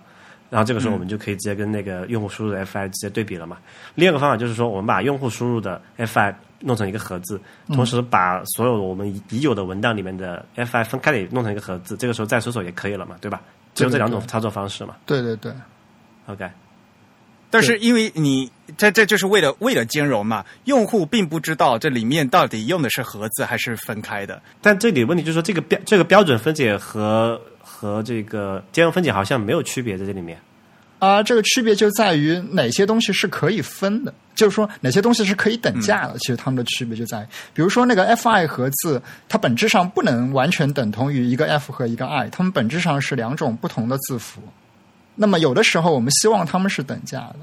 [0.48, 3.58] 然后这个时候我们就可以直接跟那个用户输入的 fi 直接对比了嘛。
[3.94, 13.40] 另一个方法就是说，我们把用户输入的 fi 弄成一个盒子，同时把所有我们已已有的文档里面的 fi 分开的也弄成一个盒子，这个时候再搜索也可以了嘛，对吧？
[13.74, 14.96] 只有这两种操作方式嘛。
[15.06, 15.52] 对对对
[16.26, 16.48] ，OK，
[17.50, 24.40] 但是因为你这这就是为了为了兼容嘛，用户并不知道这里面到底用的是盒子还是分开的。
[24.62, 30.38] 但这里问题就是说，这个标这个标准分解和和这个兼容分解好像没有区别在这里面。
[31.00, 36.18] 啊、这个区别就在于哪些东西是可以分的，就是说哪些东西是可以等价的。
[36.18, 44.42] 其实它们的区别就在于，比如说那个 fi 和字，它本质上不能完全等同于一个 f 和一个 i，它们本质上是两种不同的字符。
[45.20, 47.40] 那么有的时候我们希望他们是等价的。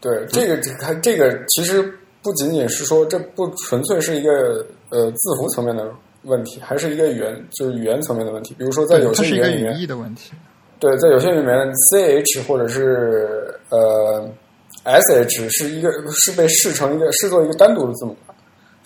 [0.00, 1.82] 对，这个这个这个其实
[2.22, 5.86] 不仅仅是说，这不纯粹是一个呃字符层面的
[6.22, 8.54] 问题，还是一个语言就是语言层面的问题。
[8.56, 10.32] 比如说在对，有些语言里面，义的问题。
[10.78, 14.26] 对，在有些里面，ch 或者是呃
[14.84, 15.92] sh 是一个
[16.24, 18.29] 是被视成一个视作一个单独的字母的，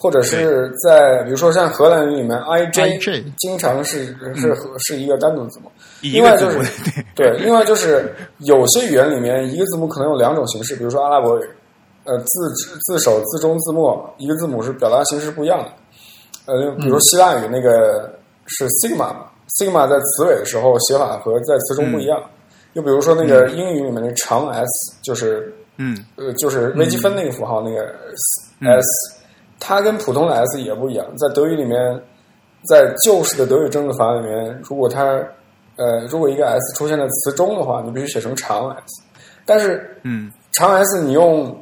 [0.05, 5.73] 或者是在比如说像荷兰语里面 ij IJ 经常是是和是一个单独的字母。
[6.03, 6.59] 另外就是
[7.17, 11.49] 对，另外就是有些语言里面一个字母可能有两种形式，比如说阿拉伯语，
[12.05, 12.51] 呃，字
[12.83, 16.53] 字首、字中、字末，一个字母是表达形式不一样的。
[16.53, 18.13] 呃，比如希腊语那个
[18.45, 19.25] 是 sigma 嘛
[19.59, 22.23] ，sigma 在词尾的时候写法和在词中不一样。
[22.75, 24.69] 又比如说那个英语里面的长 s，
[25.03, 27.87] 就是嗯呃，就是微积分那个符号那个
[28.61, 29.24] s，、
[29.67, 31.07] 它跟普通的 s 也不一样。
[31.17, 31.79] 在德语里面，
[32.69, 35.05] 在旧式的德语政治法里面，如果它
[35.77, 39.03] 呃，如果一个 s 出现在词中的话，你必须写成长 s。
[39.47, 41.57] 但是嗯长 s 你用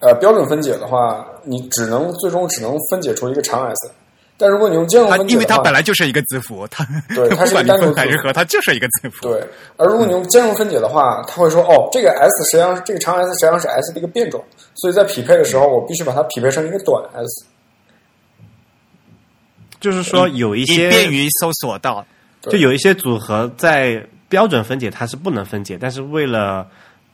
[0.00, 3.90] 呃标准分解的话，你只能最终只能分解出一个长 s。
[4.38, 9.28] 但如果你用兼容它分解的话，因为它本来就是一个字符，它对 它是一个不管单独字符分还是合，它就是一个字符。
[9.28, 9.42] 对，
[9.76, 14.44] 而如果你用兼容分解的话，它会说哦，这个 s 实际上这个长 s 实际上是 s 的一个变种，
[14.74, 17.46] 所以在匹配的时候，我必须把它匹配成一个短 s。
[19.80, 22.04] 就是说有一些便于搜索到。
[22.42, 26.64] 就有一些组合在标准分解它是不能分解，但是为了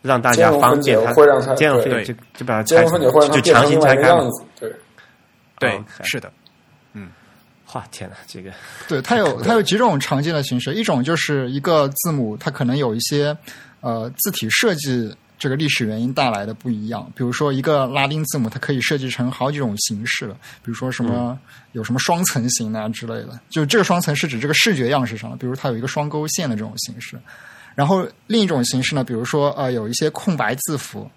[0.02, 2.98] 让大家方便，它兼容分解会让它对兼容分解就就把它兼拆
[3.30, 4.44] 就强行拆开样子。
[4.60, 4.70] 对，
[5.58, 6.30] 对是的，
[7.74, 8.50] 哇，天哪，这个
[8.86, 13.36] 对，它有它有几种常见的形式，一种就是一个字母，它可能有一些
[13.80, 17.10] 呃字体设计这个历史原因带来的不一样。
[17.16, 21.38] 比如说一个拉丁字母，它可以设计成好几种形式的，比如说什么、
[21.72, 23.40] 有什么双层形啊之类的。
[23.48, 27.18] 就这个双层是指这个视觉样式上的，比如它有一个双勾线的这种形式。
[27.74, 31.10] 然后另一种形式呢，比如说呃有一些空白字符，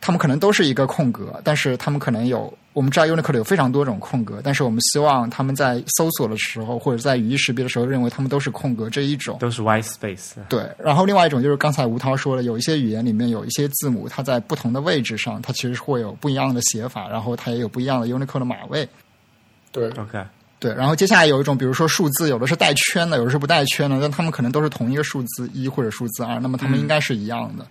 [0.00, 9.36] 它们可能都是一个空格，但是他们可能有，我们知道 Unicode 有非常多种空格，但是我们希望他们在搜索的时候或者在语义识别的时候，认为他们都是空格这一种。
[9.38, 10.34] 都是 white space。
[10.48, 18.88] 对，然后另外一种就是刚才吴涛说的，有一些语言里面有一些字母，它在不同的位置上，它其实会有不一样的写法，然后它也有不一样的 Unicode 的码位。
[19.72, 20.24] 对，OK，
[20.60, 27.66] 对，然后接下来有一种，比如说数字，有的是带圈的，有的是不带圈的，但他们可能都是同一个数字一或者数字二，那么他们应该是一样的。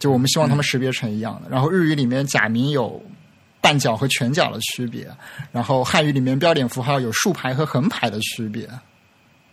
[0.00, 1.48] 就我们希望他们识别成一样的。
[1.48, 3.00] 然后日语里面假名有
[3.60, 5.06] 半角和全角的区别，
[5.52, 8.68] 然后汉语里面标点符号有竖排和横排的区别，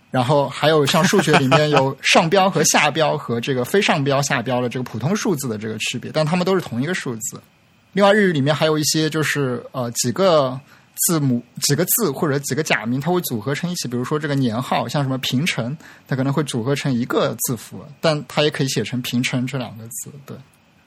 [0.10, 7.40] 然后还有像数学里面有上标和下标和这个非上标下标的这个普通数字的这个区别，但它们都是同一个数字。
[7.92, 10.58] 另外，日语里面还有一些就是呃几个
[11.06, 13.88] 字母、几个字或者几个假名，它会组合成一起。
[13.88, 20.12] 比如说这个年号，像什么平成，它可能会组合成一个字符，但它也可以写成平成这两个字。
[20.26, 20.36] 对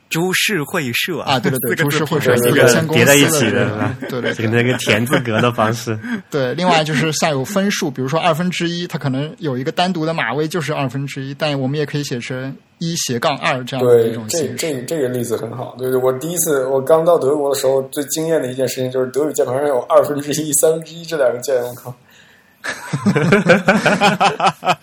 [0.08, 3.94] 株式会社啊，对对对，株式会社对对有限公叠在一起的？
[4.08, 5.96] 对对这个那个田字格的方式，
[6.28, 14.54] 对，另外就是像有分数，比如说二分之一，它可能有一个单独的码位就是二分之一，但我们也可以写成一斜杠二这样的一种，这形式。
[14.54, 15.76] 这这个例子很好。
[15.78, 21.94] 对对，我第一次我刚到德国的时候，最惊艳的一件事情就是德语键盘上有二分之一、三分之一这两个键，我靠！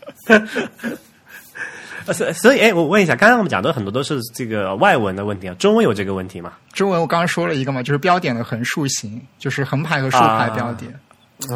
[2.05, 6.53] 呃，所所以，哎，我问一下，刚刚我们讲的很多都是这个外文的问题啊，中文有这个问题吗？
[6.71, 10.93] 中文我刚刚说了一个嘛，就是标点的横竖形，就是横排和竖排标点。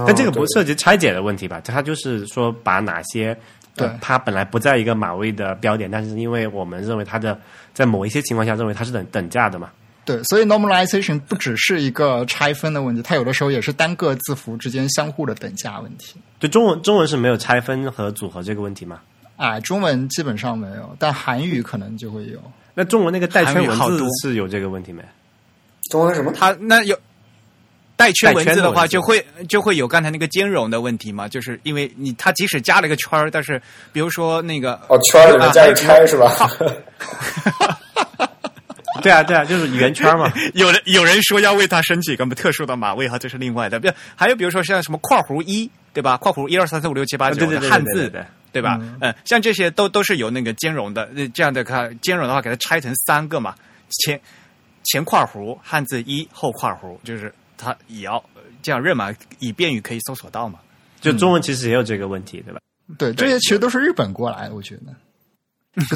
[0.05, 1.61] 但这个不哦涉及拆解的问题吧？
[1.63, 3.35] 它就是说把哪些
[3.81, 7.39] 呃对它本来不在一个马位的标点，但是因为我们认为它的
[7.73, 9.69] 在某一些情况下认为它是等等价的嘛，
[10.05, 16.15] 对，所以 normalization 不只是一个拆分的问题，它有的时候也是单个字符之间相互的等价问题。
[16.39, 18.99] 对中文中文是没有拆分和组合这个问题吗？
[19.37, 22.39] 啊，中文基本上没有，但韩语可能就会有。
[22.73, 25.03] 那中文那个带圈文字是有这个问题没？
[25.89, 26.31] 中文什么？
[26.31, 26.97] 它那有
[28.01, 33.61] 带圈文字的话，就会就会有刚才那个兼容的问题嘛，就是因为你它即使加了一个圈儿，但是
[33.93, 36.31] 比如说那个哦，圈儿里面加一啊拆是吧？
[39.01, 40.31] 对啊，对啊，就是圆圈嘛。
[40.53, 43.79] 有人有人说要为它申请一个特殊的码位哈，这是另外的。
[43.79, 46.17] 比如还有比如说像什么括弧一，对吧？
[46.17, 48.77] 括弧一二三四五六七八九的汉字，的对吧？
[48.99, 53.55] 嗯，像这些都都是有那个兼容的，那这样的看兼容的话，给它拆成三个嘛，
[53.89, 54.19] 前
[54.83, 60.59] 前括弧汉字一，后括弧就是它也要呃这样认嘛，以便于可以搜索到嘛。
[60.99, 62.59] 就中文其实也有这个问题，对吧？
[62.97, 64.93] 对，这些其实都是日本过来的，我觉得。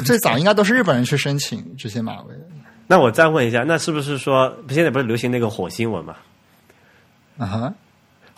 [0.02, 2.46] 最早应该都是日本人去申请这些马位的。
[2.86, 6.16] 那我再问一下，那是不是说现在不是流行那个火星文嘛？
[7.36, 7.74] 啊哈，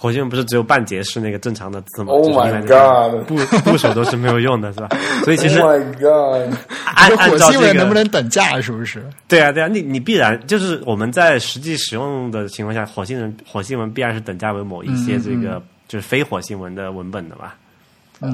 [0.00, 3.36] 火星文不是只有半截是那个正常的字吗 Oh 就是 my god 部
[3.68, 4.88] 部首都是没有用的，是吧？
[5.24, 6.54] 所以其实 Oh my god！
[6.54, 6.56] 这
[6.94, 8.60] 按按火星文能不能等价？
[8.62, 9.04] 是不是？
[9.26, 17.56] 对啊对啊，你你必然就是我们在实际使用的情况下，火星人火星文必然是等价为某一些这个就是非火星文的文本的吧？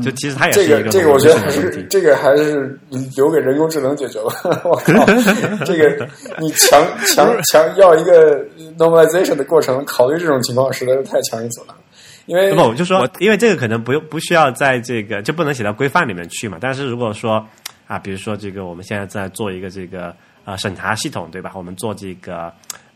[0.03, 1.51] 就其实它也是这个一个这个我觉得还。
[1.51, 2.79] 是这个还是
[3.15, 4.33] 留给人工智能解决吧。
[4.65, 5.05] 我靠，
[5.65, 6.09] 这个
[6.41, 6.83] 你强
[7.15, 8.43] 强强要一个
[8.79, 11.77] normalization 的过程，考虑这种情况实在是太强人所难。
[12.27, 16.57] 因为不，我就说，因为这个可能不用不需要在这个就不能写到规范里面去嘛。
[16.59, 17.47] 但是如果说
[17.87, 20.15] 啊，比如说这个我们现在在做一个这个
[20.47, 21.53] 呃审查系统，对吧？
[21.55, 22.51] 我们做这个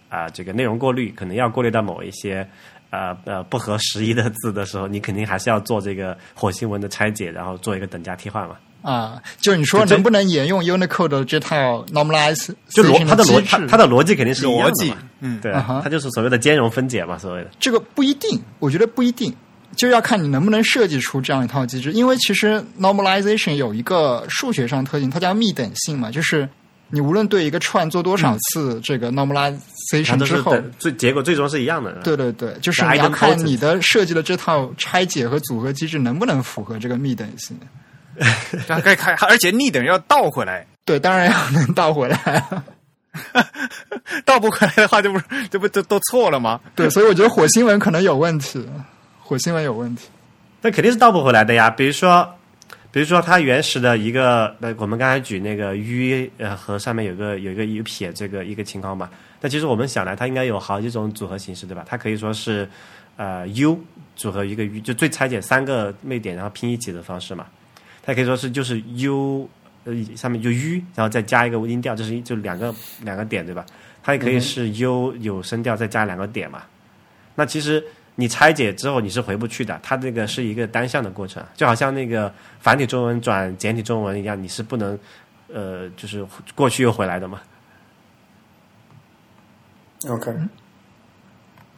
[0.09, 2.49] 啊、这个内容过滤，可能要过滤到某一些
[2.91, 8.57] 呃呃不合时宜的字的时候，你肯定还是要做这个火星文的拆解，然后做一个等价替换嘛。
[8.81, 13.45] 啊，就你说能不能沿用 Unicode 的这套 normalize 就逻它的逻？
[13.45, 17.51] 它它的逻辑肯定是逻辑，嗯对它就是所谓的兼容分解嘛，所谓的。
[17.59, 19.35] 这个不一定，我觉得不一定，
[19.77, 21.91] 就要看你能不能设计出这样一套机制。
[21.93, 26.49] 因为其实 normalization 有一个数学上特性，它叫幂等性嘛，就是
[26.91, 29.27] 你无论对一个串做多少次这个它
[29.89, 31.93] normalization 之后，最结果最终是一样的。
[32.03, 37.59] 对对对，就是是你要看你的设计的这套拆解和组合机制能不能符合这个密等性。
[38.67, 42.45] 它可以看，而且逆等要倒回来，对，当然要能倒回来。
[44.25, 46.61] 倒不回来的话，这不是这不都都错了吗？
[46.75, 48.69] 对，所以我觉得火星文可能有问题，
[49.21, 50.09] 火星文有问题。
[50.61, 51.71] 那肯定是倒不回来的呀。
[51.71, 52.29] 比如说，
[52.91, 59.11] 比如说它原始的一个，呃，我们刚才举那个 u 呃和上面有个有一个有撇这个一个情况嘛。
[59.41, 61.85] 那其实我们想来，它应该有好几种组合形式，对吧？
[61.87, 62.69] 它可以说是
[63.17, 63.79] 呃 u
[64.17, 67.47] 组合一个 u，就最拆解三个位点然后拼一起的方式嘛。
[68.03, 69.49] 它可以说是就是 u
[69.85, 73.65] 呃上面就 u，然后再加一个音调，这是就两个两个点，对吧？
[74.03, 76.63] 它也可以是 u 有声调再加两个点嘛。
[77.35, 77.85] 那其实
[78.21, 84.99] 你拆解之后你是回不去的，它这个是一个单向的过程，就好像那个繁体中文转简体中文一样，你是不能
[85.47, 86.27] 呃就是
[86.57, 87.41] 过去又回来的嘛。
[90.09, 90.33] OK，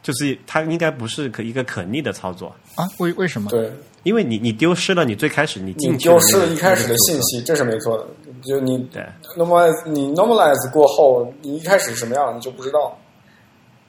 [0.01, 2.83] 就是它应该不是可一个可逆的操作，啊？
[2.97, 3.47] 为为什么？
[3.51, 8.07] 对因为你你丢失了你最开始你你进去的丢失了一开始的信息，这是没错的。
[8.41, 9.05] 就你对
[9.37, 12.97] normalize 你 normalize 过后，你一开始什么样你就不知道。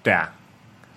[0.02, 0.30] 对啊，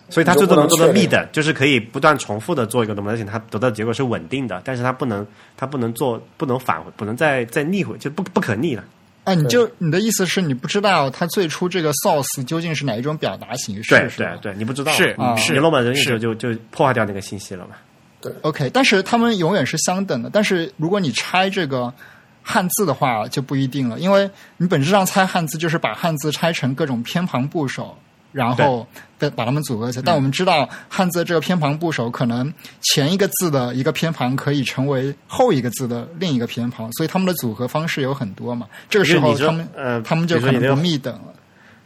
[0.09, 5.25] 所以它最多能做到密的，就是可以不断重复的做一个 normalization，它得到的结果是稳定的，但是它不能
[5.57, 8.83] 它不能做不能返回，不能再再逆回，就不不可逆了。
[9.23, 13.89] 啊，你就你的意思是你不知道它最初这个 source 究竟是哪一种表达形式？
[13.89, 17.71] 对是对对，你不知道是嗯是你落满人是就就就破坏掉那个信息了嘛。
[18.21, 20.29] 对 OK，但是它们永远是相等的。
[20.31, 21.91] 但是如果你拆这个
[22.43, 27.97] 汉字的话，就不一定了，因为你本质上拆汉字就是把汉字拆成各种偏旁部首，
[28.35, 28.85] 然后
[29.17, 30.03] 把把它们组合起来。
[30.05, 38.67] 但我们知道汉字这个偏旁部首，可能前一个字的一个偏旁可以成为后一个字的另一个偏旁，所以它们的组合方式有很多嘛。
[38.89, 41.33] 这个时候他们呃他们就可能不密等了。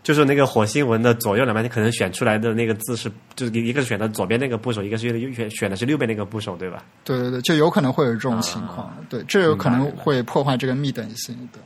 [0.01, 6.83] 就是那个火星文的左右两边，你可能选出来的那个字是，就是一个是选的左边那个部首，一个是选选的是右边那个部首，对吧？
[7.03, 8.95] 对对对，就有可能会有这种情况。
[9.09, 11.59] 对，这有可能会破坏这个密等性的。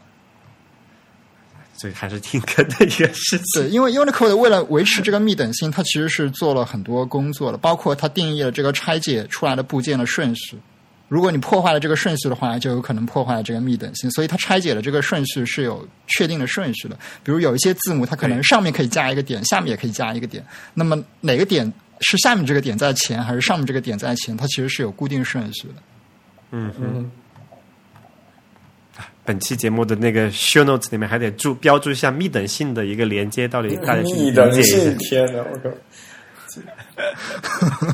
[1.83, 3.61] 所以还是挺坑的一个事情。
[3.61, 10.57] 对，因为 Unicode 为了维持这个密等性，它其实是做了很多工作的，包括它定义了这个拆解出来的部件的顺序。
[11.09, 14.09] 如果你破坏了这个顺序的话，就有可能破坏了这个密等性。
[14.11, 16.97] 所以它拆解的这个顺序是有确定的顺序的。
[17.21, 20.41] 比如有一些字母，它可能上面可以加一个点，下面也可以加一个点。
[20.73, 21.69] 那么哪个点
[21.99, 24.37] 是下面这个点在前，还是上面这个点在前？
[24.37, 25.73] 它其实是有固定顺序的。
[26.51, 27.11] 嗯嗯。
[29.25, 34.97] 本期节目的那个 show notes 里面还得注标注一下密等性的一个连接，到底大家去理密等解一下性，。
[34.97, 35.69] 天哪，我靠！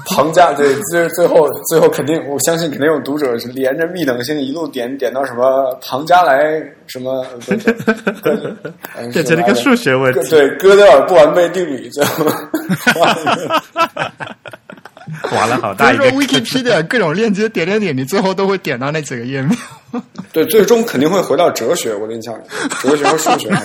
[0.08, 7.26] 庞家对，就是最后最后肯定，我相信肯定有读者是连着密等性一路点点到什么庞加莱什么，
[9.14, 10.30] 变成了一个数学问题。
[10.30, 12.26] 对哥德尔不完备定理，最后
[15.23, 16.19] 划了好比如说大一个坑。
[16.19, 19.57] Wikipedia 各种链接点点点，你最后都会点到那几个页面。
[20.31, 21.94] 对，最终肯定会回到哲学。
[21.95, 22.40] 我跟你讲，
[22.81, 23.49] 哲学和数学。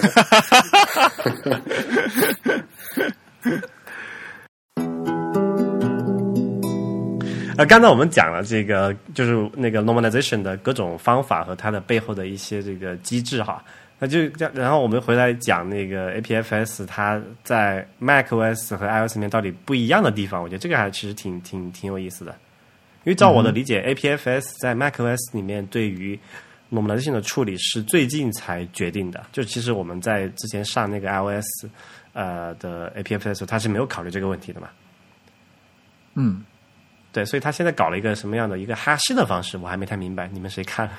[7.56, 13.62] 呃，刚才我们讲了这个，就是那个 normalization 的各种方法和它的背后的一些这个机制哈。
[13.98, 22.32] 那就这样，然后我们回来讲那个 APFS 它在 macOS 和 iOS 里面到底不一样的地方，我觉得这个还其实挺挺挺有意思的。
[23.04, 26.18] 因为照我的理解、a p f s 在 macOS 里面对于
[26.72, 29.24] normalization 的处理是最近才决定的。
[29.30, 31.66] 就其实我们在之前上那个 iOS
[32.14, 34.68] 呃的 APFS 的时候，它是没有考虑这个问题的嘛。
[36.14, 36.44] 嗯，
[37.12, 40.92] 对，所以他现在搞了一个什么样的一个哈希的方式，我还没太明白，你们谁看了？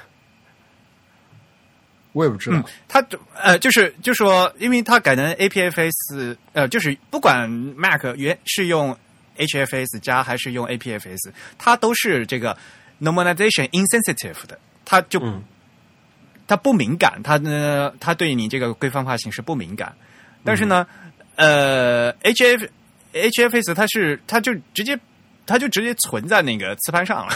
[2.16, 2.56] 我也不知道。
[2.56, 3.06] 嗯，它
[3.36, 8.98] 呃，就是就说，因为它改成 APFS，呃，就是不管 Mac 原是用
[9.38, 12.58] HFS 加还是用 APFS，它都是这个
[13.02, 15.44] normalization insensitive 的，它就、嗯
[16.48, 19.92] 它不敏感，它呢，它对你这个规范化形式不敏感。
[20.44, 20.86] 但是呢，
[21.36, 22.70] 呃，HF
[23.12, 24.96] HFS 它是它就直接
[25.48, 27.34] 它就直接存在那个磁盘上了。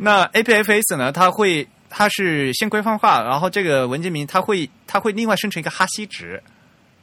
[0.00, 6.42] 那 APFS 呢，它会它是先规范化，然后这个文件名它会它会另外生成一个哈希值，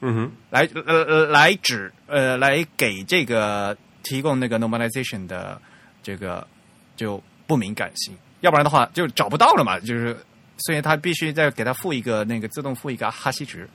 [0.02, 5.62] 嗯哼，来呃呃来指呃来给这个提供那个 normalization 的
[6.04, 6.46] 这个
[6.98, 10.14] 就不敏感性，要不然的话就找不到了嘛，就是
[10.58, 13.70] 所以它必须再给它附一个那个自动附一个哈希值。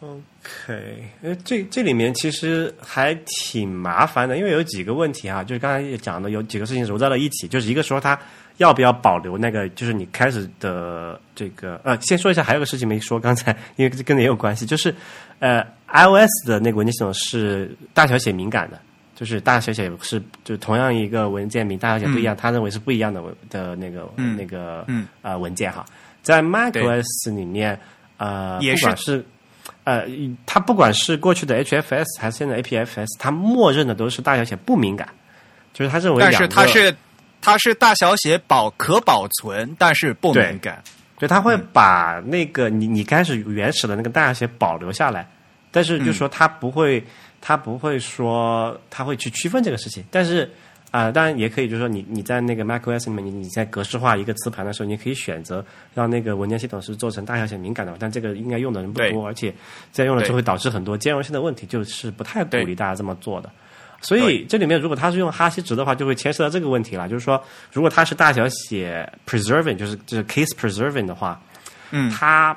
[0.00, 8.18] OK，呃，这这里面其实还挺麻烦的，因为有几个问题啊，就是刚才也讲的有几个事情揉在了一起，就是一个说它
[8.58, 14.94] 要不要保留那个，就是你开始的这个呃，先说一下，还有个事情没说，刚才因为这跟你也有关系，就是
[15.38, 18.78] 呃，iOS 的那个文件系统是大小写敏感的，
[19.16, 25.06] 就是大小写是就同样一个文件名大小写不一样，他认为是不一样的文的那个、嗯那个嗯。
[25.22, 25.84] 呃文件哈，
[26.22, 27.78] 在 macOS 里面
[28.18, 29.24] 呃也是不管是
[29.84, 30.06] 呃，
[30.46, 35.08] 它不管是过去的 HFS 还是现在 APFS，它默认的都是大小写不敏感，
[35.72, 36.94] 就是他认为但是它是
[37.44, 40.82] 它是大小写保可保存，但是不敏感。
[41.18, 45.28] 对，它会把那个你你开始原始的那个大小写保留下来，
[45.70, 47.04] 但是就说它不会，
[47.40, 50.50] 它不会说它会去区分这个事情，但是。
[50.94, 59.52] 啊、当然也可以，就是说你你在那个 macOS 里面，你你在格式化一个磁盘的时候，你可以选择让那个文件系统是做成大小写敏感的，但这个应该用的人不多，而且
[59.92, 63.50] 这样用了就会导致很多兼容性的问题，就是不太鼓励大家这么做的。
[64.04, 71.40] 所以这里面如果它是用哈希值的话，就会牵涉到这个问题了，就是说如果它是大小写 preserving，就是就是 case preserving 的话，
[71.90, 72.10] 嗯。
[72.10, 72.56] 它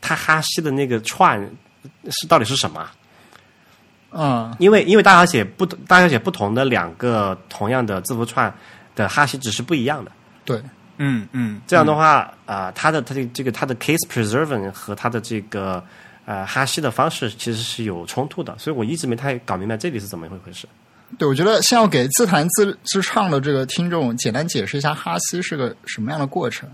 [0.00, 1.40] 它哈希的那个串
[2.10, 2.86] 是到底是什么？
[4.10, 8.52] 嗯，因为因为大小写不大小写不同的两个同样的字符串
[8.94, 10.10] 的哈希值是不一样的。
[10.44, 10.60] 对，
[10.98, 15.82] 嗯嗯，这样的话，啊、它的它的这个它的 case preserving 和它的这个
[16.24, 20.68] 呃哈希的方式其实是有冲突的，所以我一直没太搞明白这里是怎么一回事。
[21.18, 26.68] 对，我觉得先要给自弹自自唱的这个听众简单解释一下哈希是个什么样的过程。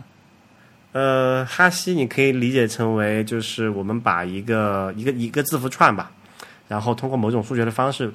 [0.92, 6.10] 呃，哈希你可以理解成为就是我们把一个一个一个字符串吧，
[6.68, 8.12] 然后通过某种数学的方式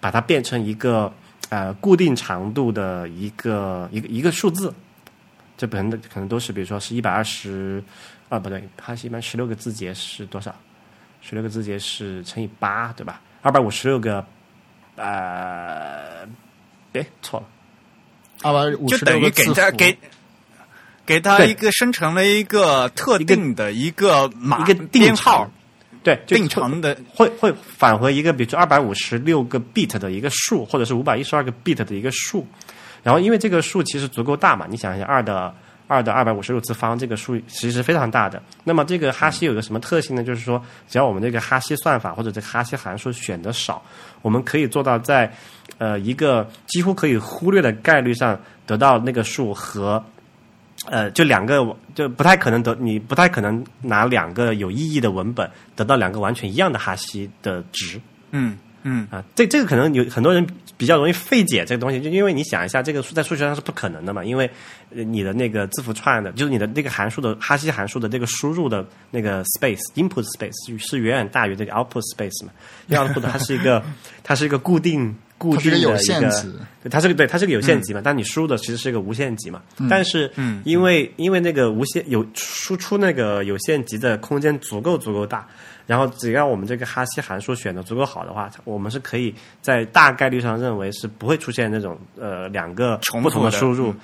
[0.00, 1.12] 把它变成一个
[1.50, 4.72] 呃固定长度的一个一个一个数字。
[5.58, 7.82] 这本的可能都是，比如说是一百二十，
[8.28, 10.54] 啊不对，哈希一般十六个字节是多少？
[11.28, 13.20] 十六个字节是乘以八，对吧？
[13.42, 14.24] 二百五十六个，
[14.94, 16.24] 呃，
[16.92, 17.46] 哎，错了，
[18.42, 19.54] 二百五就等于十六个字符。
[19.54, 19.98] 给他给
[21.04, 25.50] 给他一个生成了一个特定的一个码一个编号。
[26.04, 26.96] 对，就定长的。
[27.12, 32.46] 会会返回一个，比如说二百五十六个 bit 的一个数，或者是五百一十二个 bit 的一个数。
[33.02, 35.52] 然后因为这个数其实足够大嘛，你想一下，二的
[35.86, 38.42] 二的二百五十六次方这个数其实非常大的。
[38.64, 40.22] 那么这个哈希有个什么特性呢？
[40.22, 43.82] 就是说，只要我们这个哈希算法或者这个哈希函数选的少，
[44.22, 45.32] 我们可以做到在
[45.78, 50.02] 呃一个几乎可以忽略的概率上得到那个数和
[50.90, 51.64] 呃，就两个
[51.94, 57.98] 就不太可能得，你不太可能拿两个有意义的文本得到两个完全一样的哈希的值
[58.30, 59.24] 嗯嗯啊。
[59.34, 60.46] 这这个可能有很多人
[60.76, 72.52] 比较容易费解这个东西，就因为你想一下，这个数在数学上是不可能的嘛，因为呃你的那个字符串的，就是你的那个函数的哈希函数的这个输入的那个 space input space 是是远远大于这个 output space 嘛，
[72.86, 73.82] 因为 output 它是一个
[74.22, 76.52] 它是一个固定固定的一个有限个值
[76.82, 79.60] 对，它是个对，它是个有限级嘛，但你输入的其实是一个无限级嘛。
[79.90, 85.46] 但是，嗯因为因为那个无限有输出那个有限级的空间足够足够大，
[85.86, 93.94] 然后只要我们这个哈希函数选的足够好的话，我们是可以在大概率上认为是不会出现那种呃两个重不同的的输入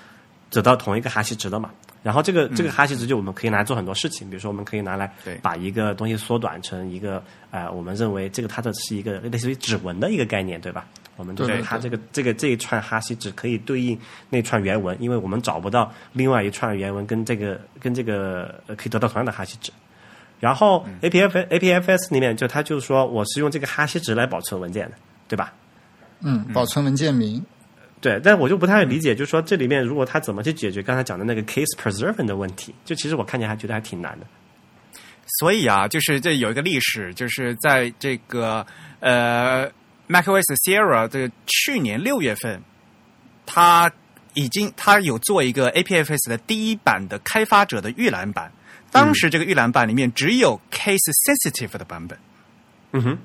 [0.52, 1.70] 得到同一个哈希值的嘛。
[2.04, 10.84] 然后这个这个哈希值就我们可以拿来做很多事情，比如说我们可以拿来把一个东西缩短成一个呃，我们认为这个它的是一个类似于指纹的一个概念，对吧？
[11.16, 13.96] 我们就是它这个这个这一串哈希值可以对应
[14.30, 19.70] 那串原文，因为我们找不到另外一串原文跟这个跟这个呃可以得到同样的哈希值。
[20.40, 24.96] 然后 A P F A P F S 里面就它就是说我是用这个哈希值来保存文件的，
[25.28, 25.52] 对吧？
[26.20, 27.44] 嗯，保存文件名，
[28.02, 34.26] 对，但我就不太理解，就是说这里面如果他怎么去解决刚才讲的那个 case preserving 的问题，就其实我看见还觉得还挺难的。
[35.38, 38.66] 所以啊，就是这有一个历史，就是在这个
[38.98, 39.70] 呃
[40.08, 42.60] macOS Sierra 的去年六月份，
[43.46, 43.90] 他
[44.34, 48.50] 已经他有做一个 APFS 的第一版的开发者的预览版，
[48.90, 52.18] 当时这个预览版里面只有 case sensitive 的版本，
[52.90, 53.18] 嗯哼，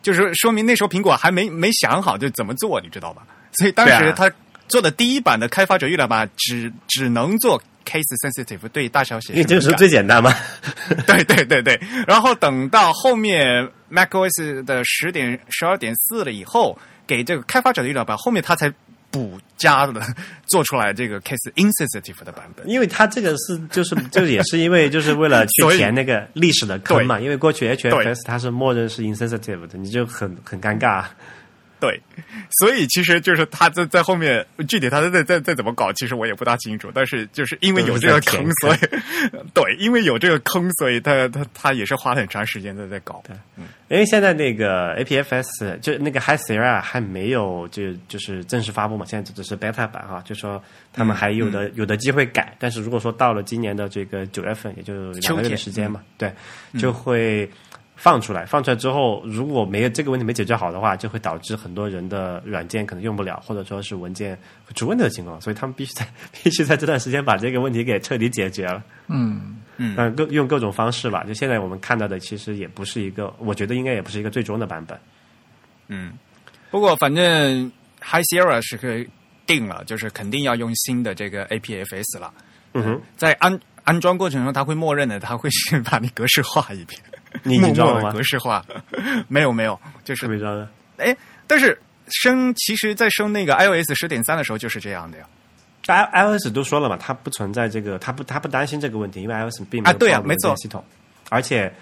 [0.00, 3.26] 就是说明那时候苹果还没没想好就怎么做，你知道吧？
[3.52, 4.30] 所以当时他
[4.68, 10.34] 做的第一版的开发者预览版只只能做 case sensitive，对大小写因为这个是最简单嘛。
[11.06, 18.70] 对对对对，然后等到后面 macOS 的十点十二点四了以后，给这个开发者的预览版，后面他才
[19.10, 20.02] 补加的
[20.48, 22.68] 做出来这个 case insensitive 的版本。
[22.68, 31.06] 因为它这个是就是就也是因为就是为了去填那个历史的坑嘛，因为过去 HFS 它是默认是 insensitive 的，你就很很尴尬。
[31.80, 32.00] 对，
[32.60, 36.90] 所以其实就是他在在后面具体他在在在怎么搞，其实我也不大清楚。
[36.92, 38.78] 但是就是因为有这个坑，所以
[39.54, 43.22] 对，因为有这个坑，所以他他他也是花了很长时间在在搞。
[43.88, 56.30] 因为现在那个 APFS 就那个 High Sierra 还没有就就是正式发布嘛，现在只是 beta 版哈，就说他们还有的、有的机会改，但是如果说到了今年的这个九月份，也就两个月的时间嘛，对，
[56.78, 57.50] 就会
[58.00, 58.46] 放出来。
[58.46, 66.06] 放出来之后，如果没有这个问题没解决好的话，就会导致很多人的软件可能用不了，或者说是文件会出问题的情况，所以他们必须在
[66.42, 68.82] 必须在这段时间把这个问题给彻底解决了。
[69.08, 71.24] 嗯，嗯但各用各种方式吧。
[71.24, 74.96] 就现在我们看到的，其实也不是一个，我觉得应该也不是一个最终的版本。
[75.88, 76.12] 嗯，
[76.70, 77.70] 不过反正
[78.00, 79.08] High Sierra 是可以
[79.44, 82.32] 定了，就是肯定要用新的这个 APFS 了。
[82.74, 87.00] 嗯哼，在安安装过程中，它会默认的，它会先把你格式化一遍，
[87.42, 88.22] 你已经装了吗格？
[88.22, 88.64] 式化。
[89.28, 90.68] 没有没有，就是特的。
[90.96, 95.24] 哎，但是升其实，在升那个 iOS 十点三的时候就是这样的呀。
[95.86, 100.84] i iOS 都说了嘛，它不存在这个，它不它不担心这个问题，因为 iOS 并啊对啊没错系统，
[101.30, 101.72] 而且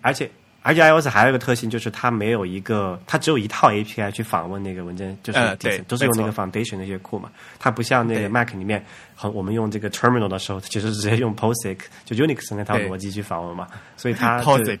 [0.00, 0.28] 而且
[0.66, 8.82] 而且 iOS 还有一个特性，就是它没有一个，它只有一套 API 去访问那个文件，就是呃对都是用那个 Foundation 那些库嘛，它不像那个 Mac 里面，
[9.14, 13.68] 和我们用这个 Terminal 的时候，其实直接用 POSIX 就 Unix 那套逻辑去访问嘛，
[13.98, 14.78] 所以它 POSIX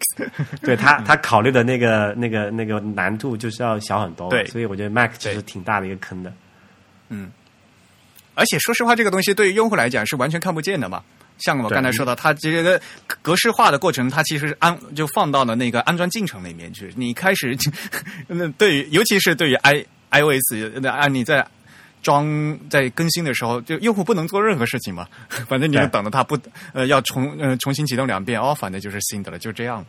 [0.62, 4.46] 对它它考虑的那个那个那个难度就是要小很多，对。
[4.46, 6.32] 所以我觉得 Mac 其实挺大的一个坑的。
[7.10, 7.30] 嗯。
[8.34, 11.02] 而且说实话，这个东西对于用户来讲是完全看不见的嘛。
[11.38, 12.80] 像我刚才说的，它这个
[13.22, 16.92] 格式化的过程，它其实是安就放到了那个安装进程里面去。
[16.96, 17.56] 你开始，
[18.28, 21.44] 那对于尤其是对于 i iOS，那啊你在
[22.02, 25.08] 装在更新的时候，就用户不能做任何事情嘛，
[25.48, 26.38] 反正你就等着它不
[26.72, 29.86] 呃要重呃重新启动两遍，哦，反正就是新的了，就这样了。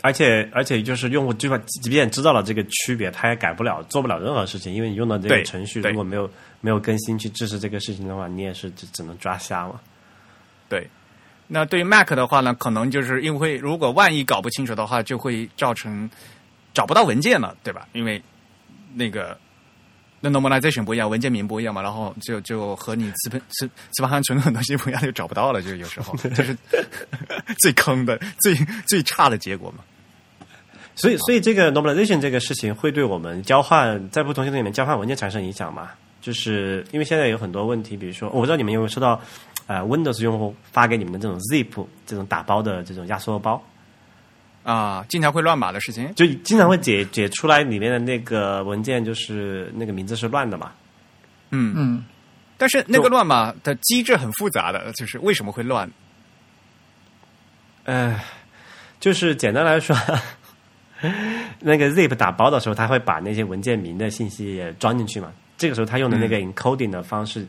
[0.00, 6.28] 而且而且就是用户就算即便知道了这个区别，他也改不了，做不了任何事情，因为你用的这个程序如果没有
[6.60, 9.80] 没有更新去支持这个事情的话，你也是只只能抓瞎嘛。
[10.72, 10.88] 对，
[11.48, 16.08] 那对于 Mac 的话呢，可能就是因为如果万一搞不清楚的话，就会造成
[16.72, 17.86] 找不到文件了，对吧？
[17.92, 18.22] 因为
[18.94, 19.36] 那个
[20.22, 26.56] 那 normalization 不一样，文件名不一样嘛，然后就就和你磁盘磁磁盘上存的东西不一样，就找不到了，就有时候 这是
[27.60, 28.54] 最坑的、最
[28.86, 29.84] 最差的结果嘛。
[30.94, 35.90] 所以，所以这个 normalization 这个事情会对我们交换在不同系统里面交换文件产生影响嘛？
[36.22, 39.20] 就是因为现在有很多问题，比如说，我不知道你们有没有收到
[39.66, 43.62] 呃 Windows 用户发给你们的这种 zip 这种打包的这种压缩包，
[44.62, 46.12] 啊，经常会乱码的事情。
[46.14, 50.72] 就经常会解解出来里面的那个文件，就是那个名字是乱的嘛。
[51.50, 52.04] 嗯，嗯，
[52.56, 55.90] 但是那个乱码的机制很复杂的，就是为什么会乱？
[57.84, 58.18] 呃，
[59.00, 59.96] 就是简单来说，
[61.60, 65.32] 那个 zip 打包的时候，它会把那些文件名的信息也装进去嘛。
[65.58, 67.46] 这个时候，它用的那个 encoding 的方式，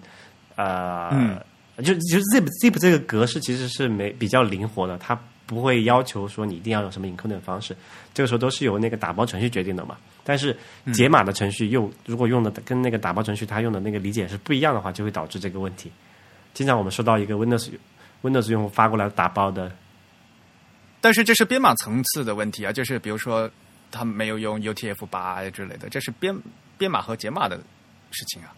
[0.55, 1.39] 呃，嗯
[1.77, 7.75] 就就 zip zip 这个格式其实是没比较灵活的，它不会要求说你一定要用什么 encoding 的方式，
[8.13, 9.97] 这个时候都是由那个打包程序决定的嘛。
[10.23, 10.55] 但是
[10.93, 15.91] 解码的程序用如果用的跟那个打包程序它用的那个理解是不一样的话，就会导致这个问题。
[16.53, 17.69] 经常我们收到一个 Windows
[18.21, 19.71] Windows 用户发过来打包的
[21.01, 23.49] 但是这是编码层次的问题啊，就是比如说
[23.91, 26.33] 他没有用 UTF 八之类的，这是编
[26.77, 27.57] 编码和解码的
[28.11, 28.53] 事情啊。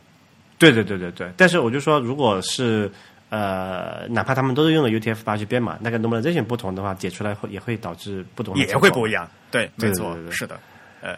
[0.57, 2.91] 对对对对对，但是我就说，如果是
[3.30, 9.30] 呃，哪怕他们都是用的 UTF 八去编码，那个 normalization 不同的话，解出来会也会导致不同的也会不一样。
[9.52, 10.60] 对，没错对对，对是的。
[11.02, 11.15] 呃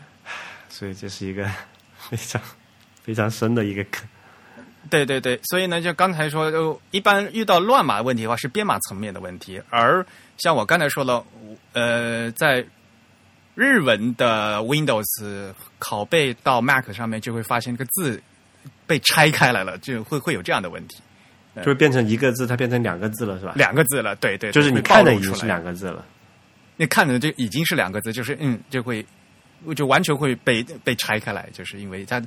[0.70, 1.50] 所以这是一个
[1.98, 2.42] 非常
[3.02, 4.08] 非常深的一个坑。
[4.90, 10.06] 对对对，所以呢，就刚才说，就一般遇到乱码问题的话，是编码层面的问题，而
[10.38, 11.26] 像我刚才说了，
[11.74, 12.66] 呃，在
[13.56, 18.22] 日文的 Windows 拷贝到 Mac 上面，就会发现这个字
[18.88, 21.00] 被拆开来了，就会会有这样的问题，
[21.58, 23.54] 就是变成一个字，它变成两个字了，是吧？
[23.56, 26.04] 两个字了，对对，就是你看的已经是两个字了。
[26.78, 29.06] 你看的就已经是两个字，就是嗯，就会
[29.76, 32.22] 就完全会被被拆开来，就是因为它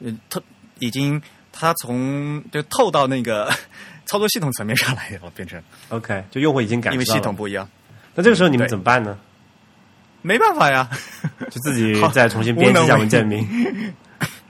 [0.00, 0.42] 嗯透
[0.78, 1.20] 已经
[1.52, 3.52] 它从就透到那个
[4.06, 7.68] 操作系统层面上来了，变成 OK，就用户已经感因为系统不一样，
[8.14, 9.16] 那这个时候你们怎么办呢？
[10.22, 10.88] 没办法呀，
[11.50, 13.46] 就自己 再重新编辑一下文件名。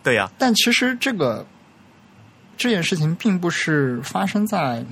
[0.02, 1.46] 对呀，但其实这个
[2.56, 4.84] 这件事情并不是发生在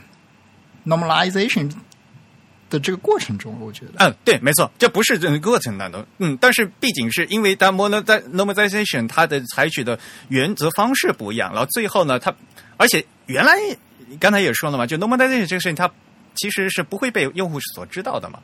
[0.87, 1.71] normalization
[2.71, 3.93] 的这个过程中，我觉得。
[3.99, 9.99] 嗯，对，没错，这不是这个过程当中，嗯，但是毕竟是因为它 normalization 它的采取的
[10.29, 12.35] 原则方式不一样，然后最后呢，它
[12.77, 13.53] 而且原来
[14.21, 15.91] 刚才也说了嘛，就 normalization 这个事情，它
[16.35, 18.39] 其实是不会被用户所知道的嘛。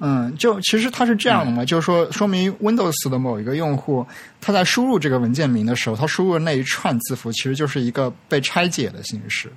[0.00, 4.06] 嗯，就其实它是这样的嘛，就是说，说明 Windows 的某一个用户，
[4.40, 9.52] 他在输入这个文件名的时候，他输入的那一串字符其实就是一个被拆解的形式，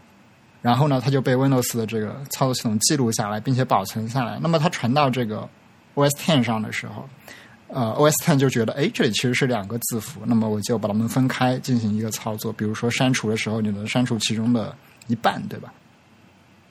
[0.62, 4.40] 然后呢，它就被 Windows 的这个操作系统记录下来，并且保存下来。
[4.42, 5.48] 那么它传到这个
[5.94, 7.08] OS Ten 上的时候，
[7.68, 15.72] 呃，OS Ten 就觉得，哎，这里其实是两个字符，那么我就把它们分开进行一个操作，比如说删除的时候，你能删除其中的一半，对吧？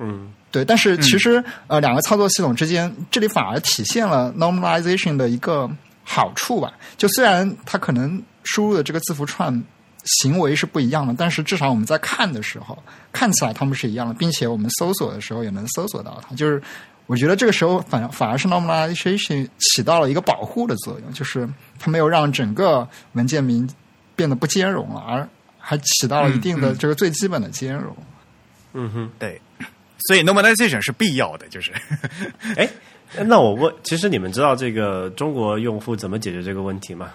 [0.03, 5.71] 嗯，对，但是其实、呃，两个操作系统之间，这里反而体现了 normalization 的一个
[6.03, 6.73] 好处吧。
[6.97, 9.63] 就虽然它可能输入的这个字符串
[10.05, 12.83] 行为是不一样的，但是至少我们在看的时候，
[13.13, 16.35] 看起来它们是一样的，并且我们搜索的时候也能搜索到它。
[16.35, 16.63] 就是
[17.05, 21.47] 我觉得这个时候反反而是 normalization 起到了一个保护的作用，就是
[21.79, 23.69] 它没有让整个文件名
[24.17, 25.29] 变得不兼容了，而
[25.59, 27.95] 还起到了一定的这个最基本的兼容。
[28.73, 29.41] 嗯哼，对，
[30.07, 31.73] 所以 normalization 是必要的，就是
[32.57, 32.69] 哎，
[33.27, 37.11] 那我问，其实你们知道这个中国用户怎么解决这个问题吗？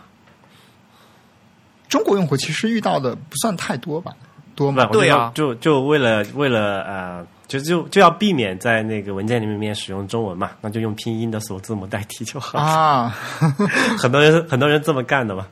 [1.87, 4.11] 中国用户其实遇到的不算太多吧，
[4.55, 4.85] 多不，吗？
[4.91, 12.59] 对啊就就为了为了呃，就就就要避免在那个文件里面使用中文嘛，那就用拼音的首字母代替就好。
[12.59, 13.09] 啊，
[13.97, 15.47] 很多人很多人这么干的嘛。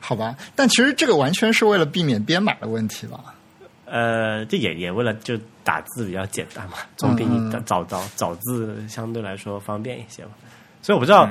[0.00, 3.18] 好吧，但其实这个完全是为了避免编码的问题吧。
[3.96, 10.32] 呃，这也也为了就打字比较简单嘛，总比你嗯找找找找字相对来说方便一些嘛。
[10.82, 11.26] 所以我不知道、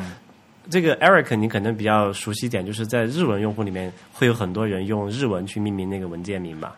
[0.68, 6.76] 这个 Eric 你可能比较熟悉一点，就是在日文用户里面会有很多人用日文去命名那个文件名吧。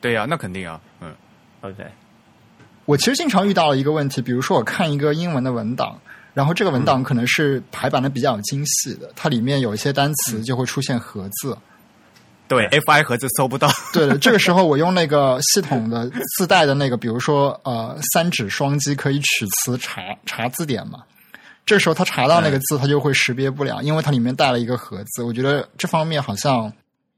[0.00, 1.14] 对呀、那肯定啊，嗯
[1.62, 1.82] ，？OK，
[2.84, 5.98] 我其实经常遇到一个问题，比如说我看一个英文的文档，
[6.34, 11.56] 然后这个文档可能是排版的比较精细的，它里面有一些单词就会出现和字，
[12.46, 13.70] 对，FI 盒子搜不到。
[13.92, 21.00] 对的，这个时候我用那个系统的自带的那个，比如说呃三指双击可以取词查查字典嘛。
[21.66, 25.22] 这时候他查到那个字，他就会识别不了，因为它里面带了一个盒子。
[25.22, 26.70] 我觉得这方面好像，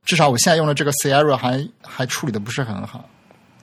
[0.05, 3.09] 至少我现在用的这个 Sierra 还还处理的不是很好。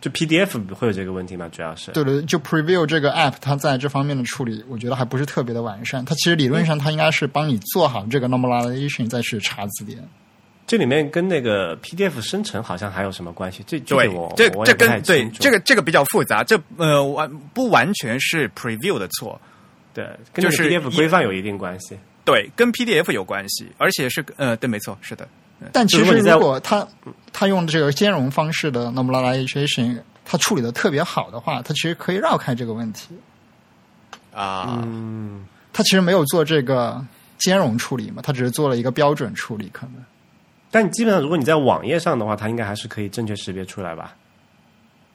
[0.01, 1.47] 就 PDF 会有这个问题吗？
[1.49, 6.03] 主要是对对，就 Preview 这个 App，它在这方面的处理，我觉得还不是特别的完善。
[6.03, 10.05] 它其实理论上它应该是帮你做好这个 Normalization 再去查字典。
[10.65, 13.63] 这里面跟那个 PDF 生成好像还有什么关系？
[13.67, 16.43] 这对，我这这跟对这个个这个比较复杂。
[16.43, 19.39] 这呃完不完全是 Preview 的错，
[19.93, 21.97] 对，跟 PDF 规范有一定关系。
[22.25, 25.27] 对，跟 PDF 有关系，而且是呃对，没错，是的。
[25.73, 26.87] 但其实如果他
[27.33, 33.09] 他用这个兼容方式的 normalization，他处理的特别好的话，他其实可以绕开这个问题。
[34.33, 37.05] 啊，嗯，他其实没有做这个
[37.37, 39.95] 兼容处理嘛，他只是做了一个标准处理，可能。
[40.73, 44.15] 但基本上，如果你在网页上的话，它应该还是可以正确识别出来吧？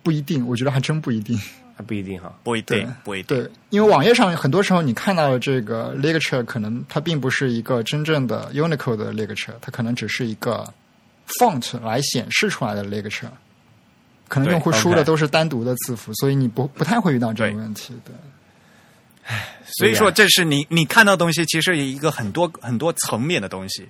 [0.05, 1.37] 不一定，我觉得还真不一定。
[1.77, 3.39] 还不一定哈，不一定，不一定。
[3.39, 10.73] 对，因为网页上很多时候你看到的这个 lecture，可能它并不是一个真正的 Unicode 的 lecture，它可能只是一个
[11.39, 13.31] font 来显示出来的 lecture，
[14.27, 17.95] 可能用户输的都是单独的字符，所以你不不太会遇到这个问题。
[18.05, 18.13] 对。
[19.27, 23.89] 唉，所以说这是你你看到东西，其实一个很多很多层面的东西，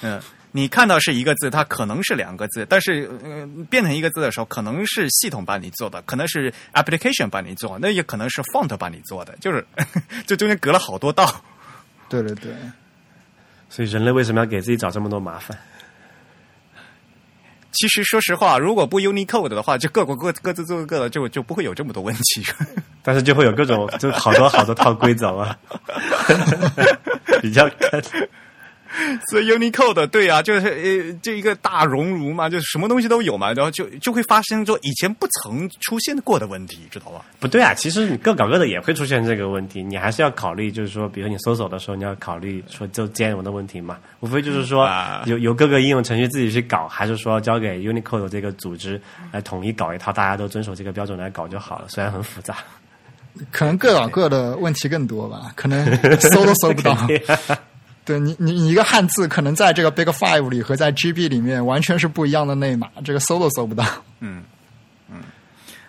[0.00, 0.18] 嗯。
[0.56, 9.62] 你看到是一个字，它可能是两个字，但是呃变成一个字的时候，可能是系统帮你做的，可能是 application 帮你做，那也可能是 font 帮你做的，就是
[10.26, 11.44] 这中间隔了好多道。
[12.08, 12.54] 对对对，
[13.68, 15.58] 所以人类为什么要给自己找这么多麻烦？
[17.72, 22.42] 其实说实话，如果不 Unicode 的话，就各国各各自做各的，就就不会有这么多问题。
[23.04, 25.54] 但是就会有各种就好多好多套规则嘛，
[27.42, 27.68] 比较。
[29.30, 37.24] 所以 Unicode 对啊，就是呃，这一个大熔炉嘛，就是什么东西都有嘛，然后就就会发生说以前不曾出现过的问题，知道吧？
[37.38, 43.98] 不对啊，其实你各搞各的也会出现这个问题，你还是要考虑，就是说，比如你搜索的时候，你要考虑说就兼容的问题嘛。
[44.20, 44.88] 无非就是说，
[45.26, 49.00] 由由各个应用程序自己去搞，还是说交给 Unicode 这个组织
[49.30, 51.86] 来统一搞一套，大家都遵守这个标准来搞就好了。
[51.88, 52.56] 虽然很复杂，
[53.50, 55.84] 可能各搞各的问题更多吧，可能
[56.18, 56.96] 搜都搜不到。
[58.06, 63.84] 对你，你你一个汉字可能在这个 Big Five 里和在 GB 里面完全是不一样的内码，这个搜都搜不到。
[64.20, 64.44] 嗯
[65.10, 65.16] 嗯，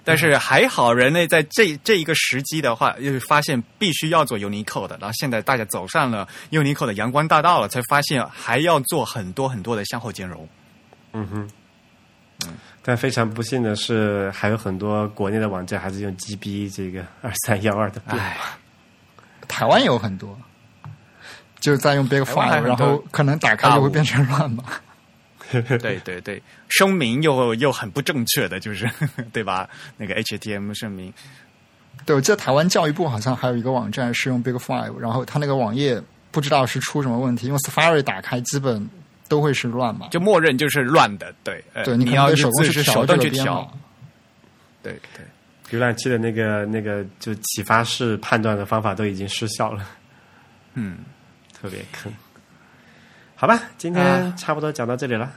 [0.04, 10.50] 但是还好，人类在这这一个时机的话，又发现必须要做 Unicode 的，然后现在大家走上了 Unicode 的阳光大道了，才发现还要做很多很多的向后兼容。
[11.14, 11.50] 嗯哼，
[12.48, 18.34] 嗯，但非常不幸的是，还有很多国内的网站还是用 GB 这个二三幺二的编码。
[19.48, 20.36] 台湾有很多。
[21.60, 24.64] 就在用 Big Five，然后可能打开就会变成乱码。
[25.50, 28.90] 对对对，声明又又很不正确的，就是
[29.32, 29.70] 对吧？
[29.96, 31.14] 那个 HTML 声明。
[32.06, 36.02] 对，我记得台湾教育部好像还有一个网站是用 Big Five，然后它那个网页
[36.32, 38.90] 不知道是出什么问题，用 Safari 打开基本
[39.30, 41.34] 都会是乱码，就默认就是乱的。
[41.46, 43.68] 对，对，你要手工去调这个编码。
[44.84, 49.84] 对对，浏览器的那个那个就启发式判断的方法都已经失效了。
[50.74, 50.98] 嗯。
[51.68, 52.10] 特别坑，
[53.36, 55.30] 好吧，今天差不多讲到这里了。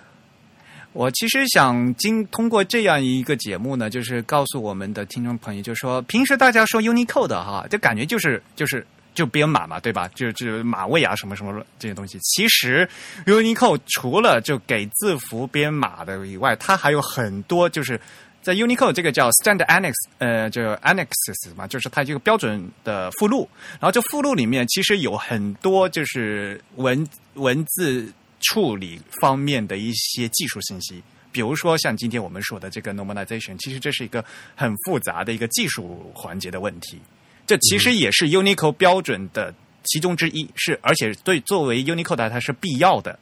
[0.93, 10.09] 我其实想经通过这样一个节目呢，就是告诉我们的听众朋友，就是说平时大家说 Unicode 哈，就感觉就是就是就编码嘛，对吧？
[10.15, 12.17] 就就码位啊什么什么这些东西。
[12.21, 12.89] 其实
[13.27, 18.01] Unicode 除了就给字符编码的以外，它还有很多就是。
[18.43, 23.49] 在 Unicode 这个叫 Standard Annex，呃，就 Annexes 嘛，就是它这个标准的附录。
[23.73, 28.11] 然后这附录里面其实有很多就是文文字
[28.41, 34.25] 处理方面的一些技术信息，比如说像今天我们说的这个 Normalization，其实这是一个
[34.57, 36.99] 很复杂的一个技术环节的问题。
[37.47, 39.55] 这其实也是 Unicode 标准的
[39.85, 43.19] 其中之一，是而且对作为 Unicode 它是必要的。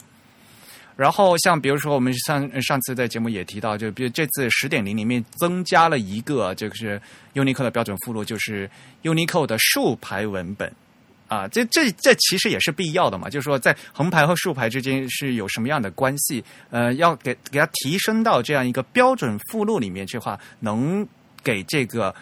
[0.98, 7.00] 然后像比如说我们上上次在节目也提到，就比如这次十点零里面增加了一个就是
[7.34, 8.68] Unicode 的标准附录，就是
[9.04, 10.74] Unicode 的竖排文本
[11.28, 16.42] 啊，这这这其实也是必要的嘛，就是说在横排和竖排之间是有什么样的关系？
[16.70, 21.06] 呃，要给给它提升到这样一个标准附录里面去的话，能
[21.44, 22.12] 给这个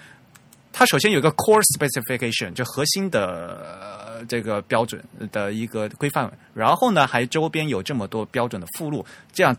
[0.79, 4.05] 它首先有一个 core specification，就核心的。
[4.27, 9.55] 这个标准的一个规范，然后呢，还周边有这么多标准的附录，这样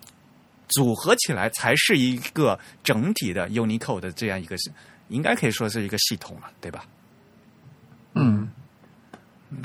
[0.70, 4.56] 组合起来才是一个整体的 Unicode 的这样一个，
[5.10, 6.84] 应该可以说是一个系统了，对吧？
[8.16, 8.50] 嗯
[9.52, 9.62] 嗯，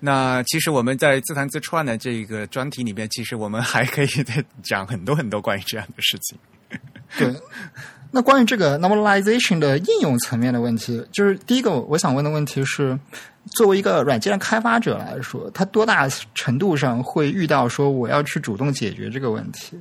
[0.00, 6.36] 那其实我们在自弹自创的这个专题里面，其实我们还可以再讲很多很多关于这样的事情。
[7.16, 7.32] 对，
[8.14, 12.96] 那关于这个 normalization 的应用层面的问题，就是第一个我想问的问题是，
[13.52, 19.80] 作为一个软件开发者来说，他多大程度上会遇到说我要去主动解决这个问题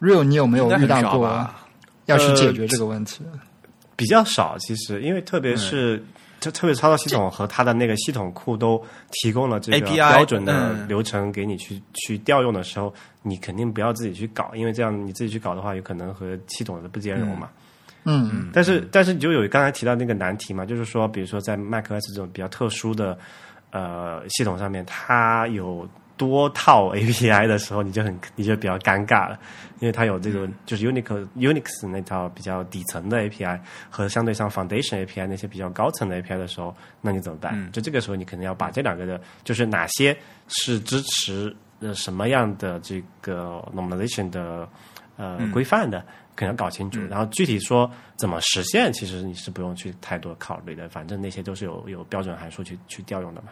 [0.00, 1.48] ？Real，你有没有遇到过
[2.04, 3.24] 要去解决这个问题？
[3.96, 6.04] 比较少，其实，因为特别是。
[6.40, 12.92] 就特别操作系统和它的那个系统库都提供了这个标准的流程给你去去调用的时候，
[13.22, 17.48] 你肯定不要自己去搞，因为这样你自己去搞的话，有可能和系统的不兼容嘛。
[18.04, 18.50] 嗯嗯。
[18.52, 23.16] 但是但是你就有刚才提到那个难题嘛，就是说，比如说在 macOS 这种比较特殊的
[23.70, 25.88] 呃系统上面，它有。
[26.20, 29.40] 多套 API 的时候，你就很你就比较尴尬了，
[29.78, 37.54] 因为它有这个就是 Unix Unix 那套比较底层的 API 和相对上 Foundation API 那些比较高层的 API 的时候，那你怎么办？
[37.72, 40.14] 就这个时候，你可能要把这两个的，就是哪些
[40.48, 44.68] 是支持呃什么样的这个 Normalization 的
[45.16, 46.04] 呃规范的，
[46.36, 47.00] 可能要搞清楚。
[47.08, 53.48] 然后具体说怎么实现，其实你是不用去太多考虑的，反正那些都是有有标准函数去去调用的嘛。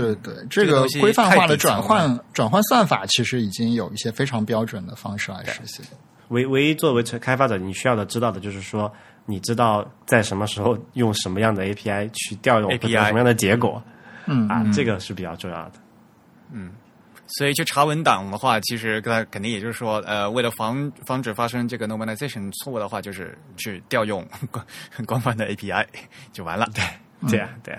[0.00, 5.84] 对对对，这个规范化的转换转换算法其实已经有一些非常标准的方式来实现。
[6.28, 8.90] 唯唯一作为开发者，你需要的知道的就是说，
[9.26, 13.82] 你知道在什么时候用什么样的 API 去调用 API 什么样的结果，
[14.26, 15.72] 嗯啊，这个是比较重要的。
[16.50, 16.72] 嗯，
[17.26, 24.64] 所以去查文档的话，其实它肯定也就是说，呃，为了防防止发生这个 normalization 错误的话，就是去调用 官
[25.06, 25.86] 官方的 API
[26.32, 26.66] 就完了。
[26.74, 26.82] 对，
[27.28, 27.78] 这样对。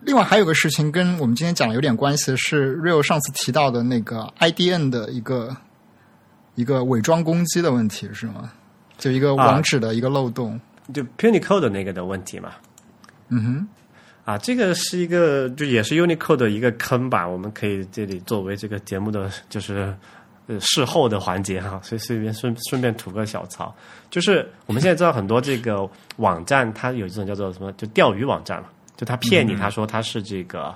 [0.00, 5.56] 另外还有个事情跟我们今天讲的有点关系，是 Real 上次提到的那个 IDN 的一个
[6.54, 8.50] 一个伪装攻击的问题，是吗？
[8.98, 10.58] 就一个网址的一个漏洞，
[10.94, 12.52] 就 Unicode 的那个的问题嘛。
[13.28, 13.68] 嗯哼，
[14.24, 19.94] 啊，这个是一个就也是 Unicode 的一个坑吧，我们可以这里作为这个节目的就是
[20.46, 23.74] 呃事后的环节哈，所以顺便顺顺便吐个小槽，
[24.08, 25.86] 就是我们现在知道很多这个
[26.16, 28.68] 网站，它有一种叫做什么，就钓鱼网站嘛。
[28.96, 30.74] 就他骗你，他说他是这个，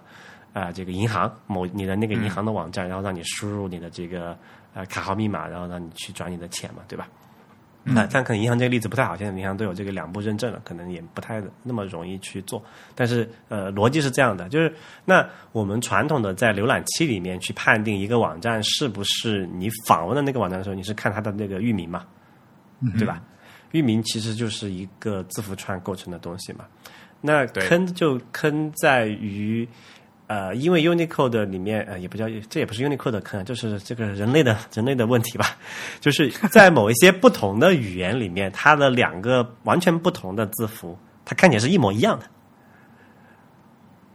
[0.52, 4.36] 呃，这个银行某你的那个银行的网站，然后让你输入你的这个
[4.74, 7.08] 呃卡号密码，然后让你去转你的钱嘛，对吧？
[7.82, 12.62] 那但可能银行这个例子不太好，现在银行都有这个两步认证了，可能也不太那么容易去做。
[12.94, 14.70] 但是呃，逻辑是这样的，就是
[15.06, 22.04] 那我们传统的在浏览器里面去判定一个网站是不是你访问的那个网站的时候，你是看它的那个域名嘛，
[22.98, 23.22] 对吧？
[23.70, 26.66] 域名其实就是一个字符串构成的东西嘛。
[27.20, 29.68] 那坑就坑在于，
[30.26, 35.56] 呃，因为 Unicode 里面呃，也不叫这也不是 Unicode 的坑，就是这个人类的人类的问题吧。
[36.00, 42.26] 就是在某一些不同的语言里面，它的两个完全不同的字符，它看起来是一模一样的。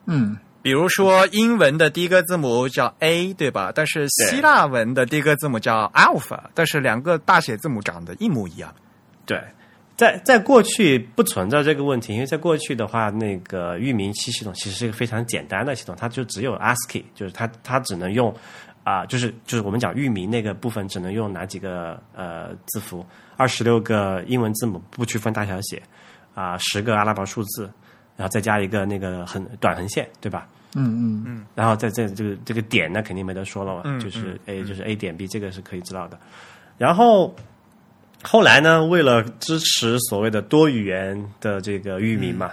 [0.08, 3.72] 嗯，比如说英文的第一个字母叫 A，对吧？
[3.76, 8.74] 但是希腊文的第一个字母叫 Alpha，但是两个大写字母长得一模一样。
[9.26, 9.40] 对。
[9.98, 18.34] 在在过去不存在这个问题，因为在过去的话，那个域名器系统其实是一个非常简单的系统，它就只有 ASCII，就是它它只能用
[18.84, 23.06] 啊，就是就是我们讲域名那个部分只能用哪几个呃字符，
[23.38, 25.82] 二十六个英文字母不区分大小写
[26.34, 27.64] 啊，十个阿拉伯数字，
[28.18, 30.46] 然后再加一个那个横短横线，对吧？
[30.76, 36.20] 嗯嗯嗯，然后在这这个这个点呢肯定没得说了嘛，就是 A 就是 A 点 B，这个是可以知道的，
[36.78, 37.34] 然后。
[38.28, 42.52] 后来呢，为了支持所谓的多语言的这个域名嘛，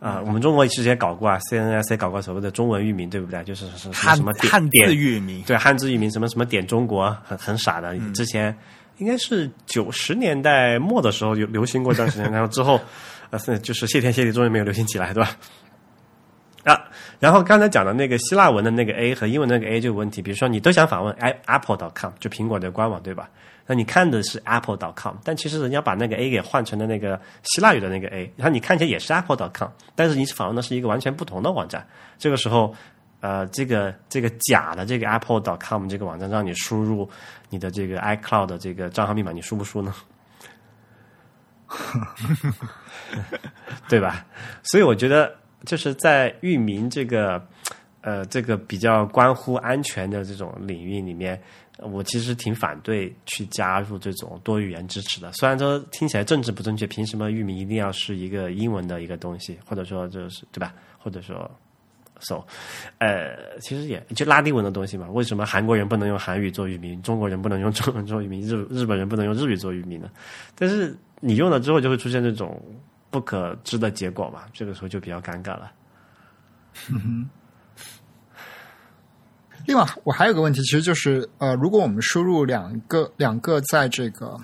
[0.00, 3.44] 啊，我们中国其实也搞过啊，CNS 也搞过所谓的中文域名，对不对？
[3.44, 7.94] 就是是什么汉字域名，对汉字域名，什么什么点中国，很很傻的。
[8.14, 8.56] 之前
[8.96, 12.80] 应该是九十年代末的时候有流行过一段时间，然后之后
[13.30, 15.36] 呃，就是谢天谢地，终于没有流行起来，对吧？
[16.64, 16.80] 啊，
[17.20, 23.28] 然后刚才讲的那个希腊文的那个 A 和英文那个 A 就有问题，比如说你都想访问 i Apple.com，就苹果的官网，对吧？
[23.70, 31.86] 那你看的是 Apple.com，但其实人家把那个 A 给换成了那个希腊语的那个 A，然后你看起来也是 Apple.com，但是你访问的是一个完全不同的网站。
[32.16, 32.74] 这个时候，
[33.20, 37.06] 呃，这个这个假的这个 Apple.com 这个网站让你输入
[37.50, 39.94] 你的这个 iCloud 的这个账号密码，你输不输呢？
[43.86, 44.24] 对吧？
[44.62, 45.36] 所以我觉得
[45.66, 47.46] 就是在域名这个
[48.00, 51.38] 呃这个比较关乎安全的这种领域里面。
[51.78, 60.74] 我其实挺反对去加入这种多语言支持的，虽然说听起来政治不正确，凭什么域名一定要是一个英文的一个东西，或者说就是对吧？
[60.98, 61.48] 或者说
[62.18, 62.42] ，so，
[62.98, 65.08] 呃，其实也就拉丁文的东西嘛。
[65.10, 70.10] 为什么韩国人不能用韩语做域名，中国人不能用中文做域名，日日本人不能用日语做域名呢？
[70.56, 72.60] 但是你用了之后就会出现这种
[73.08, 75.72] 不可知的结果嘛，这个时候就比较尴尬了。
[79.68, 84.34] 另外，我还有个问题，其实就是呃，如果我们输入两个两个在这个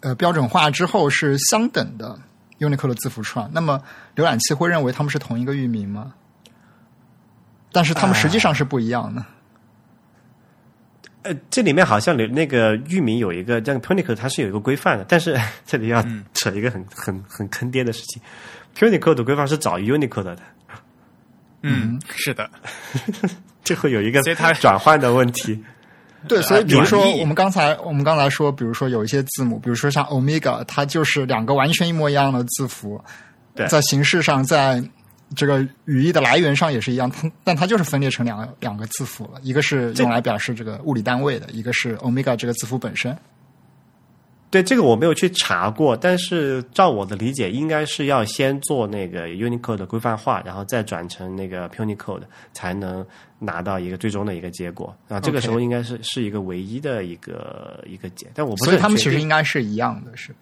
[0.00, 2.18] 呃标准化之后是相等的
[2.58, 3.80] Unicode 的字符串，那么
[4.14, 6.12] 浏览器会认为它们是同一个域名吗？
[7.72, 9.24] 但是它们实际上是不一样的。
[11.22, 15.34] 呃，这里面好像那个域名有一个这样 Punicode，它是有一个规范的，但是
[15.64, 16.04] 这里要
[16.34, 18.20] 扯一个很很很坑爹的事情
[18.76, 20.38] ，Punicode 的规范是早于 Unicode 的，
[21.62, 22.48] 嗯，是的，
[23.64, 25.62] 这会有一个所以它转换的问题。
[26.28, 33.02] 对，所以比如说我们刚才我们刚才说，比如说有一些字母，比如说像 Omega，它就是两个完全一模一样的字符，
[33.56, 34.80] 对在形式上，在
[35.34, 43.16] 这个语义的来源上也是一样，它但它就是分裂成两个两个字符了，一个是用来表示这个物理单位的，一个是 Omega 这个字符本身。
[44.52, 52.20] 对这个我没有去查过，但是照我的理解，应该是要先做那个 Unicode 的规范化，然后再转成那个 Punicode，
[52.52, 53.04] 才能
[53.38, 54.94] 拿到一个最终的一个结果。
[55.08, 60.34] 啊，这个时候应该是是一个唯一的一个一个解，但我不是所以他们其实应该是一样的，是？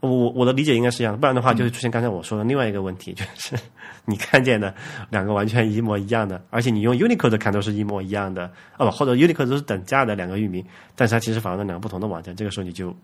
[0.00, 3.54] 我我我的理解应该是一样的，不然的话就会出现刚才我说的另外一个问题，就是
[4.06, 4.74] 你看见的
[5.10, 10.64] 两个完全一模一样的，而且你用 Unicode 看都是一模一样的，哦，或者 Unicode 都是等价的两个域名，
[10.96, 12.96] 但是它其实访问了两个不同的网站，这个时候你就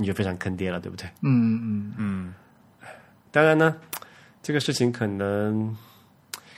[0.00, 1.06] 你就非常坑爹了，对不对？
[1.22, 2.34] 嗯嗯，嗯，
[3.30, 3.76] 当然呢，
[4.42, 5.76] 这个事情可能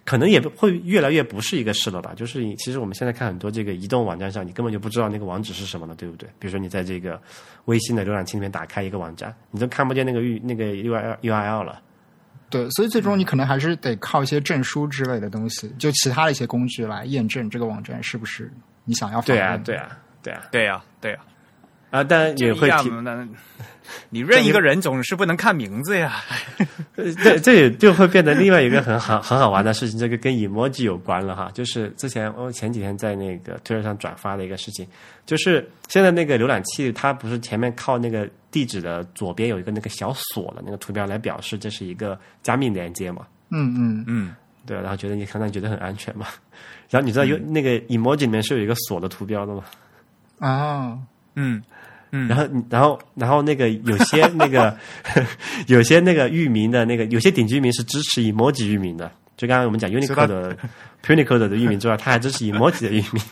[0.04, 2.12] 可能也会越来越不是一个事了吧？
[2.14, 6.28] 就是其实我们现在看很多这个移动网站上，你根本就不知道那个网址是什么了，对不对？
[6.38, 7.20] 比如说你在这个
[7.66, 11.80] 微信的浏览器里面打开一个网站，你都看不见那个域那个 URL URL 了。
[12.50, 18.52] 对，所以最终你可能还是得靠一些证书之类的东西，就其他的一些工具来验证这个网站是不是
[18.84, 19.58] 你想要访问的。
[19.64, 21.18] 对啊，对啊，对啊，对啊、对呀、
[21.92, 22.90] 啊，当然也会提，
[24.08, 26.22] 你认一个人总是不能看名字呀。
[27.22, 31.50] 这这也就会变得另外一个很好很好玩的事情，这个跟 emoji 有关了哈。
[31.52, 34.86] 就是之前我前几天在那个推特上转发的一个事情，
[35.26, 43.26] 就是现在那个浏览器它不是前面靠那个地址的左边有一个那个小锁的那个图标来表示这是一个加密连接嘛？
[43.50, 46.26] 嗯嗯嗯，对，然后觉得你可能觉得很安全嘛。
[46.88, 49.64] 然后你知道有、那个 emoji 里面是有一个锁的图标的吗？
[50.38, 50.98] 啊，
[51.34, 51.62] 嗯
[52.12, 54.76] 嗯，然后你，然后，然后那个有些 那个
[55.66, 60.56] 有些那个域名的那个有些顶级域名是支持 emoji 域名的，就刚刚我们讲 Unicode 的
[61.04, 63.22] Punicode 的域名之外，它还支持 emoji 的域名。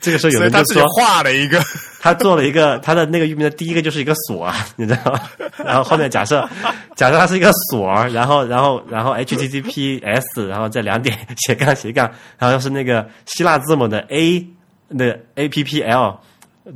[0.00, 1.60] 这个时候有人就说，画了一个，
[2.00, 5.20] 他做了一个他的那个域名的第一个就是一个锁啊，你知道吗？
[5.64, 6.48] 然后后面假设
[6.94, 12.08] 假设它是一个锁，然后然后然后 HTTPS，然后再两点 斜杠斜杠，
[12.38, 14.46] 然后是那个希腊字母的 A
[14.88, 16.16] 那 APPL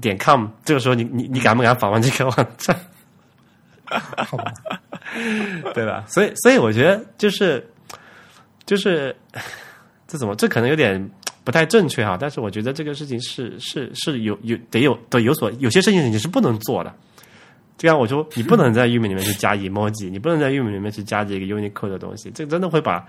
[0.00, 2.76] 点 com，这个时候你你你敢不敢访问这个网站？
[3.88, 4.52] 好吧，
[5.74, 6.04] 对吧？
[6.06, 7.68] 所以，所以我觉得就是
[8.64, 9.14] 就是
[10.06, 11.10] 这怎么这可能有点
[11.42, 16.94] 不太正确哈，但是我觉得这个事情是是是有有得有得有所有些事情你是不能做的。
[17.76, 23.04] 这样我说，你不能在域名里面去加 emoji， 你不能在域名里面去加这个 Unicode 的东西，这真的会把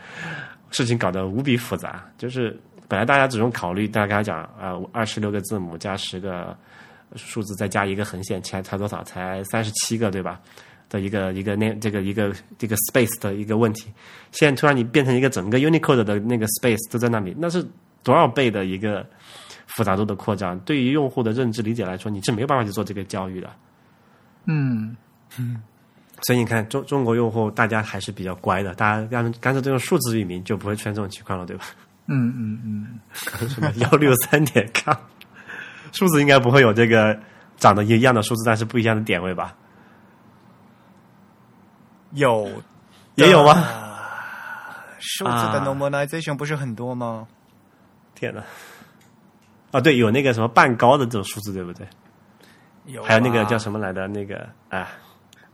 [0.72, 2.10] 事情搞得无比复杂。
[2.18, 2.58] 就是
[2.92, 6.54] 本来大家只用考虑，大家讲啊，二十六个字母加十个
[7.16, 9.02] 数字，再加一个横线，才才多少？
[9.06, 10.38] 才三十七个，对吧？
[10.90, 13.90] 的一个一个那这个一个这个 space 的一个问题，
[14.34, 17.66] 现在突然你变成一个整个 Unicode 的那个 space 都在那里，那是
[18.04, 19.08] 多少倍的一个
[19.68, 20.60] 复杂度的扩张？
[20.60, 23.50] 对于用户的认知理解来说，你是没有办法去做这个教育的。
[24.48, 24.98] 嗯，
[26.24, 31.64] 所以你看，中中国用户大家还是比较乖的，大家干干脆都用数字域名，就不会出现这种情况了，对吧？
[32.12, 34.96] 嗯嗯嗯，什么幺六三点 com，
[35.92, 37.18] 数字应该不会有这个
[37.58, 39.56] 长得一样的数字，但是不一样的点位吧？
[42.12, 42.52] 有
[43.16, 43.54] 也有吗？
[45.00, 47.26] 数字的啊 normalization 不是很多吗？
[48.14, 48.44] 天哪！
[49.72, 51.88] 啊，对，有那个什么半高的这种数字，对不对？
[52.86, 54.90] 有啊，还有那个叫什么来的那个啊，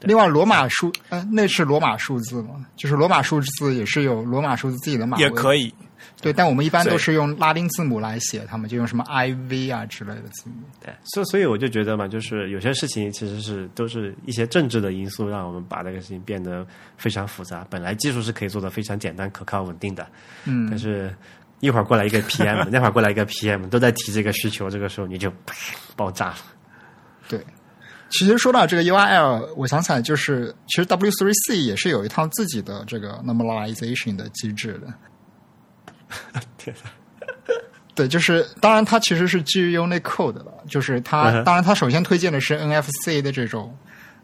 [0.01, 2.65] 另外罗马数，呃，那是罗马数字嘛？
[2.75, 5.73] 就是罗马数字也是有罗马数字自己的码，也可以。
[6.19, 10.67] 对，但我们一般都是用拉丁字母来写他们，就用什么 I V 啊之类的字母。
[10.83, 16.65] 对，所以所以我就觉得嘛，就是有些事情其实是都是一些政治的因素，让我们把这个事情变得
[16.97, 17.65] 非常复杂。
[17.69, 20.07] 本来技术是可以做的非常简单、可靠、稳定的，
[20.45, 21.13] 嗯但是
[21.59, 25.31] 一会儿过来一个 PM，那会儿过来一个 PM，都在提这个需求，这个时候你就
[25.95, 26.37] 爆炸了。
[27.29, 27.39] 对，
[28.09, 34.91] 其实说到这个 URL，我想起来就是，其实 W3C 也是有一套自己的这个 normalization 的机制的。
[36.57, 36.75] 天
[37.95, 43.75] 对，就是当然它其实是基于 Unicode 的，就是它、嗯当然它首先推荐的是 NFC 的这种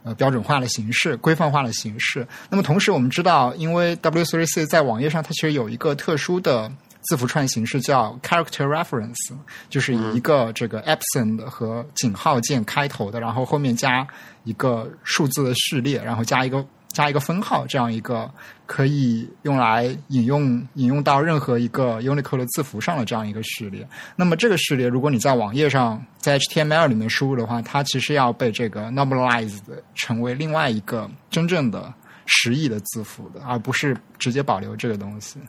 [0.03, 2.27] 呃标准化的形式、规范化的形式。
[2.51, 9.35] 那么同时我们知道，因为 W3C 在网页上它其实有一个特殊的字符串形式叫 character reference，
[9.71, 14.07] 就是以一个这个 absent 和井号键开头的，然后后面加
[14.43, 18.31] 一个数字的序列，然后加一个加一个分号，这样一个
[18.65, 23.85] 可以用来引用引用到任何一个 Unicode 的字符上的这样一个序列。
[24.15, 29.59] 那么这个序列，如果你在网页上在 HTML 里面输入的话，它其实要被这个 normalized
[29.95, 31.93] 成为另外一个真正的
[32.25, 35.39] 实义的字符的，而不是直接保留这个东西。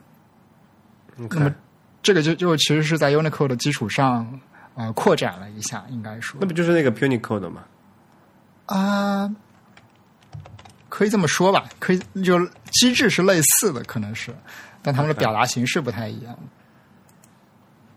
[1.16, 1.54] 那么
[2.02, 4.40] 这个就就其实是在 Unicode 的基础上
[4.74, 7.62] 呃扩展了一下，应该说那不就是那个 Punicode 吗？
[8.66, 9.30] 啊、
[10.96, 12.38] 可以这么说吧，可以就
[12.70, 14.32] 机制是类似的，可能是，
[14.80, 16.38] 但他们的表达形式不太一样。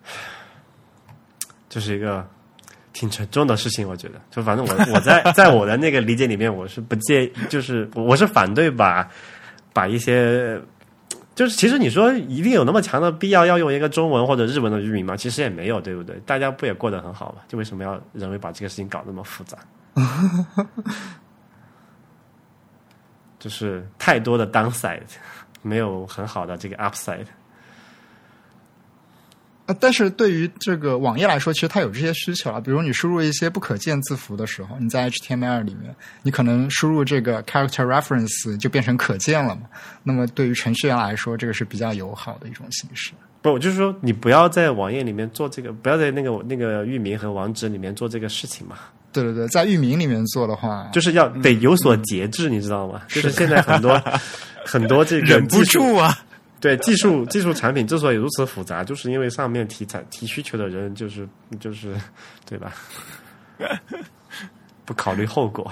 [1.69, 2.27] 这是一个
[2.93, 4.19] 挺沉重的事情，我觉得。
[4.31, 9.07] 就反正我 我在在我的那个理解里面，我是不介意，就是我是反对把
[9.71, 10.59] 把一些。
[11.35, 15.15] 就是其实你说一定有那么强的必要要用一个中文或者日文的域名吗？
[15.15, 16.19] 其实也没有，对不对？
[16.25, 17.43] 大家不也过得很好吗？
[17.47, 19.55] 就为什么要人为把这个事情搞那么复杂？
[23.39, 25.01] 就是太多的 downside，
[25.61, 27.25] 没有很好的这个 upside。
[29.67, 32.57] 啊，但是对于这个网页来说，其实它有这些需求啊。
[32.57, 35.93] 比如你输入一些不可见字符的时候，你在 HTML 里面，
[36.23, 39.63] 你可能输入这个 character reference 就变成可见了嘛。
[40.03, 43.11] 那么对于程序员来说，这个是比较友好的一种形式。
[43.41, 48.77] 不，我就是说，你不要在网页里面做这个，不要在那个那个域名和网址里面做这个事情嘛。
[49.23, 53.01] 对对对，在域名里面做的话，就是要得有所节制，你知道吗？
[53.07, 54.01] 就是现在很多
[54.65, 56.17] 很多这个忍不住啊！
[56.59, 61.27] 对技术技术产品之所以如此复杂，就是因为上面提产提需求的人就是
[61.59, 61.95] 就是
[62.45, 62.73] 对吧？
[64.85, 65.71] 不考虑后果。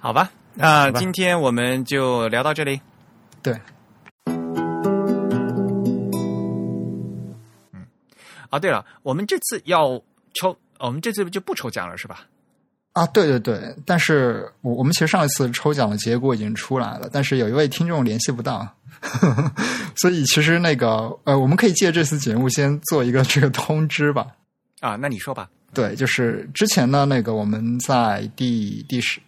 [0.00, 2.80] 好吧，那今天我们就聊到这里。
[3.42, 3.52] 对，
[8.50, 10.00] 啊，对了，我们这次要
[10.34, 12.26] 抽，我们这次就不抽奖了，是吧？
[12.94, 18.66] 啊，对对对，但是我我们其实上一次抽奖的结果已经出来了，但是有一位听众联系不到，
[19.96, 24.26] 所以其实那个呃，我们可以借这次节目先做一个这个通知吧。
[24.80, 25.48] 啊，那你说吧。
[25.74, 29.20] 对，就是之前呢，那个我们在第第十，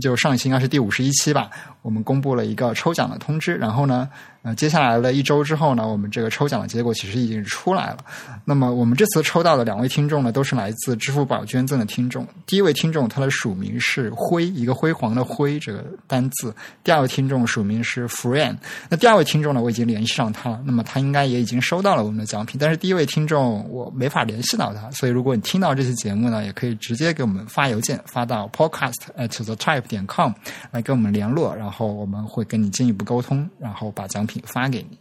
[0.00, 1.50] 就上一期应该是第五十一期吧，
[1.82, 3.56] 我们公布了一个抽奖的通知。
[3.56, 4.08] 然后呢，
[4.42, 7.98] 呃，接下来的一周之后呢，我们这个抽奖的结果其实已经出来了。
[8.44, 12.26] 那么我们这次抽到的两位听众呢，都是来自支付宝捐赠的听众。
[12.46, 16.50] 第一位听众他的署名是辉，一个辉煌的辉这个单字；
[16.82, 18.56] 第二位听众署名是 friend。
[18.88, 22.58] 那第二位听众呢，我已经联系上他了，那么他应该也已经收到了我们的奖品。
[22.58, 30.32] 但是第一位听众我没法联系到他，所以如果你听到这期节目呢，也可以直接给我们发邮件，发到 podcast at the type 点 com
[30.70, 34.96] 来跟我们联络，然后我们会跟你进一步沟通，然后把奖品发给你。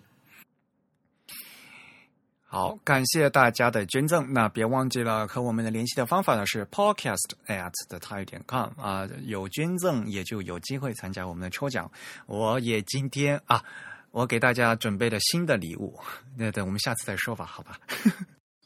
[2.52, 4.34] 好，感谢大家的捐赠。
[4.34, 11.92] 那别忘记了和我们的联系的方法呢是 podcast at the time 点 com 啊，有捐赠也就有机会参加我们的抽奖。
[12.26, 13.64] 我也今天啊，
[14.10, 16.00] 我给大家准备了新的礼物，
[16.36, 17.80] 那等我们下次再说吧，好吧？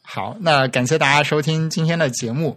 [0.06, 2.56] 好，那感谢大家收听今天的节目。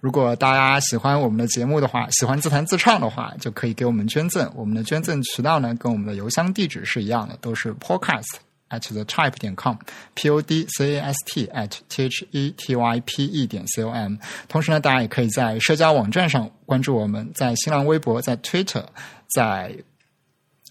[0.00, 4.50] 如果大家喜欢我们的节目的话，喜欢自弹自唱的话，就可以给我们捐赠。
[4.56, 8.24] 我们的捐赠渠道呢，跟我们的邮箱地址是一样的，都是 podcast
[8.70, 12.50] at the type 点 com，p o d c a s t at t h e
[12.56, 14.16] t y p e 点 c o m。
[14.48, 18.84] 同时呢，大家也可以在社交网站上关注我们，在新浪微博、在 Twitter、
[19.28, 19.76] 在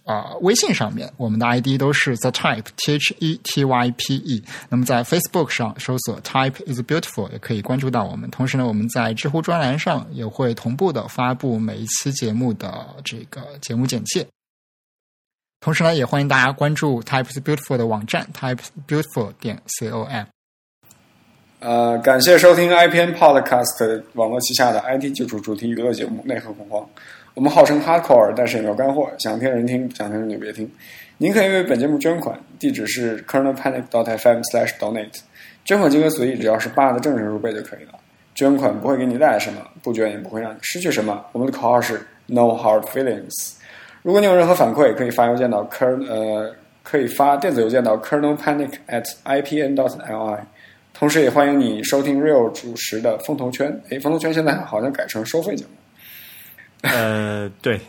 [0.06, 4.44] 啊、微信上面，我们的 ID 都是 the type t h e t y p e。
[4.70, 8.30] 那么在 Facebook 上搜索 Type is beautiful 也可以关注到我们。
[8.30, 14.28] 同时呢，我们在知乎专栏上也会同步的发布每一期节目的这个节目简介。
[15.60, 20.26] 同时呢，也欢迎大家关注 Type is beautiful 的网站，types beautiful 点 c o m。
[21.62, 26.84] 呃，感谢收听 IPN Podcast 网络旗下的 IT 技术主题娱乐节目《内核恐慌》。
[27.36, 30.72] 我们号称 Hardcore，但是也没有干货，想听人听，不想听人就别听。
[31.18, 35.20] 您可以为本节目捐款，地址是 kernelpanic.fm/donate，
[35.66, 37.92] 捐款金额随意，只要是八的正整数倍就可以了。
[38.34, 41.26] 捐款不会给你带来什么，不捐也不会让你失去什么。
[41.34, 43.56] 我们的口号是 No hard feelings。
[44.02, 50.40] 如果你有任何反馈，可以发邮件到 kernel 呃，可以发电子邮件到 kernelpanic@ipn.li。
[50.94, 53.78] 同时也欢迎你收听 Real 主持的风投圈。
[53.90, 55.72] 诶，风投圈现在好像改成收费节目。
[56.94, 57.80] 呃，对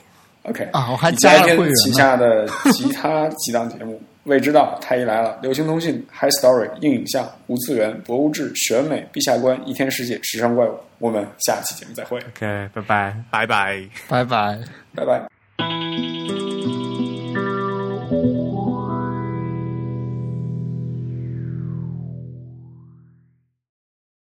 [0.43, 10.75] ，OK 啊我还加了会员旗下的其他几档节目：未知道、太医来了、 流行通信、High Story、硬影像、无次元、博物志、选美、陛下观、一天世界、时尚怪物。
[10.99, 13.17] 我们下期节目再会，OK，拜拜。
[13.31, 13.83] 拜拜。
[14.09, 14.59] 拜拜。
[14.95, 16.36] 拜拜。